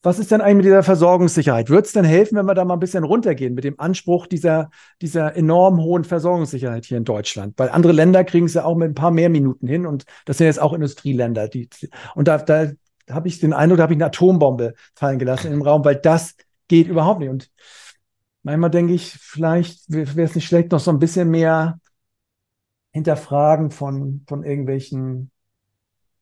was 0.04 0.20
ist 0.20 0.32
denn 0.32 0.42
eigentlich 0.42 0.58
mit 0.58 0.66
dieser 0.66 0.84
Versorgungssicherheit? 0.84 1.70
Wird 1.70 1.88
es 1.88 1.94
denn 1.94 2.06
helfen, 2.06 2.38
wenn 2.38 2.46
wir 2.46 2.54
da 2.54 2.66
mal 2.66 2.76
ein 2.76 2.80
bisschen 2.80 3.04
runtergehen 3.04 3.56
mit 3.56 3.64
dem 3.64 3.80
Anspruch 3.80 4.28
dieser, 4.28 4.70
dieser 5.02 5.36
enorm 5.36 5.82
hohen 5.82 6.04
Versorgungssicherheit 6.04 6.86
hier 6.86 6.98
in 6.98 7.04
Deutschland? 7.04 7.56
Weil 7.58 7.70
andere 7.70 7.94
Länder 7.94 8.24
kriegen 8.24 8.46
es 8.46 8.54
ja 8.54 8.64
auch 8.64 8.76
mit 8.76 8.90
ein 8.90 8.96
paar 8.96 9.12
mehr 9.12 9.30
Minuten 9.30 9.68
hin 9.68 9.86
und 9.86 10.06
das 10.26 10.38
sind 10.38 10.46
jetzt 10.48 10.62
auch 10.62 10.74
Industrieländer. 10.74 11.48
Die, 11.48 11.70
und 12.16 12.28
da, 12.28 12.38
da 12.38 12.72
habe 13.10 13.28
ich 13.28 13.40
den 13.40 13.54
Eindruck, 13.54 13.78
da 13.78 13.84
habe 13.84 13.94
ich 13.94 13.98
eine 13.98 14.08
Atombombe 14.08 14.74
fallen 14.96 15.20
gelassen 15.20 15.52
im 15.52 15.62
Raum, 15.62 15.84
weil 15.84 15.96
das 15.96 16.36
geht 16.68 16.88
überhaupt 16.88 17.20
nicht. 17.20 17.30
Und 17.30 17.52
manchmal 18.44 18.70
denke 18.70 18.94
ich, 18.94 19.14
vielleicht 19.14 19.84
wäre 19.90 20.24
es 20.24 20.36
nicht 20.36 20.48
schlecht, 20.48 20.72
noch 20.72 20.80
so 20.80 20.92
ein 20.92 21.00
bisschen 21.00 21.30
mehr 21.30 21.80
hinterfragen 22.92 23.72
von, 23.72 24.24
von 24.28 24.44
irgendwelchen, 24.44 25.32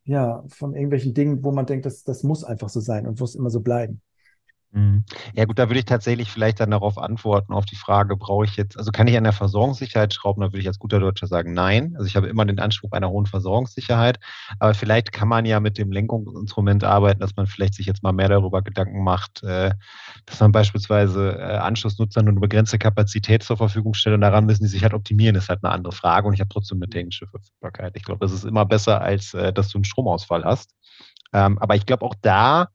ja, 0.06 0.44
von 0.50 0.74
irgendwelchen 0.74 1.14
Dingen, 1.14 1.44
wo 1.44 1.52
man 1.52 1.66
denkt, 1.66 1.86
das, 1.86 2.04
das 2.04 2.24
muss 2.24 2.44
einfach 2.44 2.70
so 2.70 2.80
sein 2.80 3.08
und 3.08 3.20
muss 3.20 3.36
immer 3.36 3.50
so 3.50 3.62
bleiben. 3.62 4.02
Mhm. 4.72 5.06
Ja 5.34 5.46
gut, 5.46 5.58
da 5.58 5.70
würde 5.70 5.80
ich 5.80 5.86
tatsächlich 5.86 6.30
vielleicht 6.30 6.60
dann 6.60 6.72
darauf 6.72 6.98
antworten, 6.98 7.54
auf 7.54 7.66
die 7.66 7.78
Frage, 7.78 8.18
brauche 8.18 8.44
ich 8.44 8.58
jetzt, 8.58 8.78
also 8.78 8.92
kann 8.92 9.08
ich 9.08 9.16
an 9.16 9.24
der 9.24 9.32
Versorgungssicherheit 9.32 10.14
schrauben, 10.14 10.42
da 10.42 10.48
würde 10.48 10.60
ich 10.60 10.68
als 10.68 10.80
guter 10.80 11.00
Deutscher 11.00 11.28
sagen, 11.28 11.54
nein. 11.54 11.94
Also 11.96 12.08
ich 12.08 12.18
habe 12.18 12.28
immer 12.28 12.44
den 12.46 12.60
Anspruch 12.60 12.92
einer 12.92 13.10
hohen 13.10 13.26
Versorgungssicherheit, 13.26 14.20
aber 14.60 14.74
vielleicht 14.74 15.14
kann 15.14 15.30
man 15.30 15.46
ja 15.46 15.62
mit 15.62 15.78
dem 15.78 15.92
Lenkungsinstrument 15.94 16.84
arbeiten, 16.84 17.22
dass 17.22 17.36
man 17.38 17.48
vielleicht 17.48 17.76
sich 17.76 17.86
jetzt 17.86 18.04
mal 18.04 18.12
mehr 18.12 18.28
darüber 18.28 18.62
Gedanken 18.62 19.02
macht, 19.04 19.44
äh, 19.44 19.72
dass 20.26 20.40
man 20.42 20.52
beispielsweise 20.52 21.38
äh, 21.40 21.58
Anschlussnutzern 21.58 22.26
nur 22.26 22.34
eine 22.34 22.42
begrenzte 22.42 22.78
Kapazität 22.78 23.44
zur 23.44 23.56
Verfügung 23.58 23.94
stellt 23.94 24.16
und 24.16 24.22
daran 24.22 24.46
müssen 24.46 24.64
die 24.64 24.70
sich 24.70 24.84
halt 24.84 24.94
optimieren, 24.94 25.36
ist 25.38 25.48
halt 25.48 25.64
eine 25.64 25.72
andere 25.74 25.94
Frage 25.94 26.28
und 26.28 26.34
ich 26.34 26.42
habe 26.42 26.50
trotzdem 26.50 26.80
eine 26.80 26.90
technische 26.90 27.28
Verfügbarkeit. 27.28 27.94
Ich 27.96 28.04
glaube, 28.04 28.26
das 28.26 28.34
ist 28.34 28.44
immer 28.44 28.66
besser, 28.66 29.00
als 29.02 29.34
äh, 29.34 29.54
dass 29.54 29.70
du 29.70 29.78
einen 29.78 29.86
Stromausfall 29.86 30.44
hast. 30.44 30.74
Ähm, 31.34 31.58
aber 31.60 31.76
ich 31.76 31.86
glaube 31.86 32.06
auch 32.06 32.16
da, 32.22 32.70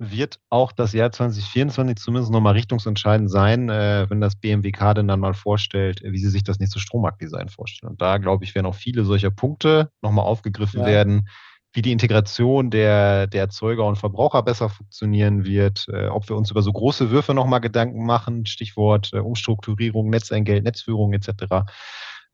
wird 0.00 0.40
auch 0.48 0.72
das 0.72 0.94
Jahr 0.94 1.12
2024 1.12 1.98
zumindest 1.98 2.32
nochmal 2.32 2.54
richtungsentscheidend 2.54 3.30
sein, 3.30 3.68
äh, 3.68 4.06
wenn 4.08 4.22
das 4.22 4.34
BMWK 4.34 4.94
denn 4.94 5.08
dann 5.08 5.20
mal 5.20 5.34
vorstellt, 5.34 6.00
wie 6.02 6.18
sie 6.18 6.30
sich 6.30 6.42
das 6.42 6.58
nächste 6.58 6.80
Strommarktdesign 6.80 7.50
vorstellen. 7.50 7.92
Und 7.92 8.00
da, 8.00 8.16
glaube 8.16 8.44
ich, 8.44 8.54
werden 8.54 8.66
auch 8.66 8.74
viele 8.74 9.04
solcher 9.04 9.30
Punkte 9.30 9.90
nochmal 10.00 10.24
aufgegriffen 10.24 10.80
ja. 10.80 10.86
werden, 10.86 11.28
wie 11.74 11.82
die 11.82 11.92
Integration 11.92 12.70
der, 12.70 13.26
der 13.26 13.42
Erzeuger 13.42 13.86
und 13.86 13.96
Verbraucher 13.96 14.42
besser 14.42 14.70
funktionieren 14.70 15.44
wird, 15.44 15.86
äh, 15.92 16.06
ob 16.06 16.30
wir 16.30 16.36
uns 16.36 16.50
über 16.50 16.62
so 16.62 16.72
große 16.72 17.10
Würfe 17.10 17.34
nochmal 17.34 17.60
Gedanken 17.60 18.06
machen, 18.06 18.46
Stichwort 18.46 19.10
äh, 19.12 19.18
Umstrukturierung, 19.18 20.08
Netzentgelt, 20.08 20.64
Netzführung 20.64 21.12
etc. 21.12 21.68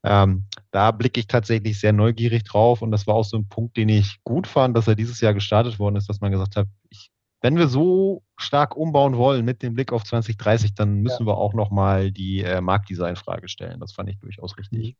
Ähm, 0.05 0.45
da 0.71 0.91
blicke 0.91 1.19
ich 1.19 1.27
tatsächlich 1.27 1.81
sehr 1.81 1.91
neugierig 1.91 2.45
drauf 2.45 2.81
und 2.81 2.91
das 2.91 3.07
war 3.07 3.15
auch 3.15 3.25
so 3.25 3.35
ein 3.35 3.49
Punkt, 3.49 3.75
den 3.75 3.89
ich 3.89 4.23
gut 4.23 4.47
fand, 4.47 4.77
dass 4.77 4.87
er 4.87 4.95
dieses 4.95 5.19
Jahr 5.19 5.33
gestartet 5.33 5.79
worden 5.79 5.97
ist, 5.97 6.07
dass 6.07 6.21
man 6.21 6.31
gesagt 6.31 6.55
hat, 6.55 6.67
ich 6.89 7.11
wenn 7.47 7.55
wir 7.55 7.69
so 7.69 8.23
stark 8.35 8.75
umbauen 8.75 9.15
wollen 9.15 9.45
mit 9.45 9.63
dem 9.63 9.73
Blick 9.73 9.93
auf 9.93 10.03
2030, 10.03 10.75
dann 10.75 10.95
müssen 10.95 11.23
ja. 11.23 11.27
wir 11.27 11.37
auch 11.37 11.53
nochmal 11.53 12.11
die 12.11 12.43
äh, 12.43 12.59
Marktdesign-Frage 12.59 13.47
stellen. 13.47 13.79
Das 13.79 13.93
fand 13.93 14.09
ich 14.09 14.19
durchaus 14.19 14.57
richtig. 14.57 14.89
Mhm. 14.89 14.95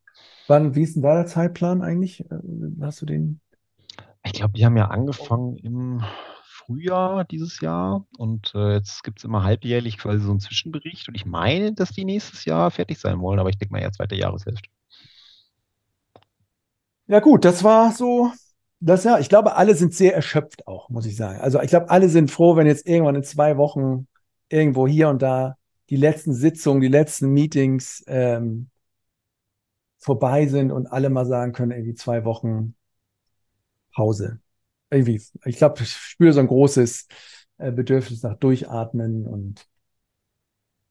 Wann, 0.48 0.76
wie 0.76 0.84
ist 0.84 0.96
denn 0.96 1.04
da 1.04 1.16
der 1.16 1.26
Zeitplan 1.26 1.82
eigentlich? 1.82 2.22
Äh, 2.22 2.38
hast 2.80 3.02
du 3.02 3.06
den? 3.06 3.42
Ich 4.24 4.32
glaube, 4.32 4.54
die 4.54 4.66
haben 4.66 4.78
ja 4.78 4.86
angefangen 4.86 5.58
im 5.58 6.02
Frühjahr 6.46 7.26
dieses 7.26 7.60
Jahr 7.60 8.06
und 8.18 8.54
äh, 8.56 8.76
jetzt 8.76 9.04
gibt 9.04 9.20
es 9.20 9.26
immer 9.26 9.44
halbjährlich 9.44 9.98
quasi 9.98 10.24
so 10.24 10.32
einen 10.32 10.40
Zwischenbericht 10.40 11.10
und 11.10 11.16
ich 11.16 11.26
meine, 11.26 11.74
dass 11.74 11.92
die 11.92 12.06
nächstes 12.06 12.46
Jahr 12.46 12.72
fertig 12.72 12.98
sein 12.98 13.20
wollen, 13.20 13.40
aber 13.40 13.50
ich 13.50 13.58
denke 13.58 13.74
mal 13.74 13.82
eher 13.82 13.92
zweite 13.92 14.16
Jahreshälfte. 14.16 14.70
Ja 17.08 17.20
gut, 17.20 17.44
das 17.44 17.66
war 17.66 17.92
so 17.92 18.32
das 18.80 19.04
ja, 19.04 19.20
ich 19.20 19.30
glaube, 19.30 19.56
alle 19.56 19.76
sind 19.76 19.94
sehr 19.94 20.14
erschöpft 20.14 20.68
auch, 20.68 20.90
muss 20.90 21.06
ich 21.06 21.16
sagen. 21.16 21.40
Also 21.40 21.62
ich 21.62 21.70
glaube, 21.70 21.90
alle 21.90 22.10
sind 22.10 22.32
froh, 22.32 22.56
wenn 22.56 22.68
jetzt 22.68 22.88
irgendwann 22.88 23.16
in 23.16 23.24
zwei 23.24 23.58
Wochen 23.58 24.08
irgendwo 24.50 24.88
hier 24.88 25.10
und 25.10 25.22
da 25.22 25.58
die 25.90 25.96
letzten 25.96 26.34
Sitzungen, 26.34 26.82
die 26.82 26.88
letzten 26.88 27.30
Meetings 27.30 28.04
ähm, 28.08 28.70
vorbei 29.98 30.48
sind 30.48 30.72
und 30.72 30.88
alle 30.88 31.10
mal 31.10 31.26
sagen 31.26 31.54
können, 31.54 31.72
irgendwie 31.72 31.96
zwei 31.96 32.24
Wochen 32.24 32.76
Pause. 33.94 34.40
Irgendwie, 34.90 35.22
ich 35.46 35.58
glaube, 35.58 35.82
ich 35.82 35.92
spüre 35.92 36.34
so 36.34 36.40
ein 36.40 36.48
großes 36.48 37.08
äh, 37.58 37.72
Bedürfnis 37.72 38.24
nach 38.24 38.38
Durchatmen 38.38 39.26
und 39.26 39.68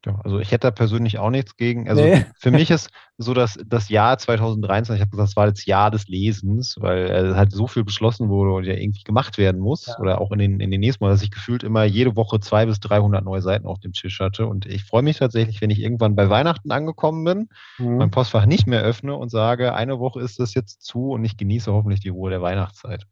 ja, 0.07 0.19
also 0.23 0.39
ich 0.39 0.51
hätte 0.51 0.67
da 0.67 0.71
persönlich 0.71 1.19
auch 1.19 1.29
nichts 1.29 1.57
gegen. 1.57 1.89
Also 1.89 2.01
nee. 2.01 2.25
für 2.39 2.51
mich 2.51 2.71
ist 2.71 2.89
so 3.17 3.33
dass 3.33 3.57
das 3.65 3.89
Jahr 3.89 4.17
2013, 4.17 4.95
ich 4.95 5.01
habe 5.01 5.11
gesagt, 5.11 5.29
das 5.29 5.35
war 5.35 5.47
das 5.47 5.65
Jahr 5.65 5.91
des 5.91 6.07
Lesens, 6.07 6.77
weil 6.79 7.09
äh, 7.09 7.35
halt 7.35 7.51
so 7.51 7.67
viel 7.67 7.83
beschlossen 7.83 8.29
wurde 8.29 8.51
und 8.51 8.63
ja 8.63 8.75
irgendwie 8.75 9.03
gemacht 9.03 9.37
werden 9.37 9.59
muss 9.59 9.87
ja. 9.87 9.99
oder 9.99 10.21
auch 10.21 10.31
in 10.31 10.39
den, 10.39 10.59
in 10.59 10.71
den 10.71 10.79
nächsten 10.79 11.03
Mal, 11.03 11.09
dass 11.09 11.23
ich 11.23 11.31
gefühlt 11.31 11.63
immer 11.63 11.83
jede 11.83 12.15
Woche 12.15 12.39
zwei 12.39 12.65
bis 12.65 12.79
300 12.79 13.25
neue 13.25 13.41
Seiten 13.41 13.65
auf 13.65 13.79
dem 13.79 13.93
Tisch 13.93 14.19
hatte 14.19 14.45
und 14.45 14.65
ich 14.65 14.85
freue 14.85 15.01
mich 15.01 15.17
tatsächlich, 15.17 15.61
wenn 15.61 15.71
ich 15.71 15.81
irgendwann 15.81 16.15
bei 16.15 16.29
Weihnachten 16.29 16.71
angekommen 16.71 17.23
bin, 17.23 17.49
mhm. 17.79 17.97
mein 17.97 18.11
Postfach 18.11 18.45
nicht 18.45 18.67
mehr 18.67 18.81
öffne 18.81 19.15
und 19.15 19.29
sage, 19.29 19.73
eine 19.73 19.99
Woche 19.99 20.21
ist 20.21 20.39
das 20.39 20.53
jetzt 20.53 20.83
zu 20.83 21.11
und 21.11 21.25
ich 21.25 21.37
genieße 21.37 21.73
hoffentlich 21.73 22.01
die 22.01 22.09
Ruhe 22.09 22.29
der 22.29 22.41
Weihnachtszeit. 22.41 23.07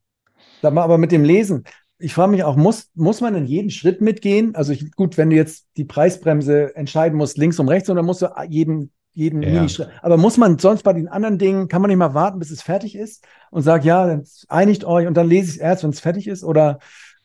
Sag 0.62 0.74
mal, 0.74 0.84
aber 0.84 0.98
mit 0.98 1.12
dem 1.12 1.24
Lesen, 1.24 1.66
ich 1.98 2.14
frage 2.14 2.32
mich 2.32 2.44
auch, 2.44 2.56
muss, 2.56 2.90
muss 2.94 3.22
man 3.22 3.36
in 3.36 3.46
jeden 3.46 3.70
Schritt 3.70 4.02
mitgehen? 4.02 4.56
Also 4.56 4.74
ich, 4.74 4.92
gut, 4.92 5.18
wenn 5.18 5.30
du 5.30 5.36
jetzt 5.36 5.68
die 5.78 5.86
Preisbremse 5.86 6.76
entscheiden 6.76 7.18
musst, 7.18 7.38
links 7.38 7.60
und 7.60 7.70
rechts, 7.70 7.90
oder 7.90 8.04
musst 8.04 8.22
du 8.22 8.28
jeden, 8.50 8.92
jeden 9.14 9.42
ja. 9.42 9.50
Minischritt. 9.50 9.90
Aber 10.02 10.18
muss 10.18 10.38
man 10.38 10.60
sonst 10.60 10.84
bei 10.84 10.94
den 10.94 11.08
anderen 11.08 11.38
Dingen, 11.38 11.68
kann 11.68 11.82
man 11.82 11.90
nicht 11.90 11.98
mal 11.98 12.14
warten, 12.14 12.40
bis 12.40 12.52
es 12.52 12.62
fertig 12.62 12.96
ist 12.96 13.26
und 13.50 13.62
sagt, 13.62 13.86
ja, 13.86 14.06
dann 14.06 14.26
einigt 14.50 14.84
euch 14.84 15.08
und 15.08 15.16
dann 15.16 15.28
lese 15.28 15.50
ich 15.50 15.56
es 15.56 15.62
erst, 15.62 15.84
wenn 15.84 15.92
es 15.92 16.02
fertig 16.02 16.28
ist? 16.28 16.44
Oder 16.44 16.80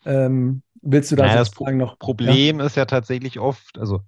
ähm, 0.06 0.62
willst 0.82 1.10
du 1.10 1.16
da 1.16 1.24
naja, 1.24 1.36
das 1.36 1.50
Pro 1.50 1.68
noch? 1.70 1.98
Problem 1.98 2.60
ja? 2.60 2.66
ist 2.66 2.76
ja 2.76 2.84
tatsächlich 2.84 3.40
oft, 3.40 3.78
also 3.78 4.02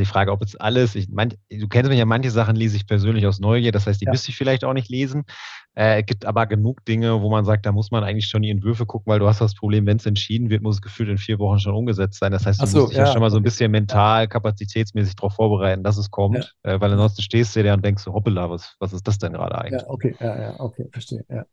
die 0.00 0.04
Frage, 0.04 0.32
ob 0.32 0.40
jetzt 0.40 0.60
alles, 0.60 0.94
ich, 0.94 1.08
mein, 1.08 1.34
du 1.50 1.68
kennst 1.68 1.90
mich 1.90 1.98
ja, 1.98 2.04
manche 2.04 2.30
Sachen 2.30 2.56
lese 2.56 2.76
ich 2.76 2.86
persönlich 2.86 3.26
aus 3.26 3.40
Neugier, 3.40 3.72
das 3.72 3.86
heißt, 3.86 4.00
die 4.00 4.06
ja. 4.06 4.10
müsste 4.10 4.30
ich 4.30 4.36
vielleicht 4.36 4.64
auch 4.64 4.72
nicht 4.72 4.88
lesen. 4.88 5.24
Äh, 5.74 6.00
es 6.00 6.06
gibt 6.06 6.24
aber 6.24 6.46
genug 6.46 6.84
Dinge, 6.84 7.22
wo 7.22 7.30
man 7.30 7.44
sagt, 7.44 7.66
da 7.66 7.72
muss 7.72 7.90
man 7.90 8.04
eigentlich 8.04 8.26
schon 8.26 8.42
die 8.42 8.50
Entwürfe 8.50 8.86
gucken, 8.86 9.10
weil 9.10 9.18
du 9.18 9.26
hast 9.26 9.40
das 9.40 9.54
Problem, 9.54 9.86
wenn 9.86 9.96
es 9.96 10.06
entschieden 10.06 10.50
wird, 10.50 10.62
muss 10.62 10.76
es 10.76 10.82
gefühlt 10.82 11.08
in 11.08 11.18
vier 11.18 11.38
Wochen 11.38 11.58
schon 11.58 11.74
umgesetzt 11.74 12.18
sein. 12.18 12.32
Das 12.32 12.46
heißt, 12.46 12.60
du 12.60 12.66
so, 12.66 12.80
musst 12.80 12.92
dich 12.92 12.98
ja, 12.98 13.06
ja 13.06 13.12
schon 13.12 13.20
mal 13.20 13.30
so 13.30 13.38
ein 13.38 13.42
bisschen 13.42 13.70
mental, 13.70 14.28
kapazitätsmäßig 14.28 15.16
darauf 15.16 15.34
vorbereiten, 15.34 15.82
dass 15.82 15.96
es 15.96 16.10
kommt, 16.10 16.54
ja. 16.64 16.72
äh, 16.72 16.80
weil 16.80 16.92
ansonsten 16.92 17.22
stehst 17.22 17.56
du 17.56 17.62
da 17.62 17.74
und 17.74 17.84
denkst, 17.84 18.06
hoppala, 18.06 18.50
was, 18.50 18.76
was 18.80 18.92
ist 18.92 19.06
das 19.06 19.18
denn 19.18 19.32
gerade 19.32 19.56
eigentlich? 19.58 19.82
Ja, 19.82 19.88
okay, 19.88 20.14
ja, 20.20 20.40
ja, 20.40 20.60
okay, 20.60 20.88
verstehe, 20.92 21.24
ja. 21.28 21.44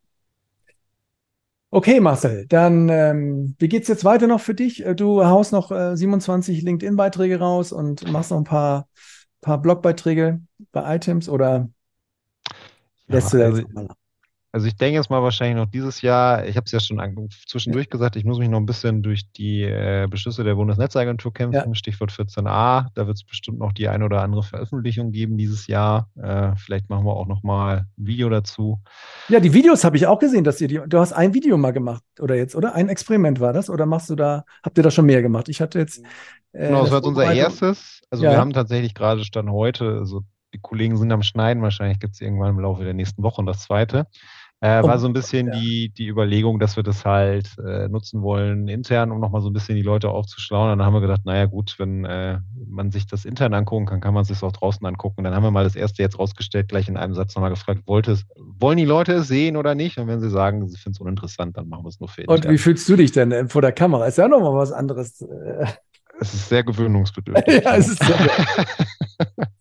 Okay, 1.72 2.00
Marcel, 2.00 2.48
dann 2.48 2.90
ähm, 2.90 3.56
wie 3.60 3.68
geht's 3.68 3.88
jetzt 3.88 4.04
weiter 4.04 4.26
noch 4.26 4.42
für 4.42 4.56
dich? 4.56 4.84
Äh, 4.84 4.96
du 4.96 5.24
haust 5.24 5.52
noch 5.52 5.72
äh, 5.72 5.96
27 5.96 6.64
LinkedIn-Beiträge 6.64 7.40
raus 7.40 7.72
und 7.72 8.12
machst 8.12 8.32
noch 8.32 8.38
ein 8.40 8.44
paar, 8.44 8.88
paar 9.42 9.62
Blogbeiträge 9.62 10.42
bei 10.72 10.96
Items 10.96 11.30
oder 11.30 11.70
lässt 13.08 13.34
ja, 13.34 13.40
du 13.40 13.44
da 13.44 13.50
jetzt 13.50 13.66
also, 13.68 13.74
mal 13.74 13.88
also 14.52 14.66
ich 14.66 14.76
denke 14.76 14.96
jetzt 14.96 15.10
mal 15.10 15.22
wahrscheinlich 15.22 15.58
noch 15.58 15.70
dieses 15.70 16.02
Jahr, 16.02 16.46
ich 16.46 16.56
habe 16.56 16.66
es 16.66 16.72
ja 16.72 16.80
schon 16.80 17.30
zwischendurch 17.48 17.90
gesagt, 17.90 18.16
ich 18.16 18.26
muss 18.26 18.40
mich 18.40 18.50
noch 18.50 18.58
ein 18.58 18.66
bisschen 18.66 19.04
durch 19.04 19.32
die 19.32 19.62
äh, 19.64 20.08
Beschlüsse 20.10 20.44
der 20.44 20.56
Bundesnetzagentur 20.56 21.34
kämpfen, 21.34 21.70
ja. 21.70 21.76
Stichwort 21.76 22.12
14a. 22.12 22.88
Da 22.96 23.08
wird 23.08 23.16
es 23.16 23.24
bestimmt 23.24 23.60
noch 23.60 23.74
die 23.74 23.88
eine 23.88 24.06
oder 24.06 24.22
andere 24.22 24.42
Veröffentlichung 24.42 25.12
geben 25.12 25.38
dieses 25.38 25.68
Jahr. 25.68 26.10
Äh, 26.16 26.56
vielleicht 26.56 26.90
machen 26.90 27.06
wir 27.06 27.14
auch 27.14 27.28
noch 27.28 27.44
mal 27.44 27.78
ein 27.78 27.88
Video 27.98 28.30
dazu. 28.30 28.80
Ja, 29.28 29.40
die 29.40 29.54
Videos 29.54 29.84
habe 29.84 29.98
ich 29.98 30.08
auch 30.08 30.18
gesehen, 30.18 30.44
dass 30.44 30.60
ihr 30.62 30.68
die, 30.68 30.82
du 30.88 30.98
hast 30.98 31.14
ein 31.14 31.36
Video 31.36 31.56
mal 31.58 31.72
gemacht 31.72 32.04
oder 32.20 32.36
jetzt, 32.36 32.56
oder? 32.56 32.74
Ein 32.74 32.90
Experiment 32.90 33.40
war 33.40 33.54
das? 33.54 33.70
Oder 33.70 33.86
machst 33.86 34.10
du 34.10 34.16
da, 34.16 34.46
habt 34.64 34.78
ihr 34.78 34.84
da 34.84 34.90
schon 34.90 35.06
mehr 35.06 35.22
gemacht? 35.22 35.48
Ich 35.50 35.62
hatte 35.62 35.78
jetzt. 35.78 36.04
Äh, 36.54 36.68
genau, 36.68 36.82
das 36.82 36.92
war 36.92 37.04
unser 37.04 37.32
erstes. 37.32 38.02
Also 38.10 38.24
ja. 38.24 38.32
wir 38.32 38.38
haben 38.40 38.54
tatsächlich 38.54 38.96
gerade 38.96 39.24
Stand 39.24 39.52
heute, 39.52 40.00
also 40.00 40.24
die 40.54 40.60
Kollegen 40.60 40.98
sind 40.98 41.12
am 41.12 41.22
Schneiden, 41.22 41.62
wahrscheinlich 41.62 42.00
gibt 42.00 42.16
es 42.16 42.22
irgendwann 42.22 42.52
im 42.52 42.60
Laufe 42.60 42.84
der 42.84 42.96
nächsten 42.96 43.22
Woche 43.22 43.40
und 43.42 43.46
das 43.46 43.62
zweite. 43.62 44.08
Äh, 44.62 44.84
war 44.84 45.00
so 45.00 45.08
ein 45.08 45.14
bisschen 45.14 45.48
ja. 45.48 45.54
die, 45.54 45.90
die 45.90 46.08
Überlegung, 46.10 46.60
dass 46.60 46.76
wir 46.76 46.84
das 46.84 47.06
halt 47.06 47.58
äh, 47.66 47.88
nutzen 47.88 48.22
wollen 48.22 48.68
intern, 48.68 49.12
um 49.12 49.22
nochmal 49.22 49.42
so 49.42 49.50
ein 49.50 49.54
bisschen 49.54 49.78
die 49.78 49.82
Leute 49.82 50.10
aufzuschlauen. 50.10 50.72
Und 50.72 50.80
dann 50.80 50.86
haben 50.86 50.94
wir 50.94 51.00
gedacht, 51.00 51.22
naja 51.24 51.46
gut, 51.46 51.76
wenn 51.78 52.04
äh, 52.04 52.40
man 52.68 52.92
sich 52.92 53.08
das 53.08 53.24
intern 53.24 53.54
angucken 53.54 53.86
kann, 53.86 54.02
kann 54.02 54.14
man 54.14 54.24
es 54.24 54.28
sich 54.28 54.44
auch 54.44 54.52
draußen 54.52 54.86
angucken. 54.86 55.20
Und 55.20 55.24
dann 55.24 55.34
haben 55.34 55.44
wir 55.44 55.52
mal 55.52 55.64
das 55.64 55.78
erste 55.78 56.04
jetzt 56.04 56.20
rausgestellt, 56.20 56.68
gleich 56.68 56.90
in 56.90 56.98
einem 56.98 57.14
Satz 57.14 57.36
nochmal 57.36 57.52
gefragt, 57.52 57.84
es, 58.08 58.26
wollen 58.36 58.78
die 58.78 58.86
Leute 58.86 59.14
es 59.14 59.30
sehen 59.30 59.56
oder 59.56 59.76
nicht? 59.76 59.98
Und 59.98 60.08
wenn 60.08 60.20
sie 60.20 60.30
sagen, 60.30 60.68
sie 60.68 60.78
finden 60.78 60.96
es 60.96 61.00
uninteressant, 61.00 61.56
dann 61.56 61.70
machen 61.70 61.86
wir 61.86 61.90
es 61.90 62.02
nur 62.02 62.10
für 62.10 62.24
intern. 62.24 62.36
Und 62.36 62.50
wie 62.50 62.58
fühlst 62.58 62.88
du 62.90 62.98
dich 62.98 63.14
denn 63.14 63.32
äh, 63.32 63.48
vor 63.48 63.62
der 63.62 63.72
Kamera? 63.72 64.08
Ist 64.08 64.18
ja 64.18 64.28
nochmal 64.28 64.56
was 64.56 64.74
anderes. 64.74 65.22
Äh. 65.22 65.68
Es 66.20 66.34
ist 66.34 66.50
sehr 66.50 66.66
gewöhnungsbedürftig. 66.66 67.62
ja, 67.64 67.78
es 67.78 67.88
ist 67.88 68.04
sehr 68.04 68.18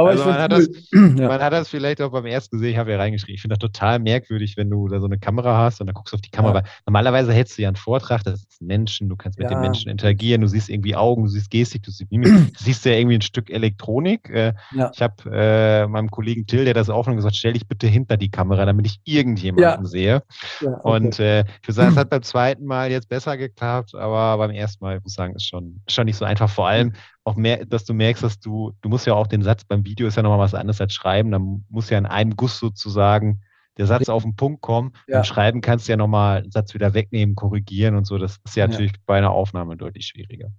Aber 0.00 0.10
also 0.10 0.24
man, 0.24 0.38
hat 0.38 0.52
das, 0.52 0.68
ja. 0.92 1.28
man 1.28 1.40
hat 1.40 1.52
das 1.52 1.68
vielleicht 1.68 2.00
auch 2.00 2.10
beim 2.10 2.26
ersten 2.26 2.56
gesehen, 2.56 2.72
ich 2.72 2.76
habe 2.78 2.92
ja 2.92 2.98
reingeschrieben, 2.98 3.34
ich 3.34 3.42
finde 3.42 3.56
das 3.56 3.60
total 3.60 3.98
merkwürdig, 3.98 4.56
wenn 4.56 4.70
du 4.70 4.88
da 4.88 5.00
so 5.00 5.06
eine 5.06 5.18
Kamera 5.18 5.56
hast 5.56 5.80
und 5.80 5.86
dann 5.86 5.94
guckst 5.94 6.12
du 6.12 6.16
auf 6.16 6.20
die 6.20 6.30
Kamera. 6.30 6.58
Ja. 6.58 6.64
normalerweise 6.86 7.32
hättest 7.32 7.58
du 7.58 7.62
ja 7.62 7.68
einen 7.68 7.76
Vortrag, 7.76 8.22
das 8.24 8.40
ist 8.40 8.62
Menschen, 8.62 9.08
du 9.08 9.16
kannst 9.16 9.38
mit 9.38 9.50
ja. 9.50 9.56
den 9.56 9.60
Menschen 9.60 9.90
interagieren, 9.90 10.40
du 10.40 10.46
siehst 10.46 10.68
irgendwie 10.68 10.96
Augen, 10.96 11.24
du 11.24 11.28
siehst 11.28 11.50
Gestik, 11.50 11.82
du 11.82 11.90
siehst 11.90 12.10
Mimik, 12.10 12.52
du 12.58 12.64
siehst 12.64 12.84
ja 12.84 12.92
irgendwie 12.92 13.16
ein 13.16 13.22
Stück 13.22 13.50
Elektronik. 13.50 14.28
Äh, 14.30 14.54
ich 14.92 15.02
habe 15.02 15.14
äh, 15.30 15.86
meinem 15.86 16.10
Kollegen 16.10 16.46
Till, 16.46 16.64
der 16.64 16.74
das 16.74 16.90
aufnimmt, 16.90 17.18
gesagt, 17.18 17.36
stell 17.36 17.52
dich 17.52 17.66
bitte 17.66 17.86
hinter 17.86 18.16
die 18.16 18.30
Kamera, 18.30 18.64
damit 18.64 18.86
ich 18.86 19.00
irgendjemanden 19.04 19.86
sehe. 19.86 20.22
Okay. 20.60 20.74
Und 20.82 21.18
äh, 21.20 21.40
ich 21.40 21.68
würde 21.68 21.72
sagen, 21.74 21.92
es 21.92 21.96
hat 21.96 22.10
beim 22.10 22.22
zweiten 22.22 22.64
Mal 22.64 22.90
jetzt 22.90 23.08
besser 23.08 23.36
geklappt, 23.36 23.94
aber 23.94 24.38
beim 24.38 24.50
ersten 24.50 24.84
Mal, 24.84 24.96
ich 24.96 25.02
muss 25.02 25.14
sagen, 25.14 25.34
ist 25.34 25.46
schon, 25.46 25.80
schon 25.88 26.06
nicht 26.06 26.16
so 26.16 26.24
einfach. 26.24 26.48
Vor 26.48 26.68
allem, 26.68 26.92
auch 27.30 27.36
mehr, 27.36 27.64
dass 27.64 27.84
du 27.84 27.94
merkst, 27.94 28.22
dass 28.22 28.40
du, 28.40 28.72
du 28.82 28.88
musst 28.88 29.06
ja 29.06 29.14
auch 29.14 29.26
den 29.26 29.42
Satz 29.42 29.64
beim 29.64 29.84
Video 29.84 30.06
ist 30.06 30.16
ja 30.16 30.22
nochmal 30.22 30.38
was 30.38 30.54
anderes 30.54 30.80
als 30.80 30.92
schreiben. 30.92 31.30
Dann 31.30 31.64
muss 31.68 31.90
ja 31.90 31.98
in 31.98 32.06
einem 32.06 32.36
Guss 32.36 32.58
sozusagen 32.58 33.42
der 33.78 33.86
Satz 33.86 34.08
auf 34.08 34.22
den 34.22 34.36
Punkt 34.36 34.60
kommen. 34.60 34.92
Ja. 35.06 35.16
Beim 35.16 35.24
Schreiben 35.24 35.60
kannst 35.60 35.88
du 35.88 35.92
ja 35.92 35.96
nochmal 35.96 36.42
einen 36.42 36.50
Satz 36.50 36.74
wieder 36.74 36.92
wegnehmen, 36.92 37.34
korrigieren 37.34 37.94
und 37.94 38.06
so. 38.06 38.18
Das 38.18 38.38
ist 38.44 38.56
ja, 38.56 38.64
ja. 38.64 38.68
natürlich 38.68 38.92
bei 39.06 39.18
einer 39.18 39.30
Aufnahme 39.30 39.76
deutlich 39.76 40.06
schwieriger. 40.06 40.50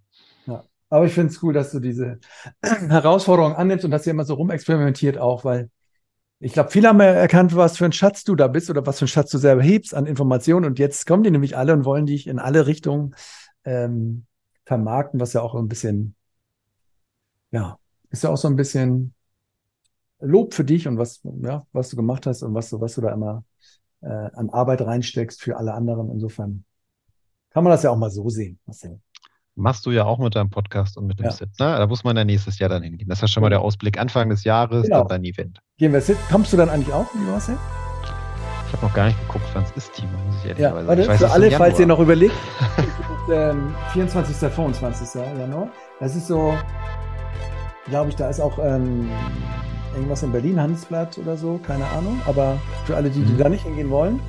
Ja. 0.48 0.64
Aber 0.90 1.06
ich 1.06 1.14
finde 1.14 1.32
es 1.32 1.42
cool, 1.44 1.54
dass 1.54 1.72
du 1.72 1.80
diese 1.80 2.20
Herausforderung 2.62 3.56
annimmst 3.56 3.86
und 3.86 3.92
dass 3.92 4.08
ihr 4.08 4.12
immer 4.12 4.26
so 4.26 4.34
rumexperimentiert 4.34 5.18
auch, 5.18 5.46
weil 5.46 5.70
ich 6.40 6.54
glaube, 6.54 6.72
viele 6.72 6.88
haben 6.88 7.00
ja 7.00 7.06
erkannt, 7.06 7.56
was 7.56 7.78
für 7.78 7.86
ein 7.86 7.92
Schatz 7.92 8.24
du 8.24 8.36
da 8.36 8.48
bist 8.48 8.72
oder 8.72 8.86
was 8.86 8.98
für 8.98 9.06
ein 9.06 9.10
Schatz 9.10 9.30
du 9.30 9.38
selber 9.38 9.62
hebst 9.62 9.94
an 9.94 10.08
Informationen. 10.08 10.66
Und 10.66 10.80
jetzt 10.80 11.06
kommen 11.06 11.22
die 11.22 11.30
nämlich 11.30 11.56
alle 11.56 11.74
und 11.74 11.86
wollen 11.86 12.08
dich 12.08 12.26
in 12.26 12.40
alle 12.40 12.66
Richtungen 12.66 13.16
ähm, 13.64 14.26
vermarkten, 14.66 15.20
was 15.20 15.34
ja 15.34 15.42
auch 15.42 15.54
ein 15.54 15.68
bisschen, 15.68 16.16
ja, 17.52 17.78
ist 18.10 18.24
ja 18.24 18.30
auch 18.30 18.38
so 18.38 18.48
ein 18.48 18.56
bisschen 18.56 19.14
Lob 20.20 20.54
für 20.54 20.64
dich 20.64 20.88
und 20.88 20.98
was, 20.98 21.22
ja, 21.42 21.64
was 21.74 21.90
du 21.90 21.96
gemacht 21.96 22.26
hast 22.28 22.44
und 22.44 22.54
was 22.54 22.70
du, 22.70 22.80
was 22.80 22.96
du 22.96 23.02
da 23.02 23.12
immer 23.12 23.44
äh, 24.02 24.08
an 24.08 24.50
Arbeit 24.50 24.82
reinsteckst 24.82 25.42
für 25.42 25.58
alle 25.58 25.74
anderen. 25.74 26.12
Insofern 26.12 26.64
kann 27.50 27.64
man 27.64 27.72
das 27.72 27.84
ja 27.84 27.90
auch 27.90 27.98
mal 27.98 28.12
so 28.12 28.30
sehen, 28.30 28.60
Marcel. 28.66 29.00
Machst 29.56 29.86
du 29.86 29.92
ja 29.92 30.06
auch 30.06 30.20
mit 30.20 30.36
deinem 30.36 30.50
Podcast 30.50 30.98
und 30.98 31.08
mit 31.08 31.20
dem 31.20 31.26
ja. 31.26 31.32
Sit. 31.32 31.50
Ne? 31.60 31.66
Da 31.66 31.86
muss 31.86 32.04
man 32.04 32.16
dann 32.16 32.28
nächstes 32.28 32.58
Jahr 32.60 32.70
dann 32.70 32.84
hingehen. 32.84 33.10
Das 33.10 33.18
ist 33.18 33.24
ja 33.24 33.28
schon 33.28 33.42
mal 33.42 33.50
der 33.50 33.62
Ausblick 33.62 34.00
Anfang 34.00 34.30
des 34.30 34.44
Jahres, 34.44 34.84
genau. 34.84 35.00
dann 35.00 35.08
dein 35.08 35.24
Event. 35.26 35.60
Gehen 35.78 35.92
wir 35.92 36.02
Sit. 36.02 36.18
Kommst 36.30 36.54
du 36.54 36.58
dann 36.58 36.70
eigentlich 36.70 36.94
auch, 36.94 37.14
lieber 37.14 37.32
Marcel? 37.32 37.58
Ich 38.68 38.74
habe 38.74 38.86
noch 38.86 38.94
gar 38.94 39.08
nicht 39.08 39.20
geguckt, 39.20 39.44
wann 39.54 39.64
es 39.64 39.72
ist, 39.72 39.94
Timo, 39.94 40.12
muss 40.26 40.36
ich 40.38 40.46
ehrlich 40.46 40.62
ja, 40.62 40.72
sagen. 40.72 40.88
Warte, 40.88 41.18
für 41.18 41.30
alle, 41.32 41.52
falls 41.52 41.78
ihr 41.80 41.88
noch 41.88 42.00
überlegt, 42.00 42.34
ähm, 43.32 43.76
24. 43.92 44.34
25. 44.34 45.22
Januar. 45.38 45.68
Das 46.00 46.16
ist 46.16 46.28
so, 46.28 46.54
glaube 47.88 48.10
ich, 48.10 48.16
da 48.16 48.30
ist 48.30 48.40
auch 48.40 48.60
ähm, 48.60 49.10
irgendwas 49.94 50.24
in 50.24 50.32
Berlin, 50.32 50.60
Handelsblatt 50.60 51.18
oder 51.18 51.38
so, 51.38 51.60
keine 51.66 51.86
Ahnung. 51.88 52.22
Aber 52.26 52.60
für 52.86 52.96
alle, 52.96 53.10
die, 53.10 53.22
die 53.22 53.34
mhm. 53.34 53.38
da 53.38 53.50
nicht 53.50 53.64
hingehen 53.64 53.90
wollen, 53.90 54.20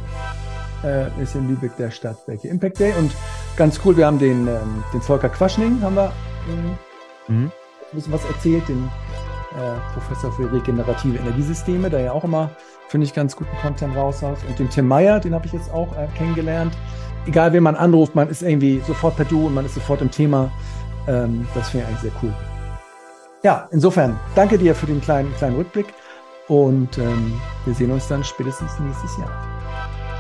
äh, 0.85 1.07
ist 1.23 1.35
in 1.35 1.49
Lübeck 1.49 1.77
der 1.77 1.91
Stadtwerke 1.91 2.49
Impact 2.49 2.81
Day. 2.81 2.93
Und 2.99 3.13
ganz 3.57 3.81
cool, 3.85 3.97
wir 3.97 4.07
haben 4.07 4.19
den, 4.19 4.47
ähm, 4.47 4.83
den 4.93 5.01
Volker 5.01 5.29
Quaschning, 5.29 5.81
haben 5.83 5.97
wir 5.97 6.13
ähm, 6.49 6.77
mhm. 7.29 7.45
ein 7.45 7.97
bisschen 7.97 8.13
was 8.13 8.25
erzählt, 8.25 8.69
den 8.69 8.89
äh, 9.53 9.93
Professor 9.95 10.33
für 10.33 10.53
regenerative 10.53 11.19
Energiesysteme, 11.19 11.91
der 11.91 12.01
ja 12.01 12.13
auch 12.13 12.25
immer, 12.25 12.51
finde 12.89 13.07
ich, 13.07 13.15
ganz 13.15 13.37
guten 13.37 13.57
Content 13.61 13.95
raushaut. 13.97 14.39
Und 14.49 14.59
den 14.59 14.71
Tim 14.71 14.89
Meyer, 14.89 15.21
den 15.21 15.35
habe 15.35 15.47
ich 15.47 15.53
jetzt 15.53 15.73
auch 15.73 15.97
äh, 15.97 16.09
kennengelernt. 16.17 16.77
Egal, 17.27 17.53
wen 17.53 17.63
man 17.63 17.77
anruft, 17.77 18.15
man 18.17 18.29
ist 18.29 18.43
irgendwie 18.43 18.81
sofort 18.81 19.17
per 19.17 19.25
Du 19.25 19.47
und 19.47 19.55
man 19.55 19.65
ist 19.65 19.75
sofort 19.75 20.03
im 20.03 20.11
Thema. 20.11 20.51
Ähm, 21.07 21.47
das 21.55 21.71
finde 21.71 21.85
ich 21.85 21.89
eigentlich 21.89 22.13
sehr 22.13 22.23
cool. 22.23 22.35
Ja, 23.43 23.69
insofern, 23.73 24.19
danke 24.37 24.57
dir 24.57 24.75
für 24.75 24.87
den 24.87 25.01
kleinen, 25.01 25.35
kleinen 25.35 25.57
Rückblick 25.57 25.87
und 26.47 26.97
ähm, 26.99 27.41
wir 27.65 27.75
sehen 27.75 27.91
uns 27.91 28.07
dann 28.07 28.23
spätestens 28.23 28.79
nächstes 28.79 29.19
Jahr. 29.19 29.31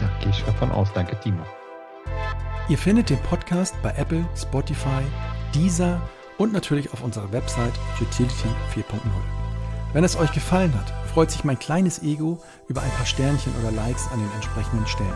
Da 0.00 0.08
gehe 0.20 0.30
ich 0.30 0.42
davon 0.44 0.72
aus. 0.72 0.92
Danke, 0.92 1.18
Timo. 1.20 1.44
Ihr 2.68 2.78
findet 2.78 3.10
den 3.10 3.20
Podcast 3.22 3.76
bei 3.80 3.90
Apple, 3.96 4.24
Spotify, 4.36 5.02
Deezer 5.54 6.00
und 6.36 6.52
natürlich 6.52 6.92
auf 6.92 7.04
unserer 7.04 7.30
Website 7.32 7.74
Utility 8.00 8.48
4.0. 8.74 8.82
Wenn 9.92 10.02
es 10.02 10.16
euch 10.16 10.32
gefallen 10.32 10.74
hat, 10.74 10.92
freut 11.12 11.30
sich 11.30 11.44
mein 11.44 11.58
kleines 11.58 12.02
Ego 12.02 12.40
über 12.66 12.82
ein 12.82 12.90
paar 12.90 13.06
Sternchen 13.06 13.52
oder 13.60 13.70
Likes 13.70 14.08
an 14.12 14.18
den 14.18 14.32
entsprechenden 14.34 14.86
Stellen. 14.88 15.12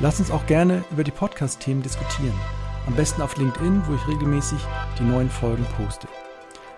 Lasst 0.00 0.20
uns 0.20 0.30
auch 0.30 0.46
gerne 0.46 0.84
über 0.90 1.04
die 1.04 1.10
Podcast-Themen 1.10 1.82
diskutieren. 1.82 2.38
Am 2.86 2.94
besten 2.94 3.20
auf 3.20 3.36
LinkedIn, 3.36 3.82
wo 3.86 3.94
ich 3.94 4.08
regelmäßig 4.08 4.58
die 4.98 5.04
neuen 5.04 5.28
Folgen 5.28 5.66
poste. 5.76 6.08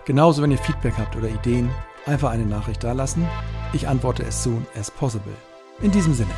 Genauso, 0.07 0.41
wenn 0.41 0.51
ihr 0.51 0.57
Feedback 0.57 0.93
habt 0.97 1.17
oder 1.17 1.27
Ideen, 1.27 1.69
einfach 2.05 2.31
eine 2.31 2.45
Nachricht 2.45 2.81
dalassen. 2.81 3.27
Ich 3.73 3.89
antworte 3.89 4.25
as 4.25 4.41
soon 4.41 4.65
as 4.79 4.89
possible. 4.89 5.33
In 5.81 5.91
diesem 5.91 6.13
Sinne. 6.13 6.31